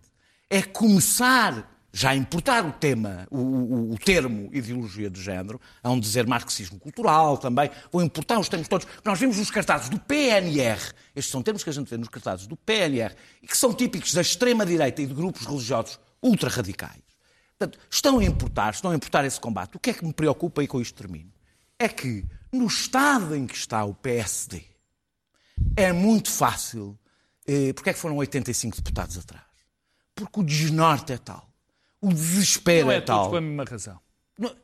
é 0.49 0.61
começar 0.61 1.69
já 1.95 2.09
a 2.09 2.15
importar 2.15 2.65
o 2.65 2.71
tema, 2.71 3.27
o, 3.29 3.37
o- 3.37 3.91
o 3.93 3.97
termo 3.99 4.49
ideologia 4.51 5.11
de 5.11 5.21
género, 5.21 5.61
a 5.83 5.91
um 5.91 5.99
dizer 5.99 6.25
marxismo 6.25 6.79
cultural 6.79 7.37
também, 7.37 7.69
vou 7.91 8.01
importar 8.01 8.39
os 8.39 8.49
termos 8.49 8.67
todos. 8.67 8.87
Nós 9.05 9.19
vimos 9.19 9.37
nos 9.37 9.51
cartazes 9.51 9.89
do 9.89 9.99
PNR, 9.99 10.81
estes 11.15 11.31
são 11.31 11.43
termos 11.43 11.63
que 11.63 11.69
a 11.69 11.73
gente 11.73 11.87
vê 11.91 11.97
nos 11.97 12.07
cartazes 12.09 12.47
do 12.47 12.55
PNR, 12.55 13.13
e 13.43 13.47
que 13.47 13.55
são 13.55 13.71
típicos 13.71 14.11
da 14.15 14.21
extrema-direita 14.21 15.03
e 15.03 15.05
de 15.05 15.13
grupos 15.13 15.45
religiosos 15.45 15.99
ultra-radicais. 16.23 17.03
Portanto, 17.57 17.79
estão 17.89 18.19
a 18.19 18.23
importar, 18.23 18.73
estão 18.73 18.91
a 18.91 18.95
importar 18.95 19.25
esse 19.25 19.39
combate. 19.39 19.75
O 19.77 19.79
que 19.79 19.89
é 19.89 19.93
que 19.93 20.05
me 20.05 20.13
preocupa 20.13 20.63
e 20.63 20.67
com 20.67 20.81
isto 20.81 20.95
termino? 20.95 21.31
É 21.79 21.87
que 21.87 22.25
no 22.51 22.67
estado 22.67 23.35
em 23.35 23.45
que 23.47 23.55
está 23.55 23.83
o 23.83 23.93
PSD, 23.93 24.63
é 25.75 25.91
muito 25.93 26.29
fácil 26.31 26.97
Eh, 27.45 27.73
Porquê 27.73 27.89
é 27.89 27.93
que 27.93 27.99
foram 27.99 28.15
85 28.15 28.77
deputados 28.77 29.17
atrás? 29.17 29.43
Porque 30.15 30.39
o 30.39 30.43
desnorte 30.43 31.11
é 31.11 31.17
tal. 31.17 31.49
O 31.99 32.07
desespero 32.13 32.85
Não 32.85 32.93
é, 32.93 32.97
é 32.97 33.01
tal. 33.01 33.29
com 33.29 33.35
a 33.35 33.41
mesma 33.41 33.65
razão. 33.65 33.99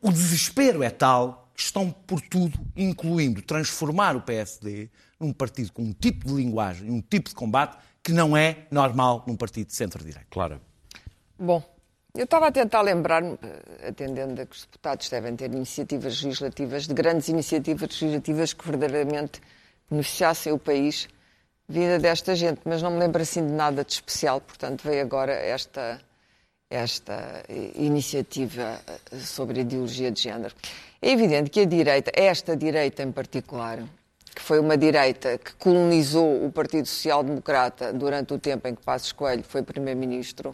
O 0.01 0.09
desespero 0.11 0.81
é 0.81 0.89
tal 0.89 1.51
que 1.53 1.61
estão 1.61 1.91
por 1.91 2.21
tudo, 2.21 2.57
incluindo 2.77 3.41
transformar 3.41 4.15
o 4.15 4.21
PSD 4.21 4.89
num 5.19 5.33
partido 5.33 5.73
com 5.73 5.83
um 5.83 5.91
tipo 5.91 6.25
de 6.25 6.33
linguagem, 6.33 6.89
um 6.89 7.01
tipo 7.01 7.27
de 7.27 7.35
combate 7.35 7.77
que 8.01 8.13
não 8.13 8.37
é 8.37 8.65
normal 8.71 9.25
num 9.27 9.35
partido 9.35 9.67
de 9.67 9.75
centro-direita. 9.75 10.27
Claro. 10.29 10.61
Bom, 11.37 11.61
eu 12.19 12.25
estava 12.25 12.47
a 12.47 12.51
tentar 12.51 12.81
lembrar-me, 12.81 13.39
eh, 13.41 13.87
atendendo 13.87 14.41
a 14.41 14.45
que 14.45 14.53
os 14.53 14.65
deputados 14.65 15.07
devem 15.07 15.37
ter 15.37 15.45
iniciativas 15.53 16.21
legislativas, 16.21 16.85
de 16.85 16.93
grandes 16.93 17.29
iniciativas 17.29 18.01
legislativas 18.01 18.51
que 18.51 18.67
verdadeiramente 18.67 19.39
beneficiassem 19.89 20.51
o 20.51 20.59
país, 20.59 21.07
vinda 21.65 21.97
desta 21.97 22.35
gente, 22.35 22.59
mas 22.65 22.81
não 22.81 22.91
me 22.91 22.99
lembro 22.99 23.21
assim 23.21 23.47
de 23.47 23.53
nada 23.53 23.85
de 23.85 23.93
especial, 23.93 24.41
portanto 24.41 24.83
veio 24.83 25.01
agora 25.01 25.31
esta, 25.31 26.01
esta 26.69 27.41
eh, 27.47 27.71
iniciativa 27.75 28.81
eh, 28.85 29.17
sobre 29.19 29.59
a 29.59 29.61
ideologia 29.61 30.11
de 30.11 30.21
género. 30.21 30.53
É 31.01 31.11
evidente 31.11 31.49
que 31.49 31.61
a 31.61 31.65
direita, 31.65 32.11
esta 32.13 32.53
direita 32.53 33.01
em 33.01 33.13
particular, 33.13 33.79
que 34.35 34.41
foi 34.41 34.59
uma 34.59 34.75
direita 34.75 35.37
que 35.37 35.53
colonizou 35.53 36.45
o 36.45 36.51
Partido 36.51 36.85
Social 36.85 37.23
Democrata 37.23 37.93
durante 37.93 38.33
o 38.33 38.37
tempo 38.37 38.67
em 38.67 38.75
que 38.75 38.83
Passos 38.83 39.13
Coelho 39.13 39.45
foi 39.45 39.63
Primeiro-Ministro, 39.63 40.53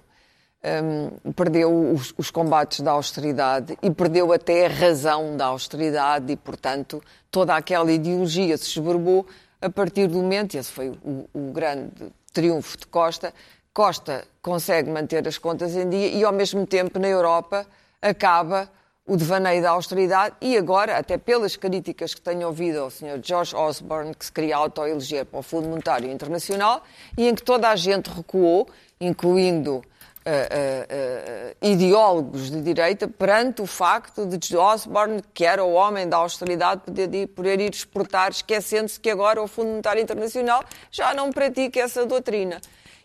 hum, 0.83 1.31
perdeu 1.33 1.93
os, 1.93 2.13
os 2.17 2.31
combates 2.31 2.81
da 2.81 2.91
austeridade 2.91 3.77
e 3.81 3.91
perdeu 3.91 4.33
até 4.33 4.65
a 4.65 4.69
razão 4.69 5.37
da 5.37 5.45
austeridade 5.45 6.31
e, 6.31 6.35
portanto, 6.35 7.01
toda 7.29 7.55
aquela 7.55 7.91
ideologia 7.91 8.57
se 8.57 8.69
esborbou 8.69 9.25
a 9.61 9.69
partir 9.69 10.07
do 10.07 10.17
momento, 10.17 10.55
e 10.55 10.57
esse 10.57 10.71
foi 10.71 10.89
o, 10.89 11.27
o 11.33 11.51
grande 11.51 12.11
triunfo 12.33 12.77
de 12.77 12.85
Costa, 12.87 13.33
Costa 13.73 14.25
consegue 14.41 14.89
manter 14.89 15.27
as 15.27 15.37
contas 15.37 15.75
em 15.75 15.89
dia 15.89 16.07
e, 16.07 16.23
ao 16.23 16.31
mesmo 16.31 16.65
tempo, 16.65 16.97
na 16.99 17.07
Europa, 17.07 17.65
acaba 18.01 18.69
o 19.07 19.15
devaneio 19.15 19.61
da 19.61 19.71
austeridade 19.71 20.35
e 20.41 20.57
agora, 20.57 20.97
até 20.97 21.17
pelas 21.17 21.55
críticas 21.55 22.13
que 22.13 22.21
tenho 22.21 22.47
ouvido 22.47 22.79
ao 22.79 22.89
Sr. 22.89 23.19
George 23.21 23.55
Osborne, 23.55 24.15
que 24.15 24.25
se 24.25 24.31
queria 24.31 24.57
autoeleger 24.57 25.25
para 25.25 25.39
o 25.39 25.43
Fundo 25.43 25.67
Monetário 25.67 26.11
Internacional 26.11 26.83
e 27.17 27.27
em 27.27 27.35
que 27.35 27.43
toda 27.43 27.69
a 27.69 27.75
gente 27.75 28.09
recuou, 28.09 28.67
incluindo 28.99 29.83
eh, 30.25 30.87
eh, 30.89 31.55
ideólogos 31.61 32.49
de 32.49 32.61
direita, 32.61 33.07
perante 33.07 33.61
o 33.61 33.65
facto 33.65 34.25
de 34.25 34.57
Osborne, 34.57 35.21
que 35.33 35.45
era 35.45 35.63
o 35.63 35.73
homem 35.73 36.09
da 36.09 36.17
austeridade, 36.17 36.81
poder 36.81 37.13
ir, 37.13 37.27
poder 37.27 37.59
ir 37.61 37.73
exportar, 37.73 38.31
esquecendo-se 38.31 38.99
que 38.99 39.09
agora 39.09 39.41
o 39.41 39.47
Fundo 39.47 39.69
Monetário 39.69 40.01
Internacional 40.01 40.63
já 40.91 41.13
não 41.13 41.31
pratica 41.31 41.79
essa 41.79 42.05
doutrina. 42.05 42.59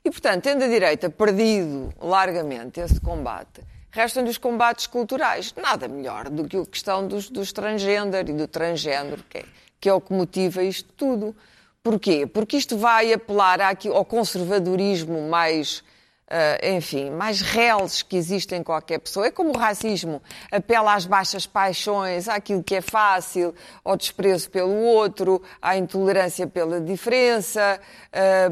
E, 0.04 0.10
portanto, 0.10 0.44
tendo 0.44 0.64
a 0.64 0.68
direita 0.68 1.10
perdido 1.10 1.92
largamente 2.00 2.80
esse 2.80 2.98
combate, 3.00 3.60
restam-lhe 3.90 4.30
os 4.30 4.38
combates 4.38 4.86
culturais. 4.86 5.52
Nada 5.60 5.88
melhor 5.88 6.30
do 6.30 6.44
que 6.48 6.56
a 6.56 6.64
questão 6.64 7.06
dos, 7.06 7.28
dos 7.28 7.52
transgender 7.52 8.28
e 8.30 8.32
do 8.32 8.48
transgênero, 8.48 9.22
que 9.28 9.38
é, 9.38 9.44
que 9.78 9.88
é 9.88 9.92
o 9.92 10.00
que 10.00 10.12
motiva 10.14 10.62
isto 10.62 10.90
tudo. 10.96 11.36
Porquê? 11.82 12.26
Porque 12.26 12.56
isto 12.56 12.78
vai 12.78 13.12
apelar 13.12 13.60
àqui- 13.60 13.88
ao 13.88 14.04
conservadorismo 14.04 15.28
mais, 15.28 15.82
ah, 16.30 16.58
enfim, 16.62 17.10
mais 17.10 17.40
reles 17.40 18.02
que 18.02 18.16
existe 18.16 18.54
em 18.54 18.62
qualquer 18.62 19.00
pessoa. 19.00 19.26
É 19.26 19.30
como 19.32 19.50
o 19.50 19.58
racismo, 19.58 20.22
apela 20.52 20.94
às 20.94 21.04
baixas 21.04 21.44
paixões, 21.44 22.28
àquilo 22.28 22.62
que 22.62 22.76
é 22.76 22.80
fácil, 22.80 23.52
ao 23.84 23.96
desprezo 23.96 24.48
pelo 24.50 24.74
outro, 24.76 25.42
à 25.60 25.76
intolerância 25.76 26.46
pela 26.46 26.80
diferença. 26.80 27.80
eh, 28.12 28.48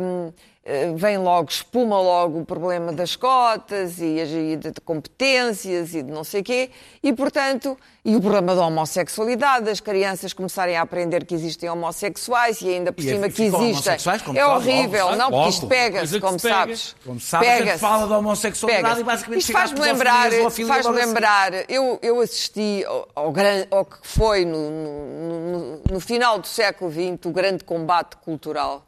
vem 0.96 1.16
logo, 1.18 1.48
espuma 1.50 2.00
logo 2.00 2.40
o 2.40 2.44
problema 2.44 2.92
das 2.92 3.16
cotas 3.16 3.98
e, 4.00 4.56
de, 4.56 4.72
competências 4.80 5.94
e 5.94 6.02
de 6.02 6.10
não 6.12 6.22
sei 6.24 6.42
quê, 6.42 6.70
e 7.02 7.12
portanto, 7.12 7.76
e 8.04 8.14
o 8.16 8.20
problema 8.20 8.54
da 8.54 8.66
homossexualidade, 8.66 9.64
das 9.66 9.80
crianças 9.80 10.32
começarem 10.32 10.76
a 10.76 10.82
aprender 10.82 11.24
que 11.24 11.34
existem 11.34 11.68
homossexuais 11.68 12.60
e 12.62 12.68
ainda 12.68 12.92
por 12.92 13.02
E 13.02 13.08
cima 13.08 13.28
que 13.28 13.42
existem. 13.44 13.96
É 14.36 14.46
horrível, 14.46 15.06
logo, 15.06 15.16
não, 15.16 15.30
porque 15.30 15.48
isto 15.50 15.66
pega-se, 15.66 16.20
como 16.20 16.40
pega. 16.40 16.54
sabes. 16.54 16.96
Como 17.04 17.20
sabe, 17.20 17.46
a 17.46 17.50
gente 17.50 17.58
Pega-se. 17.64 17.78
fala 17.80 18.06
da 18.06 18.18
homossexualidade 18.18 18.82
Pega-se. 18.84 19.00
e 19.00 19.04
basicamente 19.04 19.40
Isto 19.40 19.52
faz-me 19.52 19.80
lembrar, 19.80 20.30
faz 20.30 20.34
logo 20.34 20.46
a 20.48 20.50
seguir. 20.50 20.94
lembrar 21.06 21.52
eu, 21.70 21.98
eu 22.02 22.20
assisti 22.20 22.84
ao, 22.86 23.08
ao, 23.14 23.32
gran- 23.32 23.66
ao 23.70 23.84
que 23.84 23.96
foi 24.02 24.44
no, 24.44 24.70
no- 24.70 25.52
no- 25.58 25.80
no 25.92 26.00
final 26.00 26.38
do 26.38 26.46
século 26.46 26.90
XX 26.90 27.26
o 27.26 27.30
grande 27.30 27.64
combate 27.64 28.16
cultural, 28.18 28.84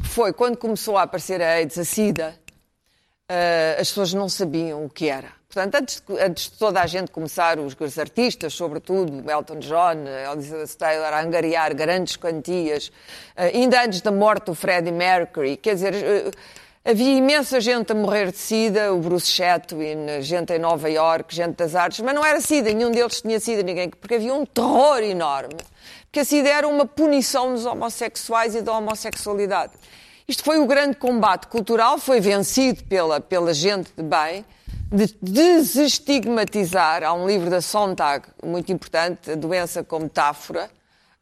foi 0.00 0.32
quando 0.32 0.56
começou 0.56 0.96
a 0.96 1.02
aparecer 1.02 1.42
a 1.42 1.54
AIDS, 1.54 1.78
a 1.78 1.84
SIDA, 1.84 2.34
eh, 3.28 3.76
as 3.80 3.88
pessoas 3.88 4.12
não 4.12 4.28
sabiam 4.28 4.84
o 4.84 4.90
que 4.90 5.08
era. 5.08 5.28
Portanto, 5.48 5.74
antes 5.74 6.02
de, 6.06 6.18
antes 6.20 6.50
de 6.50 6.58
toda 6.58 6.80
a 6.80 6.86
gente 6.86 7.10
começar, 7.10 7.58
os, 7.58 7.76
os 7.78 7.98
artistas, 7.98 8.54
sobretudo 8.54 9.30
Elton 9.30 9.58
John, 9.58 10.04
Elizabeth 10.32 10.76
Taylor, 10.78 11.12
a 11.12 11.20
angariar 11.20 11.74
grandes 11.74 12.16
quantias, 12.16 12.90
eh, 13.36 13.52
ainda 13.54 13.84
antes 13.84 14.00
da 14.00 14.10
morte 14.10 14.46
do 14.46 14.54
Freddie 14.54 14.92
Mercury, 14.92 15.56
quer 15.56 15.74
dizer, 15.74 15.94
eh, 15.94 16.30
havia 16.84 17.16
imensa 17.16 17.60
gente 17.60 17.92
a 17.92 17.94
morrer 17.94 18.32
de 18.32 18.38
SIDA, 18.38 18.92
o 18.92 18.98
Bruce 18.98 19.26
Chatwin, 19.30 20.22
gente 20.22 20.52
em 20.54 20.58
Nova 20.58 20.88
York, 20.88 21.34
gente 21.34 21.56
das 21.56 21.74
artes, 21.74 22.00
mas 22.00 22.14
não 22.14 22.24
era 22.24 22.40
SIDA, 22.40 22.72
nenhum 22.72 22.90
deles 22.90 23.20
tinha 23.20 23.38
SIDA, 23.38 23.62
ninguém, 23.62 23.90
porque 23.90 24.14
havia 24.14 24.34
um 24.34 24.46
terror 24.46 25.02
enorme. 25.02 25.56
Porque 26.12 26.20
a 26.20 26.24
SIDA 26.26 26.50
era 26.50 26.68
uma 26.68 26.84
punição 26.84 27.54
dos 27.54 27.64
homossexuais 27.64 28.54
e 28.54 28.60
da 28.60 28.76
homossexualidade. 28.76 29.72
Isto 30.28 30.44
foi 30.44 30.58
o 30.58 30.66
grande 30.66 30.98
combate 30.98 31.46
cultural, 31.46 31.96
foi 31.96 32.20
vencido 32.20 32.84
pela, 32.84 33.18
pela 33.18 33.54
gente 33.54 33.90
de 33.96 34.02
bem, 34.02 34.44
de 34.92 35.06
desestigmatizar. 35.22 37.02
Há 37.02 37.14
um 37.14 37.26
livro 37.26 37.48
da 37.48 37.62
Sontag, 37.62 38.26
muito 38.44 38.70
importante, 38.70 39.30
A 39.30 39.34
Doença 39.34 39.82
como 39.82 40.02
Metáfora, 40.04 40.70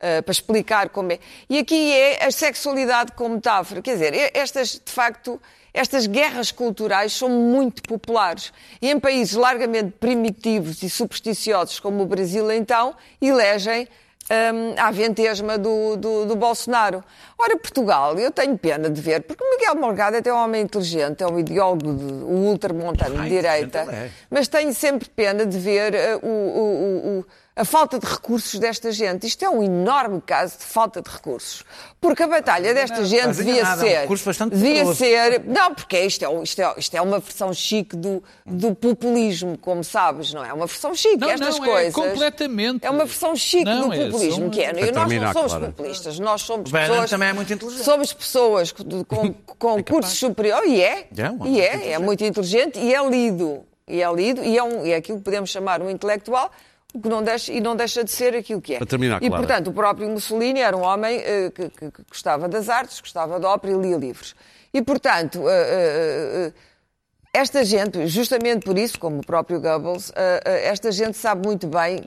eh, 0.01 0.23
para 0.23 0.33
explicar 0.33 0.89
como 0.89 1.13
é. 1.13 1.21
E 1.49 1.61
aqui 1.61 1.93
é 1.93 2.27
a 2.27 2.33
sexualidade 2.33 3.13
como 3.13 3.37
metáfora. 3.37 3.81
Quer 3.81 3.93
dizer, 3.93 4.33
estas, 4.35 4.71
de 4.85 4.91
facto, 4.91 5.41
estas 5.73 6.09
guerras 6.09 6.51
culturais 6.51 7.13
são 7.13 7.29
muito 7.29 7.81
populares. 7.83 8.53
E 8.83 8.91
em 8.91 8.99
países 8.99 9.35
largamente 9.35 9.93
primitivos 10.01 10.83
e 10.83 10.91
supersticiosos 10.91 11.79
como 11.79 12.03
o 12.03 12.07
Brasil, 12.07 12.51
então, 12.51 12.97
elegem 13.23 13.87
hum, 14.31 14.75
à 14.77 14.91
ventesma 14.91 15.59
do, 15.59 15.97
do, 15.97 16.27
do 16.27 16.37
Bolsonaro. 16.37 17.03
Ora, 17.39 17.57
Portugal, 17.59 18.19
eu 18.19 18.31
tenho 18.31 18.57
pena 18.57 18.89
de 18.89 19.01
ver, 19.01 19.23
porque 19.23 19.43
o 19.43 19.51
Miguel 19.51 19.75
Morgado 19.77 20.17
é 20.17 20.21
até 20.21 20.33
um 20.33 20.37
homem 20.37 20.63
inteligente, 20.63 21.23
é 21.23 21.27
um 21.27 21.39
ideólogo, 21.39 21.93
de, 21.95 22.05
um 22.05 22.47
ultramontano 22.49 23.15
de 23.17 23.21
Ai, 23.23 23.29
direita, 23.29 23.79
é. 23.91 24.11
mas 24.31 24.47
tenho 24.49 24.73
sempre 24.75 25.09
pena 25.09 25.45
de 25.45 25.59
ver 25.59 25.95
eh, 25.95 26.17
o- 26.23 26.27
o- 26.27 27.19
o- 27.21 27.27
a 27.61 27.65
falta 27.65 27.99
de 27.99 28.07
recursos 28.07 28.59
desta 28.59 28.91
gente. 28.91 29.27
Isto 29.27 29.45
é 29.45 29.51
um 29.51 29.63
enorme 29.63 30.21
caso 30.21 30.57
de 30.59 30.65
falta 30.65 31.03
de 31.03 31.11
recursos. 31.11 31.63
Porque 32.01 32.23
a 32.23 32.27
batalha 32.29 32.73
desta 32.73 33.05
gente 33.05 33.27
mas 33.27 33.37
devia 33.37 33.63
nada, 33.63 33.87
é 33.87 34.07
um 34.09 34.17
ser. 34.17 34.25
bastante 34.25 34.57
devia 34.57 34.85
poderoso. 34.85 34.95
ser. 34.99 35.43
Não, 35.47 35.75
porque 35.75 36.01
isto 36.01 36.25
é, 36.25 36.29
um- 36.29 36.43
isto, 36.43 36.59
é, 36.61 36.75
isto 36.79 36.95
é 36.97 37.03
uma 37.03 37.19
versão 37.19 37.53
chique 37.53 37.95
do, 37.95 38.23
do 38.47 38.75
populismo, 38.75 39.59
como 39.59 39.85
sabes, 39.85 40.33
não 40.33 40.45
é? 40.45 40.49
É 40.49 40.53
uma 40.55 40.67
versão 40.67 40.95
chique. 40.95 41.19
Não, 41.19 41.29
Estas 41.31 41.59
não, 41.59 41.65
é 41.67 41.69
coisas. 41.69 41.95
completamente. 41.95 42.87
É 42.87 42.91
uma 42.91 43.05
versão 43.05 43.37
chique 43.37 43.65
Não, 43.65 43.89
do 43.89 43.95
é, 43.95 44.07
populismo, 44.07 44.41
são- 44.41 44.51
que 44.51 44.61
é. 44.63 44.71
E 44.71 44.73
nós 44.73 44.85
não 44.87 44.93
terminar, 44.93 45.33
somos 45.35 45.53
Clara. 45.53 45.67
populistas, 45.67 46.19
nós 46.19 46.41
somos 46.43 46.71
Bannon 46.71 46.87
pessoas. 46.89 47.11
também 47.11 47.29
é 47.29 47.33
muito 47.35 47.53
inteligente. 47.53 47.85
Somos 47.85 48.13
pessoas 48.15 48.73
com, 48.73 49.33
com 49.59 49.83
curso 49.85 50.17
superior, 50.17 50.63
e 50.67 50.81
é. 50.83 51.07
É, 51.17 51.31
um 51.31 51.35
e 51.35 51.37
muito 51.37 51.59
é, 51.61 51.63
é 51.65 51.75
inteligente. 51.75 51.99
muito 52.03 52.25
inteligente 52.25 52.79
e 52.79 52.95
é 52.95 53.07
lido. 53.09 53.61
E 53.87 54.01
é 54.03 54.13
lido, 54.13 54.43
e 54.45 54.57
é, 54.57 54.63
um, 54.63 54.87
e 54.87 54.93
é 54.93 54.97
aquilo 54.97 55.19
que 55.19 55.25
podemos 55.25 55.51
chamar 55.51 55.83
um 55.83 55.91
intelectual, 55.91 56.51
que 56.93 57.09
não 57.09 57.23
deixa, 57.23 57.53
e 57.53 57.61
não 57.61 57.77
deixa 57.77 58.03
de 58.05 58.11
ser 58.11 58.35
aquilo 58.35 58.61
que 58.61 58.75
é. 58.75 58.79
Para 58.79 58.87
terminar, 58.87 59.23
e, 59.23 59.27
portanto, 59.31 59.69
o 59.69 59.73
próprio 59.73 60.09
Mussolini 60.09 60.61
era 60.61 60.77
um 60.77 60.83
homem 60.83 61.19
eh, 61.25 61.51
que, 61.55 61.69
que- 61.71 61.91
que 61.91 62.03
gostava 62.09 62.49
das 62.49 62.69
artes, 62.69 63.01
gostava 63.01 63.39
da 63.39 63.49
ópera 63.49 63.73
e 63.75 63.77
lia 63.77 63.97
livros. 63.97 64.35
E, 64.75 64.83
portanto, 64.83 65.49
eh, 65.49 66.49
eh, 66.49 66.53
esta 67.33 67.65
gente, 67.65 68.07
justamente 68.09 68.65
por 68.65 68.77
isso, 68.77 68.99
como 68.99 69.21
o 69.21 69.25
próprio 69.27 69.61
Goebbels, 69.61 70.11
esta 70.45 70.91
gente 70.91 71.17
sabe 71.17 71.47
muito 71.47 71.69
bem 71.69 72.03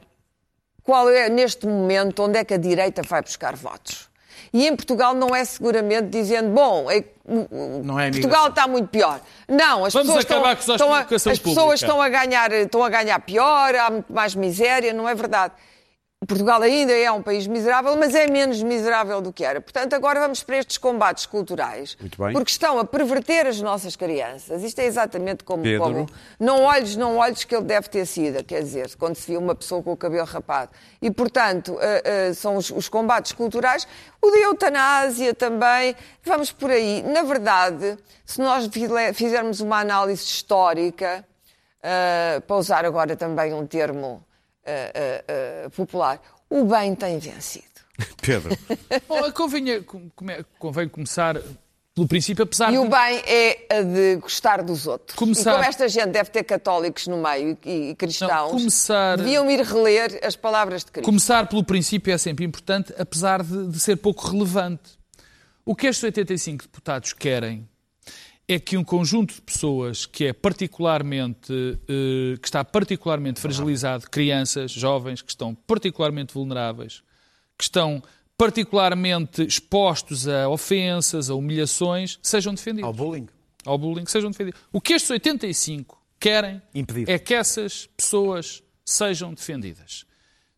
qual 0.84 1.10
é, 1.10 1.30
neste 1.30 1.66
momento, 1.66 2.24
onde 2.24 2.38
é 2.40 2.44
que 2.44 2.54
a 2.54 2.58
direita 2.58 3.02
vai 3.04 3.22
buscar 3.22 3.56
votos. 3.56 4.10
E 4.54 4.68
em 4.68 4.76
Portugal 4.76 5.16
não 5.16 5.36
é 5.36 5.43
seguramente 5.43 6.08
dizendo, 6.10 6.49
bom, 6.49 6.89
é- 6.91 6.97
é 6.97 8.12
Portugal 8.12 8.49
está 8.49 8.68
muito 8.68 8.88
pior. 8.89 9.20
Não, 9.47 9.84
as 9.84 9.93
Vamos 9.93 10.10
pessoas, 10.14 10.24
estão, 10.26 10.38
estão 10.76 10.93
a, 10.93 10.99
as 11.34 11.39
pessoas 11.39 11.80
estão 11.82 11.99
a 12.01 12.08
ganhar, 12.10 12.51
estão 12.51 12.84
a 12.84 12.89
ganhar 12.89 13.20
pior, 13.20 13.74
há 13.76 13.89
muito 13.89 14.14
mais 14.14 14.36
miséria, 14.36 14.93
não 14.93 15.10
é 15.10 15.16
verdade. 15.16 15.54
Portugal 16.26 16.62
ainda 16.62 16.94
é 16.94 17.12
um 17.12 17.22
país 17.22 17.48
miserável, 17.48 17.96
mas 17.98 18.14
é 18.16 18.28
menos 18.28 18.62
miserável 18.62 19.22
do 19.22 19.34
que 19.34 19.44
era. 19.44 19.60
Portanto, 19.60 19.94
agora 19.94 20.20
vamos 20.20 20.44
para 20.44 20.58
estes 20.58 20.78
combates 20.78 21.26
culturais. 21.26 21.98
Muito 22.00 22.22
bem. 22.22 22.34
Porque 22.34 22.52
estão 22.52 22.80
a 22.80 22.86
perverter 22.86 23.48
as 23.48 23.62
nossas 23.62 23.96
crianças. 23.96 24.64
Isto 24.64 24.80
é 24.80 24.86
exatamente 24.86 25.44
como, 25.44 25.64
Pedro. 25.64 25.84
como 25.84 26.10
não 26.40 26.64
olhes, 26.64 26.96
não 26.96 27.18
olhes 27.18 27.44
que 27.44 27.56
ele 27.56 27.66
deve 27.66 27.90
ter 27.90 28.06
sido, 28.06 28.44
quer 28.44 28.62
dizer, 28.62 28.96
quando 28.98 29.16
se 29.16 29.28
via 29.28 29.40
uma 29.40 29.56
pessoa 29.56 29.82
com 29.82 29.92
o 29.92 29.98
cabelo 29.98 30.26
rapado. 30.26 30.72
E, 31.02 31.12
portanto, 31.12 31.78
eh, 31.82 32.02
eh, 32.04 32.34
são 32.34 32.56
os, 32.58 32.70
os 32.70 32.88
combates 32.88 33.32
culturais. 33.32 33.88
O 34.22 34.32
da 34.32 34.38
eutanásia 34.38 35.34
também, 35.34 35.96
vamos 36.24 36.52
por 36.52 36.70
aí. 36.70 37.04
Na 37.04 37.24
verdade, 37.24 37.98
se 38.26 38.42
nós 38.42 38.70
fizermos 39.14 39.60
uma 39.60 39.80
análise 39.80 40.24
histórica, 40.24 41.26
eh, 41.82 42.42
para 42.48 42.56
usar 42.56 42.86
agora 42.86 43.16
também 43.18 43.54
um 43.54 43.68
termo 43.68 44.24
eh, 44.66 45.24
eh, 45.28 45.70
popular, 45.70 46.22
o 46.49 46.66
bem 46.66 46.95
tem 46.95 47.20
vencido. 47.20 47.66
Pedro, 48.22 48.57
Bom, 49.07 49.32
convém, 49.32 49.84
come- 49.84 50.45
convém 50.57 50.89
começar 50.89 51.39
pelo 51.93 52.07
princípio, 52.07 52.41
apesar 52.43 52.74
E 52.74 52.78
o 52.80 52.86
de... 52.86 52.89
bem 52.89 53.22
é 53.28 53.68
a 53.78 53.82
de 53.84 54.16
gostar 54.16 54.64
dos 54.64 54.88
outros. 54.88 55.16
Começar- 55.16 55.51
E 55.51 55.53
como 55.53 55.64
esta 55.66 55.88
gente 55.88 56.07
deve 56.07 56.32
ter 56.32 56.43
católicos 56.43 57.05
no 57.05 57.18
meio 57.22 57.55
e, 57.64 57.91
e 57.91 57.95
cristãos, 57.95 58.32
Não, 58.32 58.49
começar- 58.57 59.16
deviam 59.18 59.49
ir 59.51 59.61
reler 59.61 60.20
as 60.24 60.36
palavras 60.36 60.84
de 60.84 60.91
Cristo. 60.91 61.05
Começar 61.05 61.47
pelo 61.47 61.64
princípio 61.64 62.11
é 62.11 62.18
sempre 62.18 62.43
importante, 62.43 62.91
apesar 62.97 63.43
de, 63.43 63.68
de 63.68 63.80
ser 63.80 63.97
pouco 63.97 64.28
relevante. 64.28 64.97
O 65.64 65.76
que 65.76 65.86
estes 65.86 66.03
85 66.03 66.64
deputados 66.64 67.14
querem 67.14 67.70
é 68.48 68.60
que 68.60 68.76
um 68.78 68.84
conjunto 68.84 69.34
de 69.36 69.41
pessoas 69.41 70.06
que 70.06 70.26
é 70.26 70.34
particularmente 70.34 71.54
eh, 71.88 72.38
que 72.41 72.48
está 72.48 72.64
particularmente 72.64 73.39
fragilizado, 73.39 74.10
crianças, 74.10 74.72
jovens 74.72 75.22
que 75.22 75.30
estão 75.32 75.56
particularmente 75.56 76.34
vulneráveis, 76.34 77.02
que 77.58 77.64
estão 77.64 78.04
particularmente 78.38 79.41
expostos 79.44 80.28
a 80.28 80.48
ofensas, 80.50 81.30
a 81.30 81.36
humilhações, 81.36 82.20
sejam 82.22 82.54
defendidos. 82.54 82.86
Ao 82.88 82.94
bullying. 82.94 83.28
Ao 83.66 83.78
bullying, 83.78 84.06
sejam 84.06 84.30
defendidos. 84.30 84.60
O 84.72 84.80
que 84.82 84.94
estes 84.94 85.10
85 85.10 85.98
querem 86.20 86.62
Impedir. 86.76 87.10
é 87.10 87.18
que 87.18 87.34
essas 87.34 87.88
pessoas 87.96 88.62
sejam 88.86 89.34
defendidas. 89.34 90.06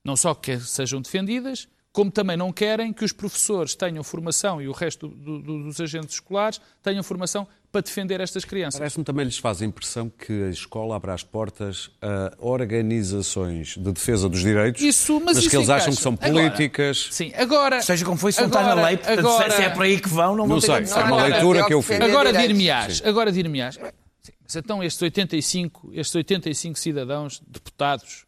Não 0.03 0.15
só 0.17 0.33
que 0.33 0.59
sejam 0.59 1.01
defendidas, 1.01 1.67
como 1.91 2.11
também 2.11 2.35
não 2.35 2.51
querem 2.51 2.91
que 2.91 3.05
os 3.05 3.11
professores 3.13 3.73
tenham 3.75 4.03
formação 4.03 4.61
e 4.61 4.67
o 4.67 4.71
resto 4.73 5.07
do- 5.07 5.39
do- 5.41 5.63
dos 5.63 5.79
agentes 5.79 6.15
escolares 6.15 6.59
tenham 6.83 7.01
formação 7.03 7.47
para 7.75 7.81
defender 7.81 8.21
estas 8.21 8.45
crianças. 8.45 8.79
parece-me 8.79 9.03
também 9.03 9.25
lhes 9.25 9.37
faz 9.37 9.61
a 9.61 9.65
impressão 9.65 10.09
que 10.09 10.31
a 10.43 10.49
escola 10.49 10.95
abre 10.95 11.11
as 11.11 11.23
portas 11.23 11.89
a 12.01 12.33
organizações 12.39 13.75
de 13.75 13.91
defesa 13.91 14.29
dos 14.29 14.39
direitos, 14.39 14.81
Isso, 14.81 15.19
mas 15.19 15.37
isso 15.37 15.49
que 15.49 15.57
eles 15.57 15.69
acham 15.69 15.91
encaixa. 15.91 15.97
que 15.97 16.01
são 16.03 16.13
Agora, 16.21 16.49
políticas. 16.51 17.07
Sim, 17.11 17.33
agora. 17.35 17.81
Seja 17.81 18.05
como 18.05 18.17
foi, 18.17 18.31
se 18.31 18.39
não 18.39 18.47
está 18.47 18.61
agora- 18.61 18.75
na 18.75 18.87
lei, 18.87 18.95
portanto, 18.97 19.19
agora- 19.19 19.51
se 19.51 19.61
é 19.61 19.69
para 19.69 19.83
aí 19.83 19.99
que 19.99 20.07
vão, 20.07 20.35
não 20.37 20.47
vão 20.47 20.55
Não 20.55 20.59
ter 20.61 20.67
sei, 20.67 20.83
que 20.85 20.89
é 20.91 20.95
uma 20.95 21.09
Não, 21.09 21.17
não, 21.17 21.23
leitura 21.27 21.59
não, 21.59 21.67
que 21.67 21.73
eu 21.73 21.77
não, 21.77 21.81
fiz. 21.83 21.99
não, 21.99 22.05
Agora 22.07 22.31
dir-me-ás, 22.33 23.01
agora 23.05 23.31
dir-me-ás. 23.31 23.77
Mas 23.77 24.55
então 24.55 24.81
estes 24.81 25.01
85, 25.01 25.91
estes 25.93 26.15
85 26.15 26.79
cidadãos, 26.79 27.41
deputados, 27.45 28.23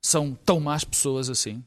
são 0.00 0.38
tão 0.44 0.60
más 0.60 0.84
pessoas 0.84 1.28
assim? 1.28 1.64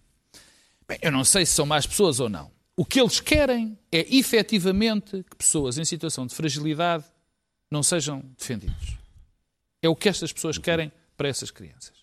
Bem, 0.87 0.97
eu 1.01 1.11
não 1.11 1.25
sei 1.25 1.45
se 1.45 1.53
são 1.53 1.65
más 1.65 1.85
pessoas 1.85 2.21
ou 2.21 2.29
não. 2.29 2.49
O 2.77 2.85
que 2.85 3.01
eles 3.01 3.19
querem 3.19 3.77
é 3.91 4.05
efetivamente 4.15 5.25
que 5.29 5.35
pessoas 5.35 5.77
em 5.77 5.83
situação 5.83 6.25
de 6.27 6.33
fragilidade 6.33 7.03
não 7.69 7.83
sejam 7.83 8.23
defendidos. 8.37 8.97
É 9.81 9.89
o 9.89 9.95
que 9.95 10.09
estas 10.09 10.31
pessoas 10.33 10.57
querem 10.57 10.91
para 11.15 11.27
essas 11.27 11.51
crianças. 11.51 11.93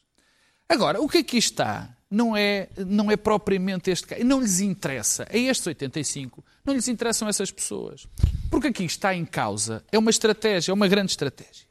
Agora, 0.68 1.00
o 1.00 1.08
que 1.08 1.18
aqui 1.18 1.36
está 1.36 1.94
não 2.10 2.36
é, 2.36 2.68
não 2.76 3.10
é 3.10 3.16
propriamente 3.16 3.90
este 3.90 4.06
caso. 4.06 4.24
Não 4.24 4.40
lhes 4.40 4.60
interessa. 4.60 5.26
A 5.30 5.36
estes 5.36 5.66
85, 5.66 6.44
não 6.64 6.74
lhes 6.74 6.88
interessam 6.88 7.28
essas 7.28 7.50
pessoas. 7.50 8.06
Porque 8.50 8.68
aqui 8.68 8.84
está 8.84 9.14
em 9.14 9.24
causa, 9.24 9.84
é 9.90 9.98
uma 9.98 10.10
estratégia, 10.10 10.70
é 10.70 10.74
uma 10.74 10.88
grande 10.88 11.10
estratégia. 11.10 11.66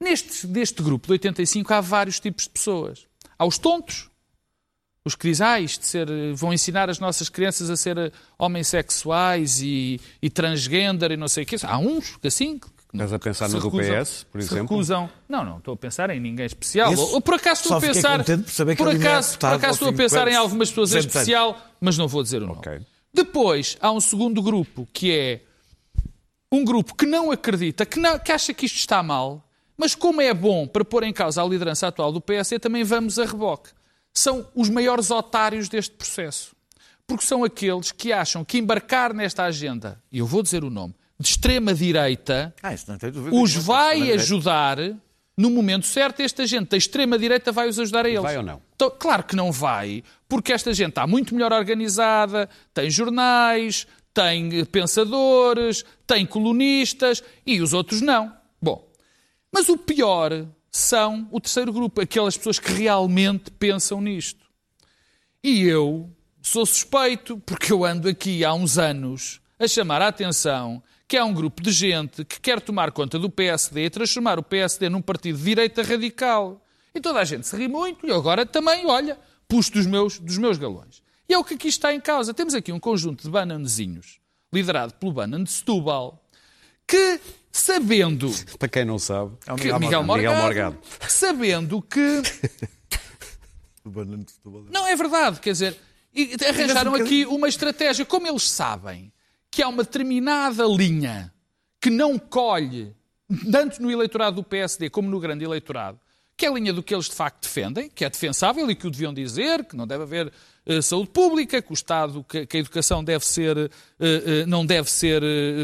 Neste, 0.00 0.46
deste 0.46 0.82
grupo 0.82 1.06
de 1.06 1.12
85 1.12 1.72
há 1.72 1.80
vários 1.80 2.20
tipos 2.20 2.44
de 2.44 2.50
pessoas. 2.50 3.06
Há 3.38 3.44
os 3.46 3.58
tontos, 3.58 4.10
os 5.04 5.14
que 5.14 5.28
dizem, 5.28 5.46
ah, 5.46 5.60
isto 5.60 5.86
ser, 5.86 6.08
vão 6.34 6.52
ensinar 6.52 6.90
as 6.90 6.98
nossas 6.98 7.28
crianças 7.28 7.70
a 7.70 7.76
ser 7.76 7.96
eh, 7.96 8.12
homossexuais 8.36 9.60
e, 9.60 10.00
e 10.20 10.28
transgender 10.28 11.12
e 11.12 11.16
não 11.16 11.28
sei 11.28 11.44
o 11.44 11.46
quê. 11.46 11.56
Há 11.62 11.78
uns 11.78 12.16
que 12.16 12.28
assim... 12.28 12.60
Estás 12.92 13.12
a 13.12 13.18
pensar 13.18 13.48
no 13.50 13.60
do 13.60 13.70
PS, 13.70 14.24
por 14.32 14.40
exemplo? 14.40 14.62
recusam. 14.62 15.10
Não, 15.28 15.44
não, 15.44 15.58
estou 15.58 15.74
a 15.74 15.76
pensar 15.76 16.08
em 16.10 16.18
ninguém 16.18 16.46
especial. 16.46 16.90
Esse- 16.92 17.02
Ou, 17.02 17.20
por 17.20 17.34
acaso 17.34 17.60
estou 17.62 17.76
a 17.76 17.80
pensar. 17.80 18.24
por 18.24 18.88
acaso, 18.88 19.38
por 19.38 19.46
acaso 19.52 19.72
estou 19.74 19.88
a 19.88 19.92
pensar 19.92 20.26
em 20.28 20.34
algumas 20.34 20.70
pessoas 20.70 20.92
em 20.92 20.94
200 20.94 21.16
anos. 21.16 21.28
especial, 21.28 21.58
mas 21.80 21.98
não 21.98 22.08
vou 22.08 22.22
dizer 22.22 22.42
o 22.42 22.46
nome. 22.46 22.58
Ok. 22.60 22.80
Depois 23.12 23.76
há 23.80 23.90
um 23.92 24.00
segundo 24.00 24.40
grupo 24.40 24.88
que 24.92 25.12
é 25.12 25.42
um 26.50 26.64
grupo 26.64 26.94
que 26.94 27.04
não 27.04 27.30
acredita, 27.30 27.84
que, 27.84 28.00
não- 28.00 28.18
que 28.18 28.32
acha 28.32 28.54
que 28.54 28.64
isto 28.64 28.76
está 28.78 29.02
mal, 29.02 29.46
mas 29.76 29.94
como 29.94 30.20
é 30.22 30.32
bom 30.32 30.66
para 30.66 30.84
pôr 30.84 31.02
em 31.02 31.12
causa 31.12 31.42
a 31.42 31.46
liderança 31.46 31.86
atual 31.88 32.10
do 32.10 32.20
PSD, 32.22 32.58
também 32.58 32.84
vamos 32.84 33.18
a 33.18 33.24
reboque. 33.26 33.70
São 34.14 34.46
os 34.54 34.68
maiores 34.70 35.10
otários 35.10 35.68
deste 35.68 35.94
processo. 35.94 36.56
Porque 37.06 37.24
são 37.24 37.44
aqueles 37.44 37.92
que 37.92 38.12
acham 38.12 38.44
que 38.44 38.58
embarcar 38.58 39.14
nesta 39.14 39.44
agenda, 39.44 40.02
e 40.10 40.18
eu 40.18 40.26
vou 40.26 40.42
dizer 40.42 40.64
o 40.64 40.70
nome, 40.70 40.94
de 41.18 41.28
extrema-direita, 41.28 42.54
Ah, 42.62 42.70
os 43.32 43.54
vai 43.54 44.12
ajudar 44.12 44.78
no 45.36 45.50
momento 45.50 45.86
certo. 45.86 46.20
Esta 46.20 46.46
gente 46.46 46.70
da 46.70 46.76
extrema-direita 46.76 47.50
vai 47.52 47.68
os 47.68 47.78
ajudar 47.78 48.06
a 48.06 48.08
eles. 48.08 48.22
Vai 48.22 48.36
ou 48.36 48.42
não? 48.42 48.62
Então, 48.74 48.90
claro 48.96 49.24
que 49.24 49.34
não 49.34 49.50
vai, 49.50 50.04
porque 50.28 50.52
esta 50.52 50.72
gente 50.72 50.90
está 50.90 51.06
muito 51.06 51.34
melhor 51.34 51.52
organizada, 51.52 52.48
tem 52.72 52.90
jornais, 52.90 53.86
tem 54.14 54.64
pensadores, 54.64 55.84
tem 56.06 56.24
colunistas 56.24 57.22
e 57.44 57.60
os 57.60 57.72
outros 57.72 58.00
não. 58.00 58.32
Bom, 58.60 58.88
mas 59.52 59.68
o 59.68 59.76
pior 59.76 60.46
são 60.70 61.28
o 61.32 61.40
terceiro 61.40 61.72
grupo, 61.72 62.00
aquelas 62.00 62.36
pessoas 62.36 62.58
que 62.58 62.72
realmente 62.72 63.50
pensam 63.50 64.00
nisto. 64.00 64.46
E 65.42 65.62
eu 65.62 66.10
sou 66.42 66.64
suspeito, 66.64 67.38
porque 67.38 67.72
eu 67.72 67.84
ando 67.84 68.08
aqui 68.08 68.44
há 68.44 68.52
uns 68.54 68.78
anos 68.78 69.40
a 69.58 69.66
chamar 69.66 70.02
a 70.02 70.08
atenção 70.08 70.82
que 71.08 71.16
há 71.16 71.24
um 71.24 71.32
grupo 71.32 71.62
de 71.62 71.72
gente 71.72 72.22
que 72.22 72.38
quer 72.38 72.60
tomar 72.60 72.92
conta 72.92 73.18
do 73.18 73.30
PSD 73.30 73.86
e 73.86 73.90
transformar 73.90 74.38
o 74.38 74.42
PSD 74.42 74.90
num 74.90 75.00
partido 75.00 75.38
de 75.38 75.44
direita 75.44 75.82
radical. 75.82 76.62
E 76.94 77.00
toda 77.00 77.18
a 77.18 77.24
gente 77.24 77.46
se 77.46 77.56
ri 77.56 77.66
muito 77.66 78.06
e 78.06 78.10
eu 78.10 78.16
agora 78.16 78.44
também, 78.44 78.86
olha, 78.86 79.18
puxo 79.48 79.72
dos 79.72 79.86
meus, 79.86 80.18
dos 80.18 80.36
meus 80.36 80.58
galões. 80.58 81.02
E 81.26 81.32
é 81.32 81.38
o 81.38 81.42
que 81.42 81.54
aqui 81.54 81.68
está 81.68 81.94
em 81.94 82.00
causa. 82.00 82.34
Temos 82.34 82.54
aqui 82.54 82.70
um 82.72 82.78
conjunto 82.78 83.22
de 83.22 83.30
bananezinhos, 83.30 84.20
liderado 84.52 84.92
pelo 84.94 85.12
Banan 85.12 85.44
de 85.44 85.50
Setúbal, 85.50 86.22
que, 86.86 87.20
sabendo 87.50 88.30
Para 88.58 88.68
quem 88.68 88.84
não 88.84 88.98
sabe, 88.98 89.32
É 89.46 89.52
o 89.52 89.56
que 89.56 89.64
Miguel 89.64 89.80
Miguel, 89.80 90.02
Morgado. 90.04 90.42
Morgado, 90.42 90.76
Miguel 90.76 91.08
sabendo 91.08 91.80
que 91.80 92.22
não 94.70 94.86
é 94.86 94.94
verdade, 94.94 95.40
quer 95.40 95.52
dizer, 95.52 95.76
e 96.14 96.36
arranjaram 96.46 96.94
aqui 96.94 97.24
uma 97.24 97.48
estratégia. 97.48 98.04
Como 98.04 98.26
eles 98.26 98.50
sabem 98.50 99.10
que 99.50 99.62
há 99.62 99.68
uma 99.68 99.82
determinada 99.82 100.64
linha 100.64 101.32
que 101.80 101.90
não 101.90 102.18
colhe, 102.18 102.94
tanto 103.50 103.80
no 103.82 103.90
eleitorado 103.90 104.36
do 104.36 104.42
PSD 104.42 104.90
como 104.90 105.08
no 105.08 105.20
grande 105.20 105.44
eleitorado, 105.44 105.98
que 106.36 106.46
é 106.46 106.48
a 106.48 106.52
linha 106.52 106.72
do 106.72 106.84
que 106.84 106.94
eles 106.94 107.06
de 107.06 107.16
facto 107.16 107.42
defendem, 107.42 107.90
que 107.90 108.04
é 108.04 108.10
defensável 108.10 108.70
e 108.70 108.74
que 108.76 108.86
o 108.86 108.90
deviam 108.90 109.12
dizer, 109.12 109.64
que 109.64 109.76
não 109.76 109.88
deve 109.88 110.04
haver 110.04 110.32
eh, 110.64 110.80
saúde 110.80 111.08
pública, 111.08 111.60
que 111.60 111.72
o 111.72 111.74
Estado, 111.74 112.24
que, 112.28 112.46
que 112.46 112.58
a 112.58 112.60
educação 112.60 113.02
deve 113.02 113.26
ser, 113.26 113.56
eh, 113.58 113.70
eh, 113.98 114.46
não 114.46 114.64
deve 114.64 114.88
ser 114.88 115.20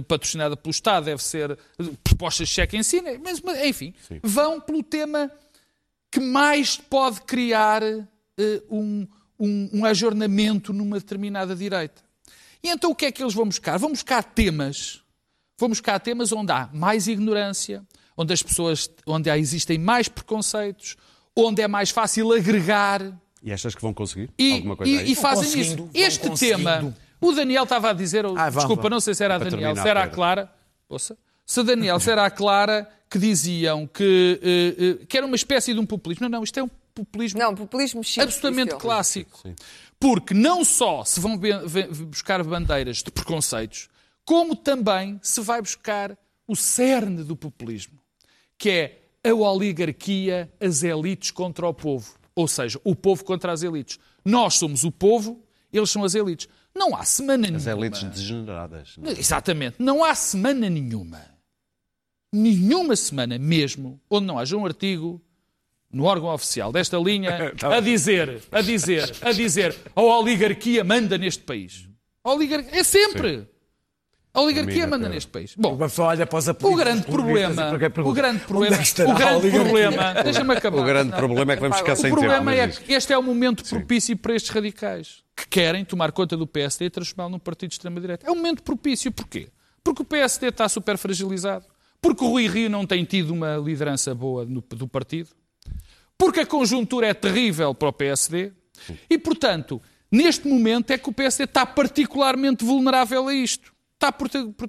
patrocinada 0.09 0.57
pelo 0.57 0.73
Estado, 0.73 1.05
deve 1.05 1.23
ser 1.23 1.57
propostas 2.03 2.49
de 2.49 2.55
cheque 2.55 2.77
ensino, 2.77 3.07
mas, 3.23 3.41
mas, 3.41 3.65
enfim, 3.65 3.95
vão 4.23 4.61
pelo 4.61 4.83
tema 4.83 5.31
que 6.11 6.19
mais 6.19 6.77
pode 6.77 7.21
criar 7.21 7.83
um, 8.69 9.07
um, 9.39 9.71
um 9.75 9.85
ajornamento 9.85 10.73
numa 10.73 10.99
determinada 10.99 11.55
direita. 11.55 12.03
E 12.65 12.69
então 12.71 12.91
o 12.91 12.95
que 12.95 13.05
é 13.05 13.13
que 13.13 13.23
eles 13.23 13.35
vão 13.35 13.45
buscar? 13.45 13.79
Vão 13.79 13.91
buscar 13.91 14.25
temas, 14.25 15.03
vão 15.59 15.69
buscar 15.69 16.01
temas 16.01 16.33
onde 16.33 16.51
há 16.51 16.69
mais 16.73 17.07
ignorância, 17.07 17.85
onde 18.17 18.33
as 18.33 18.43
pessoas, 18.43 18.89
onde 19.07 19.29
há, 19.29 19.37
existem 19.37 19.79
mais 19.79 20.09
preconceitos, 20.09 20.97
onde 21.37 21.61
é 21.61 21.69
mais 21.69 21.91
fácil 21.91 22.33
agregar 22.33 23.03
e 23.43 23.53
achas 23.53 23.75
que 23.75 23.83
vão 23.83 23.93
conseguir 23.93 24.31
e, 24.39 24.55
alguma 24.55 24.75
coisa 24.75 24.91
e- 24.91 24.99
aí? 25.01 25.13
e 25.13 25.15
fazem 25.15 25.61
isso. 25.61 25.91
Este 25.93 26.31
tema, 26.31 26.95
o 27.21 27.33
Daniel 27.33 27.65
estava 27.65 27.91
a 27.91 27.93
dizer, 27.93 28.25
Ah, 28.25 28.49
vá, 28.49 28.61
desculpa, 28.61 28.85
vá. 28.85 28.89
não 28.91 29.01
sei 29.01 29.13
se 29.15 29.23
era 29.23 29.37
a 29.37 29.39
Para 29.39 29.51
Daniel, 29.51 29.69
terminar, 29.75 29.83
se 29.83 29.89
era 29.91 30.03
a. 30.03 30.09
Clara, 30.09 30.51
ouça, 30.89 31.19
se 31.45 31.61
a 31.61 31.63
Daniel, 31.63 32.01
se 32.01 32.11
era 32.11 32.25
a 32.25 32.31
Clara, 32.31 32.89
que 33.11 33.19
diziam 33.19 33.87
que, 33.87 34.41
eh, 34.43 35.03
eh, 35.03 35.07
que 35.07 35.19
era 35.19 35.27
uma 35.27 35.37
espécie 35.37 35.75
de 35.75 35.79
um 35.79 35.85
populismo. 35.85 36.23
Não, 36.27 36.39
não, 36.39 36.43
isto 36.43 36.59
é 36.59 36.63
um 36.63 36.71
populismo 36.95 37.39
Não, 37.39 37.55
populismo 37.55 38.03
chique. 38.03 38.21
absolutamente 38.23 38.75
disse 38.77 39.27
ele. 39.45 39.55
Porque 40.05 40.35
não 40.35 40.67
só 40.67 41.03
se 41.03 41.19
vão 41.19 41.41
buscar 42.11 42.45
bandeiras 42.45 42.99
de 43.03 43.11
preconceitos, 43.11 43.89
como 44.23 44.55
também 44.55 45.19
se 45.23 45.41
vai 45.41 45.63
buscar 45.63 46.15
o 46.47 46.55
cerne 46.55 47.25
do 47.25 47.35
populismo, 47.35 47.99
que 48.59 48.69
é 48.69 49.31
a 49.31 49.33
oligarquia, 49.33 50.53
as 50.61 50.83
elites 50.83 51.31
contra 51.31 51.67
o 51.67 51.73
povo. 51.73 52.17
Ou 52.37 52.47
seja, 52.47 52.79
o 52.85 52.95
povo 52.95 53.25
contra 53.25 53.51
as 53.51 53.63
elites. 53.63 53.99
Nós 54.23 54.57
somos 54.57 54.85
o 54.85 54.93
povo, 54.93 55.43
eles 55.73 55.89
são 55.89 56.05
as 56.05 56.15
elites. 56.15 56.49
Não 56.75 56.95
há 56.95 57.03
semana 57.03 57.49
As 57.57 57.65
nenhuma. 57.65 57.87
elites 57.87 58.05
degeneradas. 58.05 58.97
Exatamente. 59.17 59.77
Não 59.79 60.05
há 60.05 60.15
semana 60.15 60.69
nenhuma, 60.69 61.23
nenhuma 62.31 62.95
semana 62.95 63.39
mesmo, 63.39 63.99
onde 64.11 64.27
não 64.27 64.39
haja 64.39 64.55
um 64.55 64.67
artigo 64.67 65.19
no 65.95 66.05
órgão 66.05 66.29
oficial 66.29 66.73
desta 66.73 66.99
linha 66.99 67.53
a 67.63 67.81
dizer, 67.81 68.43
a 68.53 68.61
dizer, 68.61 69.15
a 69.23 69.33
dizer, 69.33 69.75
a 69.95 70.03
oligarquia 70.03 70.83
manda 70.85 71.17
neste 71.17 71.43
país. 71.43 71.89
A 72.25 72.33
oligar... 72.33 72.65
É 72.73 72.83
sempre. 72.83 73.47
A 74.33 74.41
oligarquia 74.41 74.85
manda 74.87 75.09
neste 75.09 75.31
país. 75.31 75.55
Bom, 75.57 75.75
Uma 75.77 75.87
pessoa 75.89 76.09
olha 76.09 76.27
para 76.27 76.39
os 76.41 76.49
o 76.49 76.55
grande 76.75 77.03
problema, 77.07 77.79
pergunta, 77.79 78.09
o 78.09 78.13
grande 78.13 78.41
problema, 78.41 78.83
estará 78.83 79.13
o 79.13 79.15
grande 79.17 79.37
oligarquia? 79.37 79.61
problema, 79.93 80.15
deixa-me 80.25 80.55
acabar. 80.55 80.79
O 80.81 80.85
grande 80.85 81.13
problema 81.13 81.53
é 81.53 81.57
que 81.57 81.63
vamos 81.63 81.77
ficar 81.79 81.95
sem 81.95 82.07
O 82.11 82.17
tempo. 82.17 82.21
problema 82.21 82.45
mas 82.45 82.59
é 82.59 82.81
que 82.83 82.93
este 82.95 83.13
é 83.13 83.19
o 83.19 83.23
momento 83.23 83.65
propício 83.65 84.17
para 84.17 84.35
estes 84.35 84.51
radicais 84.51 85.23
que 85.37 85.47
querem 85.47 85.85
tomar 85.85 86.11
conta 86.11 86.37
do 86.37 86.49
PSD 86.49 86.87
e 86.87 86.91
transformá-lo 86.91 87.31
num 87.31 87.39
partido 87.39 87.69
de 87.71 87.75
extrema-direita. 87.77 88.27
É 88.27 88.31
um 88.33 88.35
momento 88.35 88.63
propício. 88.65 89.13
Porquê? 89.13 89.49
Porque 89.85 90.03
o 90.03 90.05
PSD 90.05 90.49
está 90.49 90.69
super 90.69 90.99
fragilizado. 90.99 91.65
Porque 92.01 92.25
o 92.25 92.29
Rui 92.29 92.49
Rio 92.49 92.69
não 92.69 92.85
tem 92.85 93.05
tido 93.05 93.33
uma 93.33 93.57
liderança 93.57 94.15
boa 94.17 94.45
no- 94.45 94.61
do 94.71 94.89
partido. 94.89 95.29
Porque 96.19 96.41
a 96.41 96.47
conjuntura 96.47 97.09
é 97.09 97.15
terrível 97.15 97.75
para 97.75 97.89
o 97.89 97.93
PSD. 97.93 98.53
E, 99.09 99.19
portanto, 99.19 99.81
neste 100.11 100.47
momento 100.49 100.91
é 100.91 100.99
que 100.99 101.09
o 101.09 101.13
PSD 101.13 101.45
está 101.45 101.67
particularmente 101.67 102.65
vulnerável 102.65 103.29
a 103.29 103.35
isto. 103.35 103.73
Está 103.95 104.13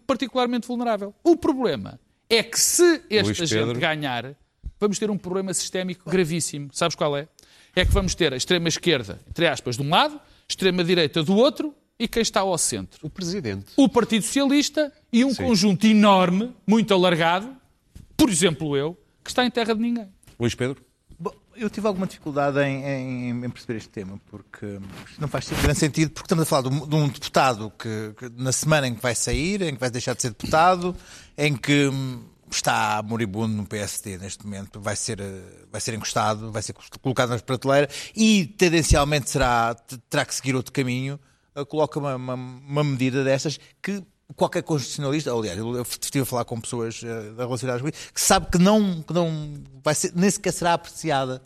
particularmente 0.06 0.68
vulnerável. 0.68 1.14
O 1.24 1.36
problema 1.36 2.00
é 2.30 2.41
que 2.43 2.60
se 2.60 3.02
esta 3.10 3.46
gente 3.46 3.80
ganhar, 3.80 4.36
vamos 4.80 4.98
ter 4.98 5.10
um 5.10 5.18
problema 5.18 5.54
sistémico 5.54 6.10
gravíssimo. 6.10 6.70
Sabes 6.72 6.96
qual 6.96 7.16
é? 7.18 7.28
É 7.76 7.86
que 7.86 7.91
vamos 7.91 8.16
ter 8.16 8.34
a 8.34 8.38
extrema-esquerda, 8.38 9.22
entre 9.30 9.48
aspas, 9.48 9.76
de 9.76 9.84
um 9.84 9.89
lado, 9.89 10.20
extrema-direita 10.48 11.22
do 11.24 11.36
outro 11.36 11.76
e 12.00 12.08
quem 12.08 12.22
está 12.22 12.41
ao 12.41 12.58
centro. 12.58 13.00
O 13.06 13.10
presidente. 13.10 13.66
O 13.76 13.89
Partido 13.89 14.24
Socialista 14.24 14.91
e 15.12 15.26
um 15.26 15.34
conjunto 15.36 15.86
enorme, 15.86 16.54
muito 16.66 16.93
alargado, 16.93 17.56
por 18.16 18.30
exemplo 18.30 18.78
eu, 18.78 18.98
que 19.24 19.30
está 19.30 19.46
em 19.46 19.52
terra 19.52 19.74
de 19.74 19.82
ninguém. 19.82 20.08
Luís 20.39 20.56
Pedro? 20.56 20.84
Eu 21.56 21.70
tive 21.70 21.88
alguma 21.88 22.06
dificuldade 22.06 22.60
em, 22.60 22.84
em- 22.84 23.45
em 23.45 23.49
perceber 23.49 23.78
este 23.78 23.89
tema, 23.89 24.20
porque 24.30 24.80
não 25.18 25.28
faz 25.28 25.47
grande 25.49 25.80
sentido, 25.80 26.12
porque 26.12 26.26
estamos 26.26 26.43
a 26.43 26.45
falar 26.45 26.64
de 26.64 26.76
um, 26.76 26.88
de 26.88 26.95
um 26.95 27.08
deputado 27.08 27.72
que, 27.80 28.14
que 28.18 28.30
na 28.41 28.51
semana 28.51 28.88
em 28.88 28.95
que 28.95 29.01
vai 29.01 29.16
sair, 29.16 29.62
em 29.62 29.74
que 29.74 29.80
vai 29.80 29.89
deixar 29.89 30.16
de 30.16 30.22
ser 30.22 30.30
deputado, 30.30 30.95
em 31.38 31.56
que 31.56 31.88
hum, 31.88 32.24
está 32.51 33.01
moribundo 33.03 33.56
no 33.56 33.66
PSD 33.66 34.18
neste 34.18 34.43
momento, 34.45 34.80
vai 34.82 34.95
ser, 34.97 35.20
eh, 35.22 35.41
vai 35.72 35.80
ser 35.80 35.93
encostado, 35.93 36.51
vai 36.51 36.62
ser 36.62 36.74
colocado 37.01 37.30
na 37.30 37.39
prateleira 37.39 37.89
e 38.16 38.45
tendencialmente 38.45 39.30
será, 39.30 39.76
terá 40.10 40.26
que 40.26 40.36
seguir 40.36 40.56
outro 40.56 40.74
caminho, 40.74 41.18
eh, 41.56 41.64
coloca 41.64 41.97
uma, 41.99 42.16
uma, 42.16 42.34
uma 42.34 42.84
medida 42.84 43.24
destas 43.24 43.58
que 43.82 44.03
qualquer 44.36 44.63
constitucionalista, 44.63 45.32
aliás, 45.32 45.57
eu 45.57 45.82
estive 45.82 46.23
a 46.23 46.26
falar 46.26 46.45
com 46.45 46.59
pessoas 46.59 47.01
eh, 47.03 47.34
relacionadas 47.38 47.82
com 47.82 47.88
isso, 47.88 48.13
que 48.13 48.21
sabe 48.21 48.47
que 48.51 48.57
não, 48.57 49.01
que 49.01 49.13
não 49.13 49.63
vai 49.84 49.93
ser, 49.93 50.11
nem 50.15 50.30
sequer 50.30 50.51
será 50.51 50.73
apreciada 50.73 51.41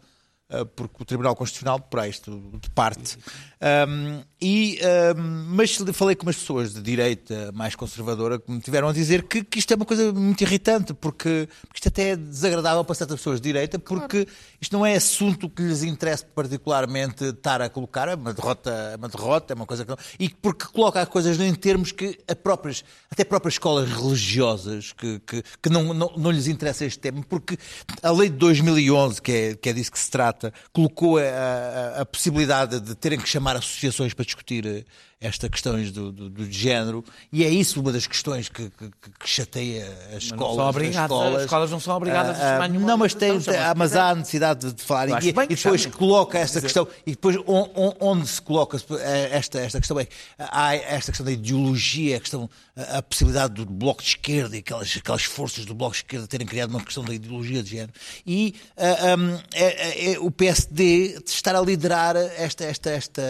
porque 0.76 1.04
o 1.04 1.06
Tribunal 1.06 1.36
Constitucional 1.36 1.80
para 1.80 2.08
isto 2.08 2.32
de 2.62 2.70
parte. 2.72 3.18
Um, 3.62 4.22
e, 4.42 4.80
um, 5.18 5.46
mas 5.50 5.76
falei 5.94 6.16
com 6.16 6.24
umas 6.24 6.38
pessoas 6.38 6.74
de 6.74 6.82
direita 6.82 7.52
mais 7.54 7.76
conservadora 7.76 8.40
que 8.40 8.50
me 8.50 8.62
tiveram 8.62 8.88
a 8.88 8.94
dizer 8.94 9.24
que, 9.24 9.44
que 9.44 9.60
isto 9.60 9.72
é 9.74 9.76
uma 9.76 9.86
coisa 9.86 10.14
muito 10.14 10.42
irritante, 10.42 10.94
porque, 10.94 11.50
porque 11.68 11.76
isto 11.76 11.88
até 11.90 12.12
é 12.12 12.16
desagradável 12.16 12.86
para 12.86 12.96
certas 12.96 13.18
pessoas 13.18 13.42
de 13.42 13.50
direita, 13.50 13.78
porque 13.78 14.26
isto 14.62 14.72
não 14.72 14.86
é 14.86 14.96
assunto 14.96 15.50
que 15.50 15.62
lhes 15.62 15.84
interesse 15.84 16.26
particularmente 16.26 17.26
estar 17.26 17.62
a 17.62 17.70
colocar, 17.70 18.08
é 18.08 18.16
uma 18.16 18.34
derrota, 18.34 18.72
é 18.72 18.96
uma 18.96 19.10
derrota, 19.10 19.54
é 19.54 19.56
uma 19.56 19.66
coisa 19.66 19.84
que 19.84 19.92
não, 19.92 19.98
e 20.18 20.30
porque 20.30 20.66
coloca 20.68 21.02
as 21.02 21.10
coisas 21.10 21.38
em 21.40 21.54
termos 21.54 21.92
que 21.92 22.18
a 22.28 22.36
próprias, 22.36 22.84
até 23.12 23.26
próprias 23.26 23.56
escolas 23.56 23.92
religiosas 23.92 24.94
que, 24.94 25.20
que, 25.20 25.44
que 25.62 25.70
não, 25.70 25.94
não, 25.94 26.14
não 26.16 26.32
lhes 26.32 26.48
interessa 26.48 26.86
este 26.86 27.00
tema, 27.00 27.22
porque 27.28 27.58
a 28.02 28.12
lei 28.12 28.30
de 28.30 28.38
2011, 28.38 29.22
que 29.22 29.32
é, 29.32 29.56
que 29.56 29.68
é 29.68 29.74
disso 29.74 29.92
que 29.92 30.00
se 30.00 30.10
trata, 30.10 30.39
colocou 30.72 31.18
a, 31.18 31.22
a, 31.22 32.02
a 32.02 32.06
possibilidade 32.06 32.80
de 32.80 32.96
terem 32.96 33.20
que 33.20 33.28
chamar 33.28 33.56
associações 33.56 34.14
para 34.14 34.26
discutir 34.26 34.66
eh, 34.66 34.86
estas 35.22 35.50
questões 35.50 35.92
do, 35.92 36.12
do, 36.14 36.30
do 36.30 36.50
género, 36.50 37.04
e 37.32 37.44
é 37.44 37.50
isso 37.50 37.82
uma 37.82 37.92
das 37.92 38.08
questões 38.08 38.48
que, 38.48 38.70
que, 38.70 38.90
que 39.20 39.28
chateia 39.30 39.86
as 40.16 40.24
escolas. 40.24 40.58
obrigadas, 40.58 40.98
as 40.98 41.04
escolas. 41.18 41.36
as 41.36 41.42
escolas 41.44 41.72
não 41.72 41.80
são 41.82 41.96
obrigadas 41.98 42.38
a 42.38 42.42
Ah, 42.42 42.48
ah, 42.50 42.54
chamar 42.54 42.70
nenhuma 42.70 42.88
Não, 42.88 42.98
mas, 42.98 43.14
tem, 43.14 43.32
associação, 43.32 43.62
ah, 43.72 43.74
mas 43.76 43.96
há 43.98 44.10
a 44.12 44.16
necessidade 44.16 44.72
de, 44.74 44.82
falar. 44.82 45.10
E, 45.10 45.28
e 45.28 45.32
depois 45.34 45.60
chamem. 45.82 45.92
coloca 45.98 46.40
esta 46.40 46.62
questão, 46.62 46.88
e 47.06 47.12
depois 47.12 47.36
on- 47.48 47.70
on- 47.76 47.96
onde 48.00 48.28
se 48.28 48.42
coloca 48.42 48.78
eh, 49.00 49.30
esta, 49.34 49.60
esta 49.60 49.80
questão 49.80 50.00
é 50.00 50.08
há 50.38 50.76
esta 50.76 51.12
questão 51.12 51.26
da 51.26 51.32
ideologia, 51.34 52.16
a, 52.16 52.20
questão, 52.22 52.50
a, 52.78 53.02
possibilidade 53.02 53.56
do 53.56 53.66
bloco 53.66 54.02
de 54.02 54.08
esquerda 54.10 54.56
e 54.56 54.60
aquelas, 54.60 54.96
aquelas 54.96 55.24
forças 55.24 55.66
do 55.66 55.74
bloco 55.76 55.94
de 55.96 56.00
esquerda 56.00 56.28
terem 56.28 56.48
criado 56.48 56.70
uma 56.70 56.82
questão 56.84 57.04
da 57.04 57.14
ideologia 57.14 57.62
de 57.62 57.70
género. 57.72 57.92
E 58.26 58.56
hum, 58.78 59.38
é- 59.54 60.12
é- 60.12 60.14
é 60.14 60.20
o 60.20 60.32
PSD 60.32 61.22
estar 61.26 61.56
a 61.56 61.62
liderar 61.62 62.16
esta, 62.16 62.64
esta, 62.64 62.90
esta, 62.90 63.22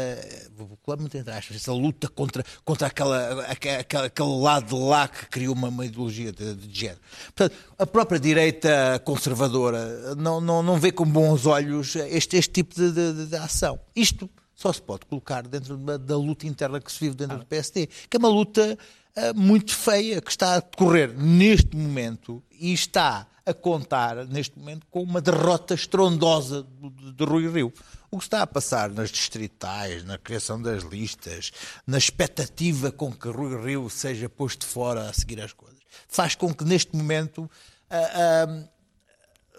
vou 0.55 0.77
colocar 0.83 1.01
muito 1.01 1.17
entre 1.17 1.31
aspas, 1.33 1.55
esta 1.57 1.78
luta 1.81 2.07
contra, 2.07 2.43
contra 2.65 2.87
aquela, 2.87 3.45
aque- 3.51 3.69
aquela, 3.69 4.05
aquele 4.07 4.39
lado 4.41 4.67
de 4.75 4.81
lá 4.83 5.07
que 5.07 5.25
criou 5.27 5.53
uma, 5.55 5.69
uma 5.69 5.85
ideologia 5.85 6.31
de, 6.31 6.55
de 6.55 6.79
género. 6.79 6.99
Portanto, 7.35 7.55
a 7.77 7.85
própria 7.87 8.19
direita 8.19 9.01
conservadora 9.05 10.15
não, 10.15 10.41
não, 10.41 10.61
não 10.63 10.77
vê 10.79 10.91
com 10.91 11.05
bons 11.05 11.45
olhos 11.45 11.95
este, 11.95 12.37
este 12.37 12.51
tipo 12.51 12.75
de, 12.75 12.91
de- 12.91 13.25
de 13.27 13.35
ação. 13.35 13.79
Isto 13.95 14.29
só 14.55 14.73
se 14.73 14.81
pode 14.81 15.05
colocar 15.05 15.47
dentro 15.47 15.77
da, 15.77 16.17
luta 16.17 16.45
interna 16.45 16.81
que 16.81 16.91
se 16.91 16.99
vive 16.99 17.15
dentro 17.15 17.37
do 17.37 17.45
PSD, 17.45 17.87
que 18.09 18.17
é 18.17 18.19
uma 18.19 18.27
luta 18.29 18.77
ah, 19.15 19.33
muito 19.33 19.73
feia, 19.73 20.19
que 20.21 20.29
está 20.31 20.55
a 20.55 20.59
decorrer 20.59 21.13
neste 21.17 21.75
momento 21.77 22.43
e 22.59 22.73
está 22.73 23.25
a 23.49 23.53
contar 23.53 24.25
neste 24.27 24.57
momento 24.57 24.85
com 24.89 25.01
uma 25.01 25.19
derrota 25.21 25.73
estrondosa 25.73 26.65
de, 26.81 27.13
de- 27.13 27.23
Rui 27.23 27.49
Rio. 27.51 27.73
O 28.11 28.17
que 28.17 28.23
está 28.23 28.41
a 28.41 28.47
passar 28.47 28.89
nas 28.89 29.09
distritais, 29.09 30.03
na 30.03 30.17
criação 30.17 30.61
das 30.61 30.83
listas, 30.83 31.51
na 31.85 31.97
expectativa 31.97 32.91
com 32.91 33.11
que 33.11 33.27
Rui 33.29 33.61
Rio 33.63 33.89
seja 33.89 34.27
posto 34.29 34.65
fora 34.65 35.09
a 35.09 35.13
seguir 35.13 35.41
as 35.41 35.53
coisas, 35.53 35.79
faz 36.07 36.35
com 36.35 36.53
que 36.53 36.63
neste 36.63 36.95
momento 36.95 37.49
ah, 37.89 38.65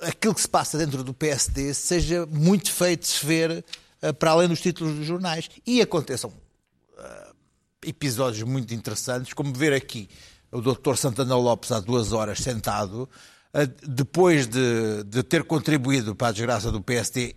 ah, 0.02 0.08
aquilo 0.08 0.34
que 0.34 0.40
se 0.40 0.48
passa 0.48 0.76
dentro 0.78 1.04
do 1.04 1.14
PSD 1.14 1.72
seja 1.74 2.26
muito 2.26 2.72
feio 2.72 2.96
de 2.96 3.06
se 3.06 3.24
ver 3.24 3.64
ah, 4.02 4.12
para 4.12 4.30
além 4.32 4.48
dos 4.48 4.60
títulos 4.60 4.96
dos 4.96 5.06
jornais. 5.06 5.48
E 5.66 5.80
aconteçam 5.80 6.32
episódios 7.82 8.42
muito 8.42 8.74
interessantes, 8.74 9.32
como 9.32 9.54
ver 9.54 9.72
aqui 9.72 10.08
o 10.52 10.60
Dr. 10.60 10.96
Santana 10.96 11.36
Lopes 11.36 11.72
há 11.72 11.80
duas 11.80 12.12
horas 12.12 12.38
sentado, 12.40 13.08
depois 13.86 14.46
de, 14.46 15.04
de 15.04 15.22
ter 15.22 15.42
contribuído 15.44 16.14
para 16.14 16.28
a 16.28 16.32
desgraça 16.32 16.70
do 16.70 16.80
PSD 16.80 17.34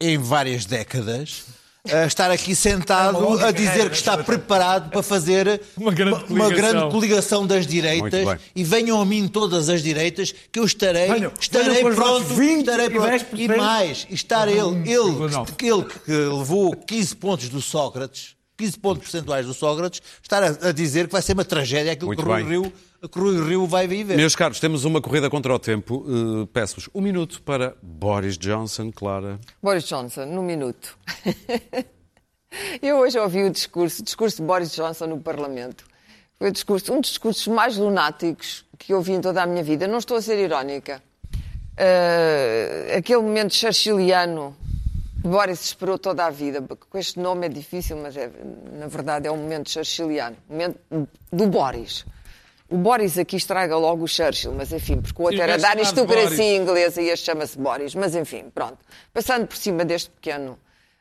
em 0.00 0.16
várias 0.16 0.64
décadas. 0.64 1.46
a 1.90 2.06
estar 2.06 2.30
aqui 2.30 2.54
sentado 2.54 3.38
a 3.44 3.50
dizer 3.50 3.88
que 3.90 3.96
está 3.96 4.22
preparado 4.22 4.90
para 4.90 5.02
fazer 5.02 5.60
Uma 5.76 5.92
grande 5.92 6.12
uma 6.14 6.24
coligação. 6.24 6.56
grande 6.56 6.90
coligação 6.92 7.46
das 7.46 7.66
direitas 7.66 8.38
e 8.54 8.62
venham 8.62 9.00
a 9.00 9.06
mim 9.06 9.26
todas 9.26 9.68
as 9.68 9.82
direitas 9.82 10.32
que 10.52 10.58
eu 10.60 10.64
estarei, 10.64 11.08
Venham, 11.08 11.32
estarei 11.40 11.80
pronto, 11.80 11.96
vossos 11.96 12.36
20 12.36 12.58
estarei 12.60 12.86
e 12.86 12.90
pronto. 12.90 13.08
10%. 13.08 13.24
E 13.38 13.48
mais, 13.48 14.06
estar 14.10 14.48
ele, 14.48 14.60
ele, 14.60 15.10
1,9. 15.10 15.56
que, 15.56 15.66
ele 15.66 15.84
que 15.84 16.12
levou 16.12 16.76
15 16.76 17.16
pontos 17.16 17.48
do 17.48 17.60
Sócrates, 17.62 18.36
15 18.58 18.78
pontos 18.78 19.02
percentuais 19.02 19.46
do 19.46 19.54
Sócrates, 19.54 20.02
estar 20.22 20.42
a, 20.42 20.68
a 20.68 20.72
dizer 20.72 21.06
que 21.06 21.12
vai 21.12 21.22
ser 21.22 21.32
uma 21.32 21.44
tragédia 21.44 21.92
aquilo 21.92 22.08
Muito 22.08 22.22
que 22.22 22.28
bem. 22.28 22.44
Rio, 22.46 22.72
que 23.06 23.18
Rui 23.18 23.40
Rio 23.46 23.66
vai 23.66 23.86
viver. 23.86 24.16
Meus 24.16 24.34
caros, 24.34 24.58
temos 24.58 24.84
uma 24.84 25.00
corrida 25.00 25.30
contra 25.30 25.54
o 25.54 25.58
tempo. 25.58 26.04
Uh, 26.06 26.46
Peço-vos 26.48 26.88
um 26.92 27.00
minuto 27.00 27.40
para 27.42 27.76
Boris 27.80 28.36
Johnson, 28.36 28.90
Clara. 28.90 29.38
Boris 29.62 29.84
Johnson, 29.84 30.24
num 30.26 30.42
minuto. 30.42 30.98
Eu 32.82 32.96
hoje 32.96 33.18
ouvi 33.18 33.44
o 33.44 33.50
discurso, 33.50 34.00
o 34.00 34.04
discurso 34.04 34.38
de 34.38 34.42
Boris 34.42 34.72
Johnson 34.74 35.06
no 35.06 35.20
Parlamento. 35.20 35.84
Foi 36.38 36.48
o 36.48 36.52
discurso, 36.52 36.92
um 36.92 37.00
dos 37.00 37.10
discursos 37.10 37.46
mais 37.46 37.76
lunáticos 37.76 38.64
que 38.78 38.92
eu 38.92 38.98
ouvi 38.98 39.12
em 39.12 39.20
toda 39.20 39.42
a 39.42 39.46
minha 39.46 39.62
vida. 39.62 39.86
Não 39.86 39.98
estou 39.98 40.16
a 40.16 40.22
ser 40.22 40.38
irónica. 40.38 41.02
Ah, 41.76 42.96
aquele 42.96 43.20
momento 43.20 43.54
churchilliano 43.54 44.56
que 45.20 45.28
Boris 45.28 45.62
esperou 45.64 45.98
toda 45.98 46.24
a 46.24 46.30
vida. 46.30 46.62
porque 46.62 46.84
Com 46.88 46.98
este 46.98 47.18
nome 47.18 47.46
é 47.46 47.48
difícil, 47.48 47.96
mas 47.96 48.16
é, 48.16 48.30
na 48.72 48.86
verdade 48.86 49.26
é 49.26 49.30
um 49.32 49.36
momento 49.36 49.70
churchilliano. 49.70 50.36
Um 50.48 50.52
momento 50.52 50.78
do 51.32 51.46
Boris. 51.46 52.04
O 52.70 52.76
Boris 52.76 53.16
aqui 53.16 53.36
estraga 53.36 53.76
logo 53.76 54.04
o 54.04 54.08
Churchill, 54.08 54.52
mas 54.52 54.70
enfim, 54.72 55.00
porque 55.00 55.20
o 55.22 55.24
outro 55.24 55.40
era 55.40 55.56
da 55.56 55.68
aristocracia 55.70 56.56
inglesa 56.56 57.00
e 57.00 57.08
este 57.08 57.24
chama-se 57.26 57.56
Boris. 57.58 57.94
Mas 57.94 58.14
enfim, 58.14 58.50
pronto. 58.54 58.78
Passando 59.12 59.46
por 59.46 59.56
cima 59.56 59.84
deste 59.86 60.10
pequeno 60.10 60.58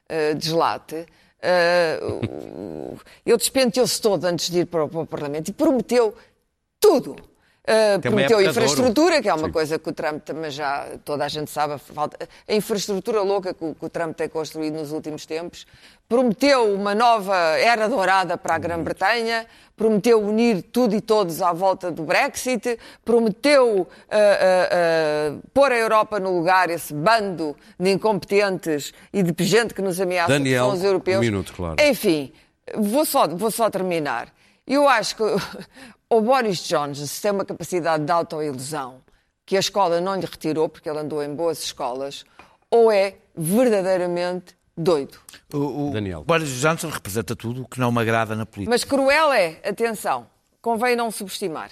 eh, 0.07 0.33
deslate, 0.33 1.05
eh, 1.41 1.99
o- 2.01 2.97
ele 3.25 3.37
despenteou-se 3.37 4.01
todo 4.01 4.23
antes 4.25 4.49
de 4.49 4.59
ir 4.59 4.65
para 4.65 4.85
o, 4.85 4.89
para 4.89 5.01
o 5.01 5.05
Parlamento 5.05 5.49
e 5.49 5.53
prometeu 5.53 6.15
tudo. 6.79 7.17
Uh, 7.67 7.95
uma 7.95 7.99
prometeu 7.99 8.41
infraestrutura, 8.41 9.21
que 9.21 9.27
é 9.27 9.33
uma 9.33 9.47
Sim. 9.47 9.51
coisa 9.51 9.77
que 9.77 9.89
o 9.89 9.91
Trump 9.91 10.23
também 10.23 10.49
já, 10.49 10.87
toda 11.03 11.25
a 11.25 11.27
gente 11.27 11.51
sabe, 11.51 11.73
a, 11.73 11.77
falta, 11.77 12.17
a 12.47 12.53
infraestrutura 12.53 13.21
louca 13.21 13.53
que 13.53 13.65
o, 13.65 13.75
que 13.75 13.85
o 13.85 13.89
Trump 13.89 14.15
tem 14.15 14.29
construído 14.29 14.75
nos 14.75 14.93
últimos 14.93 15.25
tempos. 15.25 15.67
Prometeu 16.07 16.73
uma 16.73 16.95
nova 16.95 17.35
era 17.35 17.89
dourada 17.89 18.37
para 18.37 18.55
a 18.55 18.57
Grã-Bretanha, 18.57 19.45
prometeu 19.75 20.21
unir 20.21 20.61
tudo 20.61 20.95
e 20.95 21.01
todos 21.01 21.41
à 21.41 21.51
volta 21.51 21.91
do 21.91 22.03
Brexit, 22.03 22.79
prometeu 23.03 23.81
uh, 23.81 23.81
uh, 23.81 25.35
uh, 25.35 25.41
pôr 25.53 25.69
a 25.73 25.77
Europa 25.77 26.21
no 26.21 26.37
lugar, 26.37 26.69
esse 26.69 26.93
bando 26.93 27.53
de 27.77 27.91
incompetentes 27.91 28.93
e 29.11 29.21
de 29.21 29.43
gente 29.43 29.73
que 29.73 29.81
nos 29.81 29.99
ameaça, 29.99 30.31
Daniel, 30.31 30.63
que 30.63 30.69
são 30.69 30.77
os 30.77 30.83
europeus. 30.85 31.17
um 31.17 31.21
minuto, 31.21 31.53
claro. 31.53 31.75
Enfim, 31.81 32.31
vou 32.77 33.03
só, 33.03 33.27
vou 33.27 33.51
só 33.51 33.69
terminar. 33.69 34.29
Eu 34.65 34.87
acho 34.87 35.15
que 35.15 35.23
o 36.09 36.21
Boris 36.21 36.59
Johnson 36.59 37.05
se 37.05 37.21
tem 37.21 37.31
uma 37.31 37.45
capacidade 37.45 38.05
de 38.05 38.11
autoilusão 38.11 39.01
que 39.45 39.55
a 39.55 39.59
escola 39.59 40.01
não 40.01 40.15
lhe 40.15 40.25
retirou, 40.25 40.67
porque 40.67 40.89
ele 40.89 40.99
andou 40.99 41.23
em 41.23 41.33
boas 41.33 41.63
escolas, 41.63 42.25
ou 42.69 42.91
é 42.91 43.15
verdadeiramente 43.35 44.55
doido. 44.77 45.17
O, 45.53 45.87
o 45.87 45.91
Daniel. 45.91 46.23
Boris 46.23 46.49
Johnson 46.49 46.89
representa 46.89 47.35
tudo 47.35 47.63
o 47.63 47.67
que 47.67 47.79
não 47.79 47.91
me 47.91 48.01
agrada 48.01 48.35
na 48.35 48.45
política. 48.45 48.69
Mas 48.69 48.83
cruel 48.83 49.31
é, 49.31 49.59
atenção, 49.63 50.27
convém 50.61 50.95
não 50.95 51.09
subestimar. 51.09 51.71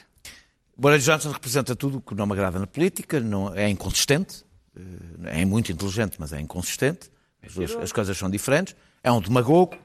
Boris 0.78 1.04
Johnson 1.04 1.32
representa 1.32 1.76
tudo 1.76 2.00
o 2.00 2.02
que 2.02 2.16
não 2.16 2.26
me 2.26 2.34
agrada 2.34 2.60
na 2.60 2.68
política, 2.68 3.20
não, 3.20 3.54
é 3.54 3.70
inconsistente, 3.70 4.46
eh, 4.76 5.42
é 5.42 5.46
muito 5.46 5.72
inteligente, 5.72 6.18
mas 6.20 6.34
é 6.34 6.40
inconsistente, 6.40 7.10
as, 7.42 7.76
as 7.76 7.92
coisas 7.94 8.18
são 8.18 8.30
diferentes, 8.30 8.76
é 9.02 9.10
um 9.12 9.22
demagogo, 9.22 9.78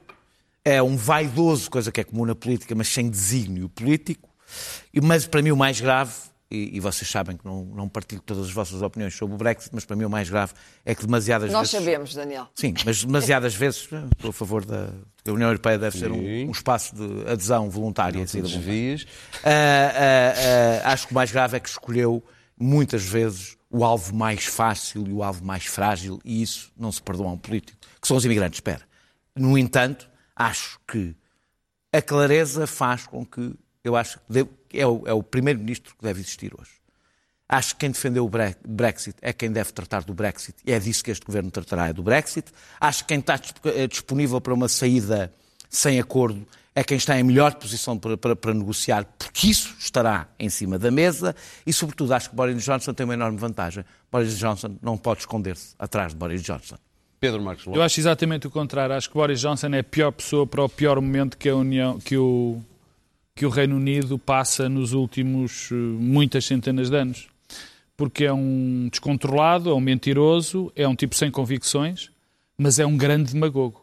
é 0.65 0.81
um 0.83 0.97
vaidoso, 0.97 1.69
coisa 1.69 1.91
que 1.91 2.01
é 2.01 2.03
comum 2.03 2.25
na 2.25 2.35
política, 2.35 2.75
mas 2.75 2.89
sem 2.89 3.09
desígnio 3.09 3.69
político, 3.69 4.30
mas 5.03 5.25
para 5.25 5.41
mim 5.41 5.51
o 5.51 5.57
mais 5.57 5.79
grave, 5.79 6.13
e, 6.51 6.75
e 6.75 6.79
vocês 6.81 7.09
sabem 7.09 7.37
que 7.37 7.45
não, 7.45 7.63
não 7.63 7.87
partilho 7.87 8.21
todas 8.21 8.47
as 8.47 8.51
vossas 8.51 8.81
opiniões 8.81 9.15
sobre 9.15 9.35
o 9.35 9.37
Brexit, 9.37 9.69
mas 9.73 9.85
para 9.85 9.95
mim 9.95 10.03
o 10.03 10.09
mais 10.09 10.29
grave 10.29 10.51
é 10.85 10.93
que 10.93 11.05
demasiadas 11.05 11.51
Nós 11.51 11.71
vezes... 11.71 11.85
sabemos, 11.85 12.13
Daniel. 12.13 12.47
Sim, 12.53 12.73
mas 12.85 13.03
demasiadas 13.03 13.55
vezes 13.55 13.87
estou 13.87 14.29
a 14.29 14.33
favor 14.33 14.65
da. 14.65 14.89
A 15.25 15.31
União 15.31 15.49
Europeia 15.49 15.77
deve 15.77 15.97
ser 15.97 16.11
um, 16.11 16.47
um 16.47 16.51
espaço 16.51 16.95
de 16.95 17.29
adesão 17.29 17.69
voluntária. 17.69 18.25
de 18.25 18.41
Desvias. 18.41 19.05
ah, 19.43 19.49
ah, 19.49 20.81
ah, 20.83 20.91
acho 20.91 21.07
que 21.07 21.13
o 21.13 21.15
mais 21.15 21.31
grave 21.31 21.57
é 21.57 21.59
que 21.59 21.69
escolheu 21.69 22.23
muitas 22.59 23.03
vezes 23.03 23.55
o 23.69 23.85
alvo 23.85 24.13
mais 24.13 24.45
fácil 24.45 25.07
e 25.07 25.13
o 25.13 25.23
alvo 25.23 25.45
mais 25.45 25.65
frágil, 25.65 26.19
e 26.25 26.41
isso 26.41 26.71
não 26.77 26.91
se 26.91 27.01
perdoa 27.01 27.29
a 27.29 27.31
um 27.33 27.37
político, 27.37 27.77
que 28.01 28.07
são 28.07 28.17
os 28.17 28.25
imigrantes. 28.25 28.57
Espera. 28.57 28.81
No 29.35 29.57
entanto, 29.57 30.09
acho 30.35 30.79
que 30.87 31.15
a 31.93 32.01
clareza 32.01 32.67
faz 32.67 33.05
com 33.05 33.25
que 33.25 33.55
eu 33.83 33.95
acho 33.95 34.17
que 34.19 34.23
deve- 34.29 34.49
é 34.73 34.85
o, 34.85 35.03
é 35.07 35.13
o 35.13 35.23
primeiro-ministro 35.23 35.95
que 35.95 36.03
deve 36.03 36.19
existir 36.21 36.53
hoje. 36.59 36.71
Acho 37.49 37.73
que 37.73 37.81
quem 37.81 37.91
defendeu 37.91 38.25
o 38.25 38.29
Bre- 38.29 38.55
Brexit 38.65 39.15
é 39.21 39.33
quem 39.33 39.51
deve 39.51 39.71
tratar 39.73 40.03
do 40.03 40.13
Brexit 40.13 40.55
e 40.65 40.71
é 40.71 40.79
disso 40.79 41.03
que 41.03 41.11
este 41.11 41.25
governo 41.25 41.51
tratará, 41.51 41.87
é 41.89 41.93
do 41.93 42.01
Brexit. 42.01 42.49
Acho 42.79 43.03
que 43.03 43.09
quem 43.09 43.19
está 43.19 43.37
eh, 43.65 43.87
disponível 43.87 44.39
para 44.39 44.53
uma 44.53 44.69
saída 44.69 45.33
sem 45.69 45.99
acordo 45.99 46.47
é 46.73 46.81
quem 46.85 46.95
está 46.95 47.19
em 47.19 47.23
melhor 47.23 47.53
posição 47.55 47.97
para, 47.99 48.15
para- 48.15 48.35
para 48.37 48.53
negociar, 48.53 49.03
porque 49.19 49.47
isso 49.47 49.75
estará 49.77 50.29
em 50.39 50.49
cima 50.49 50.79
da 50.79 50.89
mesa 50.89 51.35
e, 51.67 51.73
sobretudo, 51.73 52.13
acho 52.13 52.29
que 52.29 52.35
Boris 52.37 52.63
Johnson 52.63 52.93
tem 52.93 53.03
uma 53.03 53.13
enorme 53.15 53.37
vantagem. 53.37 53.83
Boris 54.09 54.37
Johnson 54.37 54.77
não 54.81 54.97
pode 54.97 55.19
esconder-se 55.21 55.75
atrás 55.77 56.13
de 56.13 56.17
Boris 56.17 56.41
Johnson. 56.41 56.77
Pedro 57.19 57.41
Marcos 57.41 57.65
Eu 57.65 57.71
Lopes. 57.73 57.85
acho 57.85 57.99
exatamente 57.99 58.47
o 58.47 58.49
contrário. 58.49 58.95
Acho 58.95 59.09
que 59.09 59.13
Boris 59.13 59.41
Johnson 59.41 59.67
é 59.73 59.79
a 59.79 59.83
pior 59.83 60.11
pessoa 60.13 60.47
para 60.47 60.63
o 60.63 60.69
pior 60.69 61.01
momento 61.01 61.37
que 61.37 61.49
a 61.49 61.55
União, 61.55 61.99
que 61.99 62.15
o, 62.15 62.63
que 63.35 63.45
o 63.45 63.49
Reino 63.49 63.75
Unido 63.75 64.17
passa 64.17 64.67
nos 64.67 64.93
últimos 64.93 65.69
eh, 65.71 65.75
muitas 65.75 66.45
centenas 66.45 66.89
de 66.89 66.95
anos. 66.95 67.27
Porque 67.95 68.25
é 68.25 68.33
um 68.33 68.87
descontrolado, 68.89 69.69
é 69.69 69.73
um 69.73 69.79
mentiroso, 69.79 70.71
é 70.75 70.87
um 70.87 70.95
tipo 70.95 71.15
sem 71.15 71.29
convicções, 71.29 72.09
mas 72.57 72.79
é 72.79 72.85
um 72.85 72.97
grande 72.97 73.33
demagogo. 73.33 73.81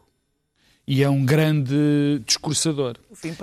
E 0.87 1.03
é 1.03 1.09
um 1.09 1.23
grande 1.23 2.21
discursador. 2.25 2.97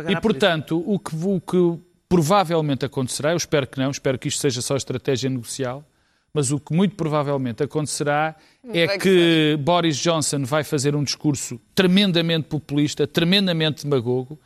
E, 0.08 0.14
por 0.14 0.22
portanto, 0.22 0.82
o 0.84 0.98
que, 0.98 1.14
o 1.14 1.40
que 1.40 1.80
provavelmente 2.08 2.84
acontecerá, 2.84 3.32
eu 3.32 3.36
espero 3.36 3.66
que 3.66 3.78
não, 3.78 3.90
espero 3.90 4.18
que 4.18 4.28
isto 4.28 4.40
seja 4.40 4.60
só 4.60 4.76
estratégia 4.76 5.30
negocial, 5.30 5.84
mas 6.32 6.50
o 6.50 6.60
que 6.60 6.74
muito 6.74 6.96
provavelmente 6.96 7.62
acontecerá 7.62 8.36
é 8.68 8.98
que 8.98 9.56
Boris 9.60 9.96
Johnson 9.96 10.44
vai 10.44 10.62
fazer 10.62 10.94
um 10.94 11.02
discurso 11.02 11.58
tremendamente 11.74 12.48
populista, 12.48 13.06
tremendamente 13.06 13.84
demagogo, 13.84 14.38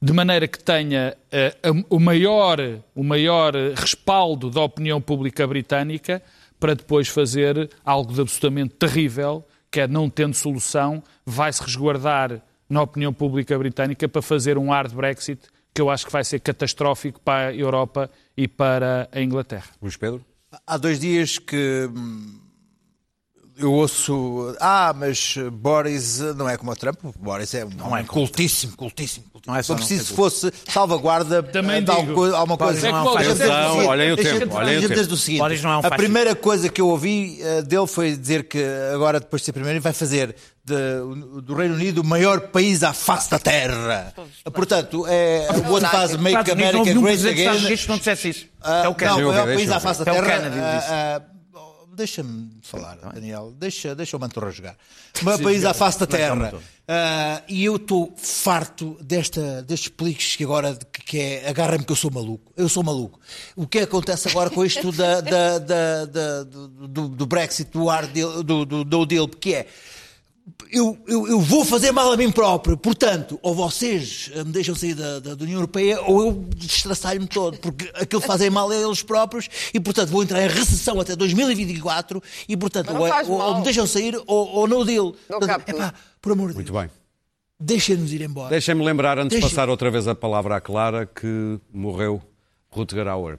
de 0.00 0.12
maneira 0.12 0.46
que 0.46 0.62
tenha 0.62 1.16
a- 1.32 1.84
o, 1.90 1.98
maior, 1.98 2.58
o 2.94 3.02
maior 3.02 3.52
respaldo 3.74 4.50
da 4.50 4.60
opinião 4.60 5.00
pública 5.00 5.46
britânica 5.46 6.22
para 6.60 6.74
depois 6.74 7.08
fazer 7.08 7.70
algo 7.84 8.12
de 8.12 8.20
absolutamente 8.20 8.74
terrível, 8.74 9.44
que 9.70 9.80
é 9.80 9.88
não 9.88 10.08
tendo 10.08 10.34
solução, 10.34 11.02
vai-se 11.26 11.62
resguardar 11.62 12.40
na 12.68 12.82
opinião 12.82 13.12
pública 13.12 13.58
britânica 13.58 14.08
para 14.08 14.22
fazer 14.22 14.58
um 14.58 14.70
hard 14.70 14.92
Brexit 14.92 15.40
que 15.74 15.80
eu 15.80 15.90
acho 15.90 16.06
que 16.06 16.12
vai 16.12 16.24
ser 16.24 16.40
catastrófico 16.40 17.20
para 17.20 17.48
a 17.48 17.54
Europa 17.54 18.10
e 18.36 18.48
para 18.48 19.08
a 19.12 19.20
Inglaterra. 19.20 19.66
Luís 19.80 19.96
Pedro. 19.96 20.24
Há 20.66 20.76
dois 20.76 20.98
dias 20.98 21.38
que 21.38 21.88
hum, 21.94 22.40
eu 23.58 23.72
ouço. 23.72 24.54
Ah, 24.60 24.94
mas 24.96 25.34
Boris 25.52 26.18
não 26.36 26.48
é 26.48 26.56
como 26.56 26.70
o 26.70 26.76
Trump. 26.76 26.98
Boris 27.18 27.52
é 27.54 27.64
um 27.64 27.96
é 27.96 28.02
cultíssimo, 28.04 28.76
cultíssimo. 28.76 28.76
cultíssimo. 28.76 29.24
Não 29.46 29.56
é 29.56 29.62
só 29.62 29.72
Eu 29.72 29.76
não 29.76 29.78
preciso 29.80 30.04
ser 30.04 30.10
se 30.10 30.14
fosse 30.16 30.52
salvaguarda 30.68 31.42
Também 31.42 31.76
eh, 31.76 31.80
de 31.80 31.90
alguma 31.90 32.06
digo. 32.08 32.20
coisa- 32.20 32.36
alguma 32.36 32.58
coisa. 32.58 32.90
não 32.90 32.96
é 32.96 33.00
um 33.00 33.04
Deixa-me 33.04 33.24
fascista. 33.24 33.44
dizer 33.44 33.48
o 33.48 33.62
Não, 33.62 33.70
seguinte, 33.72 33.88
olhem 33.88 34.12
o 34.12 34.16
tempo, 34.16 34.54
olhem 34.56 34.78
o 34.78 34.88
tempo. 34.88 35.16
seguinte. 35.16 35.38
Boris 35.40 35.62
não 35.62 35.70
é 35.70 35.76
um 35.78 35.80
A 35.84 35.90
primeira 35.90 36.34
coisa 36.36 36.68
que 36.68 36.80
eu 36.80 36.88
ouvi 36.88 37.38
eh, 37.42 37.62
dele 37.62 37.86
foi 37.86 38.16
dizer 38.16 38.44
que 38.48 38.62
agora, 38.94 39.20
depois 39.20 39.40
de 39.42 39.46
ser 39.46 39.52
primeiro, 39.52 39.80
vai 39.80 39.92
fazer 39.92 40.34
de- 40.64 41.40
do 41.42 41.54
Reino 41.54 41.74
Unido 41.74 42.02
o 42.02 42.04
maior 42.04 42.40
país 42.40 42.82
à 42.82 42.92
face 42.92 43.30
da 43.30 43.38
Terra. 43.38 44.12
Portanto, 44.52 45.06
é, 45.08 45.48
o 45.66 45.70
outro 45.72 45.88
faz 45.88 46.14
Make 46.16 46.34
não 46.34 46.52
America 46.52 46.84
Great 46.94 47.28
Again. 47.28 47.86
Não 47.88 47.96
dissesse 47.96 48.28
isso. 48.28 48.46
Ah, 48.60 48.80
é. 48.80 48.82
Não, 48.84 49.32
é 49.32 49.42
o 49.42 49.46
ver, 49.46 49.54
país 49.54 49.56
deixa 49.56 49.74
à 49.74 49.76
eu 49.76 49.80
face 49.80 50.04
da 50.04 50.12
ver. 50.12 50.18
É 50.18 50.20
o 50.20 50.24
terra. 50.26 50.38
Kennedy 50.38 50.56
que 50.56 50.62
ah, 50.62 50.78
disse. 50.78 50.90
ah, 50.90 51.22
Deixa-me 51.98 52.48
falar, 52.62 52.94
Daniel. 53.12 53.52
Deixa, 53.58 53.92
deixa 53.92 54.16
o 54.16 54.20
Mantorra 54.20 54.52
jogar. 54.52 54.76
O 55.20 55.38
país 55.42 55.64
à 55.64 55.74
face 55.74 55.98
da 55.98 56.06
terra. 56.06 56.52
Ah, 56.86 57.42
e 57.48 57.64
eu 57.64 57.74
estou 57.74 58.14
farto 58.16 58.96
desta, 59.02 59.62
destes 59.62 59.88
políticos 59.88 60.36
que 60.36 60.44
agora 60.44 60.78
que, 60.92 61.02
que 61.02 61.18
é 61.20 61.48
agarra-me 61.48 61.84
que 61.84 61.90
eu 61.90 61.96
sou 61.96 62.10
maluco. 62.10 62.52
Eu 62.56 62.68
sou 62.68 62.84
maluco. 62.84 63.18
O 63.56 63.66
que 63.66 63.80
acontece 63.80 64.28
agora 64.28 64.48
com 64.48 64.64
isto 64.64 64.92
da, 64.92 65.20
da- 65.20 65.58
da- 65.58 66.04
da- 66.06 66.42
do, 66.44 67.08
do- 67.08 67.26
Brexit, 67.26 67.68
do, 67.72 67.84
deal, 68.12 68.42
do, 68.44 68.64
do, 68.64 68.84
do 68.84 69.04
deal, 69.06 69.26
que 69.28 69.54
é 69.54 69.66
eu, 70.70 70.98
eu, 71.06 71.28
eu 71.28 71.40
vou 71.40 71.64
fazer 71.64 71.92
mal 71.92 72.12
a 72.12 72.16
mim 72.16 72.30
próprio. 72.30 72.76
Portanto, 72.76 73.38
ou 73.42 73.54
vocês 73.54 74.30
eh, 74.34 74.44
me 74.44 74.52
deixam 74.52 74.74
sair 74.74 74.94
da, 74.94 75.18
da, 75.18 75.34
da 75.34 75.42
União 75.44 75.56
Europeia, 75.58 76.00
ou 76.02 76.26
eu 76.26 76.32
destraçalho-me 76.56 77.26
todo, 77.26 77.58
porque 77.58 77.90
aquilo 77.94 78.20
fazem 78.22 78.50
mal 78.50 78.70
a 78.70 78.76
eles 78.76 79.02
próprios 79.02 79.48
e, 79.72 79.80
portanto, 79.80 80.08
vou 80.10 80.22
entrar 80.22 80.42
em 80.42 80.48
recessão 80.48 81.00
até 81.00 81.14
2024 81.16 82.22
e, 82.48 82.56
portanto, 82.56 82.92
não 82.92 83.00
ou, 83.00 83.06
é- 83.06 83.22
ou- 83.24 83.30
ou 83.32 83.38
mal. 83.38 83.58
me 83.58 83.64
deixam 83.64 83.86
sair 83.86 84.16
ou, 84.26 84.48
ou 84.48 84.66
no 84.66 84.84
deal. 84.84 85.14
Não 85.28 85.38
Portanto, 85.38 85.68
epá, 85.68 85.94
por 86.20 86.32
amor 86.32 86.48
de 86.50 86.54
Muito 86.56 86.72
Deus, 86.72 86.82
bem. 86.84 86.90
deixem-nos 87.58 88.12
ir 88.12 88.22
embora. 88.22 88.50
Deixem-me 88.50 88.84
lembrar, 88.84 89.18
antes 89.18 89.36
de 89.36 89.42
passar 89.42 89.68
outra 89.68 89.90
vez 89.90 90.06
a 90.08 90.14
palavra 90.14 90.56
à 90.56 90.60
Clara, 90.60 91.06
que 91.06 91.58
morreu 91.72 92.20
Rutger 92.70 93.06
Hauer. 93.08 93.38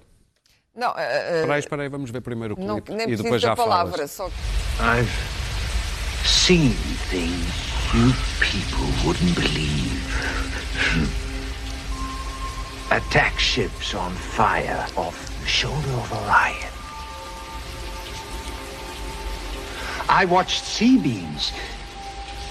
Não, 0.76 0.94
eh, 0.98 1.40
Espera 1.42 1.54
aí, 1.56 1.60
espera 1.60 1.82
aí, 1.84 1.90
vamos 1.90 2.10
ver 2.10 2.22
primeiro 2.22 2.56
o 2.60 2.64
não, 2.66 2.76
clipe 2.80 2.94
nem 2.94 3.12
e 3.12 3.16
depois 3.18 3.42
já 3.42 3.56
palavra, 3.56 3.92
falas. 4.08 4.12
só 4.12 4.28
I've 4.28 5.39
seen 6.26 6.74
things 7.12 7.70
you 7.94 8.14
people 8.40 8.88
wouldn't 9.06 9.36
believe. 9.36 10.06
Attack 12.92 13.40
ships 13.40 13.94
on 13.94 14.12
fire 14.14 14.88
off 14.98 15.40
the 15.42 15.48
shoulder 15.48 15.92
of 15.92 16.12
Orion. 16.12 16.74
I 20.10 20.26
watched 20.26 20.64
sea 20.64 20.98
beams 20.98 21.52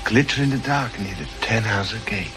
glitter 0.04 0.42
in 0.42 0.50
the 0.50 0.58
dark 0.58 0.96
near 1.00 1.14
the 1.16 1.24
Tannhauser 1.40 2.04
Gate. 2.06 2.30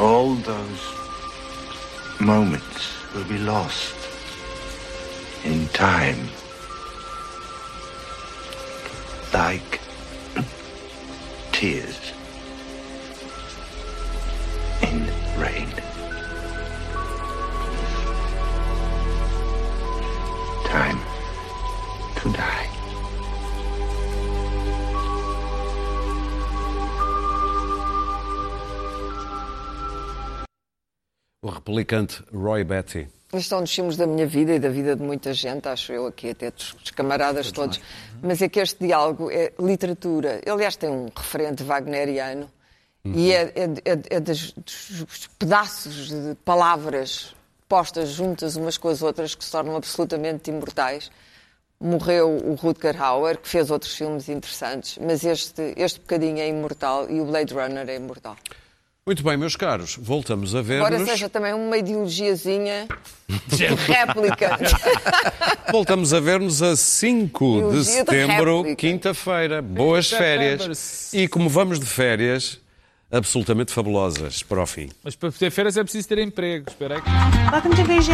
All 0.00 0.34
those 0.34 2.20
moments 2.20 3.12
will 3.12 3.24
be 3.24 3.38
lost 3.38 3.95
in 5.46 5.68
time. 5.68 6.28
Like 9.32 9.80
tears 11.52 12.12
in 14.82 15.06
rain. 15.38 15.68
Time 20.64 21.00
to 22.16 22.32
die. 22.32 22.68
O 31.42 31.50
replicante 31.50 32.24
Roy 32.32 32.64
Betty. 32.64 33.15
É 33.50 33.56
um 33.56 33.62
dos 33.62 33.74
filmes 33.74 33.96
da 33.96 34.06
minha 34.06 34.26
vida 34.26 34.54
e 34.54 34.58
da 34.58 34.68
vida 34.68 34.96
de 34.96 35.02
muita 35.02 35.32
gente, 35.34 35.68
acho 35.68 35.92
eu 35.92 36.06
aqui, 36.06 36.30
até 36.30 36.50
dos, 36.50 36.72
dos 36.72 36.90
camaradas 36.90 37.52
todos. 37.52 37.80
Mas 38.22 38.40
é 38.42 38.48
que 38.48 38.58
este 38.60 38.84
diálogo 38.86 39.30
é 39.30 39.52
literatura. 39.58 40.40
Ele, 40.42 40.50
aliás, 40.50 40.76
tem 40.76 40.88
um 40.90 41.08
referente 41.14 41.62
wagneriano 41.62 42.50
e 43.04 43.32
é, 43.32 43.42
é, 43.54 43.64
é- 43.92 44.16
é 44.16 44.20
das- 44.20 44.52
dos 44.52 45.28
pedaços 45.38 46.08
de 46.08 46.34
palavras 46.44 47.34
postas 47.68 48.08
juntas 48.10 48.56
umas 48.56 48.78
com 48.78 48.88
as 48.88 49.02
outras 49.02 49.34
que 49.34 49.44
se 49.44 49.50
tornam 49.52 49.76
absolutamente 49.76 50.50
imortais. 50.50 51.10
Morreu 51.78 52.30
o 52.30 52.54
Rutger 52.54 53.00
Hauer, 53.02 53.36
que 53.38 53.48
fez 53.48 53.70
outros 53.70 53.94
filmes 53.94 54.28
interessantes, 54.30 54.98
mas 54.98 55.22
este, 55.24 55.74
este 55.76 56.00
bocadinho 56.00 56.38
é 56.38 56.48
imortal 56.48 57.10
e 57.10 57.20
o 57.20 57.26
Blade 57.26 57.52
Runner 57.52 57.86
é 57.88 57.96
imortal. 57.96 58.34
Muito 59.08 59.22
bem, 59.22 59.36
meus 59.36 59.54
caros, 59.54 59.96
voltamos 60.02 60.52
a 60.52 60.58
Embora 60.58 60.90
ver-nos. 60.90 61.08
seja 61.08 61.28
também 61.28 61.54
uma 61.54 61.76
ideologiazinha 61.78 62.88
de 63.46 63.66
réplica. 63.86 64.58
Voltamos 65.70 66.12
a 66.12 66.18
ver-nos 66.18 66.60
a 66.60 66.74
5 66.74 67.44
de 67.46 67.56
Ideologia 67.58 67.82
de 67.82 67.84
setembro, 67.84 68.76
quinta-feira. 68.76 69.62
Boas 69.62 70.10
férias. 70.10 71.12
E 71.14 71.28
como 71.28 71.48
vamos 71.48 71.78
de 71.78 71.86
férias, 71.86 72.58
absolutamente 73.08 73.70
fabulosas 73.72 74.42
para 74.42 74.60
o 74.60 74.66
fim. 74.66 74.88
Mas 75.04 75.14
para 75.14 75.30
ter 75.30 75.52
férias 75.52 75.76
é 75.76 75.84
preciso 75.84 76.08
ter 76.08 76.18
emprego. 76.18 76.68
Espera 76.68 76.96
aí. 76.96 77.02
Welcome 77.52 77.76
to 77.76 77.84
Bouger. 77.84 78.12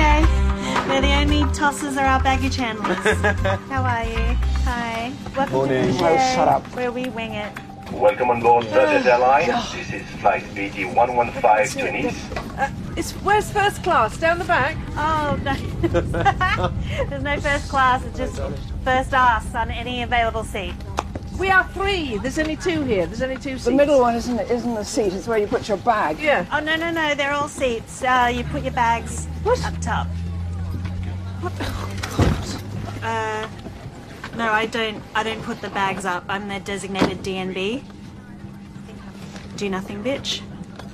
We're 0.90 1.01
the 1.01 1.22
only 1.22 1.51
tossers 1.59 1.97
are 1.97 2.07
our 2.07 2.22
baggage 2.22 2.61
handlers. 2.61 2.99
How 3.70 3.82
are 3.82 4.05
you? 4.05 4.36
Hi. 4.66 5.11
Welcome 5.34 5.68
to 5.68 5.93
Bouger. 5.99 6.18
Shut 6.34 6.49
up. 6.49 6.66
Where 6.76 6.93
we 6.93 7.09
wing 7.09 7.32
it. 7.32 7.72
Welcome 7.93 8.30
on 8.30 8.40
board 8.40 8.68
British 8.70 9.07
Airlines. 9.07 9.72
This 9.72 9.93
is 9.93 10.03
flight 10.20 10.43
BT115 10.55 11.72
to 11.78 11.93
Nice. 11.93 12.72
It's 12.97 13.12
where's 13.22 13.51
first 13.51 13.82
class? 13.82 14.16
Down 14.16 14.38
the 14.38 14.45
back. 14.45 14.76
Oh, 14.97 15.38
no. 15.43 15.55
There's 17.09 17.22
no 17.22 17.40
first 17.40 17.68
class, 17.68 18.05
it's 18.05 18.18
just 18.18 18.36
first 18.84 19.12
ass 19.12 19.55
on 19.55 19.70
any 19.70 20.03
available 20.03 20.45
seat. 20.45 20.74
We 21.38 21.51
are 21.51 21.64
three. 21.68 22.18
There's 22.18 22.38
only 22.38 22.57
two 22.57 22.82
here. 22.82 23.07
There's 23.07 23.22
only 23.22 23.36
two 23.36 23.53
seats. 23.53 23.64
The 23.64 23.72
middle 23.72 24.01
one 24.01 24.14
isn't 24.16 24.38
isn't 24.38 24.74
the 24.74 24.84
seat. 24.84 25.12
It's 25.12 25.26
where 25.26 25.38
you 25.38 25.47
put 25.47 25.68
your 25.68 25.78
bag. 25.78 26.18
Yeah. 26.18 26.47
Oh, 26.53 26.61
no, 26.61 26.76
no, 26.76 26.90
no, 26.90 27.14
they're 27.14 27.32
all 27.32 27.49
seats. 27.49 28.03
Uh, 28.03 28.30
you 28.32 28.45
put 28.45 28.62
your 28.62 28.72
bags 28.72 29.26
up 29.47 29.80
top. 29.80 30.07
Uh, 33.03 33.49
no, 34.37 34.51
I 34.51 34.66
don't. 34.66 35.03
I 35.14 35.22
don't 35.22 35.43
put 35.43 35.61
the 35.61 35.70
bags 35.70 36.05
up. 36.05 36.24
I'm 36.28 36.49
the 36.49 36.61
designated 36.61 37.18
DNB. 37.18 37.83
Do 39.57 39.68
nothing, 39.68 40.03
bitch. 40.03 40.41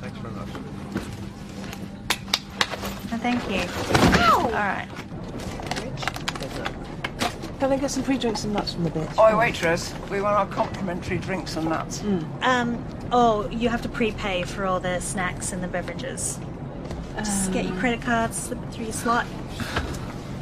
Thanks 0.01 0.19
very 0.19 0.35
much. 0.35 0.49
thank 3.21 3.51
you. 3.51 3.61
All 4.45 4.51
right. 4.53 4.89
Can 7.59 7.73
I 7.73 7.77
get 7.77 7.91
some 7.91 8.05
free 8.05 8.19
drinks 8.19 8.45
and 8.45 8.53
nuts 8.53 8.75
from 8.75 8.85
the 8.85 8.91
bitch? 8.91 9.19
Oi, 9.19 9.37
waitress, 9.37 9.93
we 10.11 10.21
want 10.21 10.37
our 10.37 10.47
complimentary 10.47 11.19
drinks 11.19 11.57
and 11.57 11.69
nuts. 11.69 12.03
Um. 12.43 12.85
Oh, 13.11 13.49
you 13.49 13.69
have 13.69 13.83
to 13.83 13.89
prepay 13.89 14.43
for 14.43 14.67
all 14.67 14.81
the 14.81 15.01
snacks 15.01 15.53
and 15.53 15.63
the 15.65 15.69
beverages. 15.69 16.39
Just 17.17 17.53
get 17.53 17.65
your 17.65 17.75
credit 17.79 18.03
card, 18.03 18.33
slip 18.33 18.63
it 18.63 18.73
through 18.73 18.85
your 18.85 18.93
slot. 18.93 19.27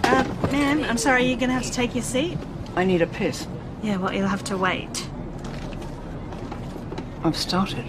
Uh, 0.05 0.24
ma'am, 0.53 0.84
I'm 0.84 0.99
sorry. 0.99 1.24
You're 1.24 1.38
gonna 1.38 1.53
have 1.55 1.62
to 1.62 1.72
take 1.72 1.94
your 1.94 2.05
seat. 2.05 2.36
I 2.77 2.85
need 2.85 3.01
a 3.01 3.07
piss. 3.07 3.47
Yeah, 3.83 3.97
well, 3.97 4.12
you'll 4.12 4.29
have 4.29 4.45
to 4.45 4.59
wait. 4.59 5.09
I've 7.24 7.37
started. 7.37 7.85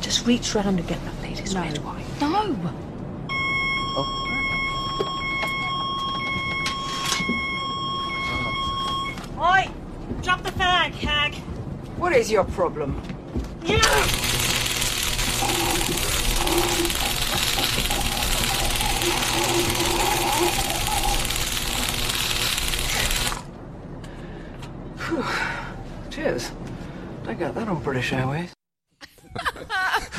Just 0.00 0.26
reach 0.26 0.54
round 0.54 0.78
and 0.78 0.86
get 0.86 1.04
that 1.04 1.22
lady's 1.22 1.54
red 1.56 1.78
wine. 1.78 2.04
No. 2.20 2.56
Oi! 9.40 9.68
Drop 10.22 10.42
the 10.44 10.52
fag, 10.52 10.92
hag. 10.92 11.34
What 11.96 12.12
is 12.12 12.30
your 12.30 12.44
problem? 12.44 13.02
Yeah. 13.64 13.80
British 27.92 28.14
Airways. 28.14 28.50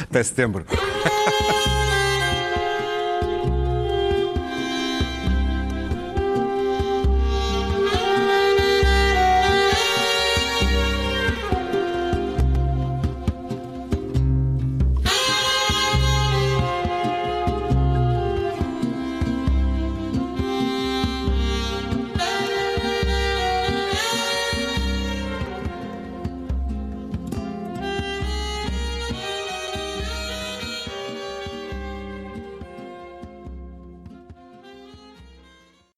Até 0.04 0.24
setembro. 0.24 0.64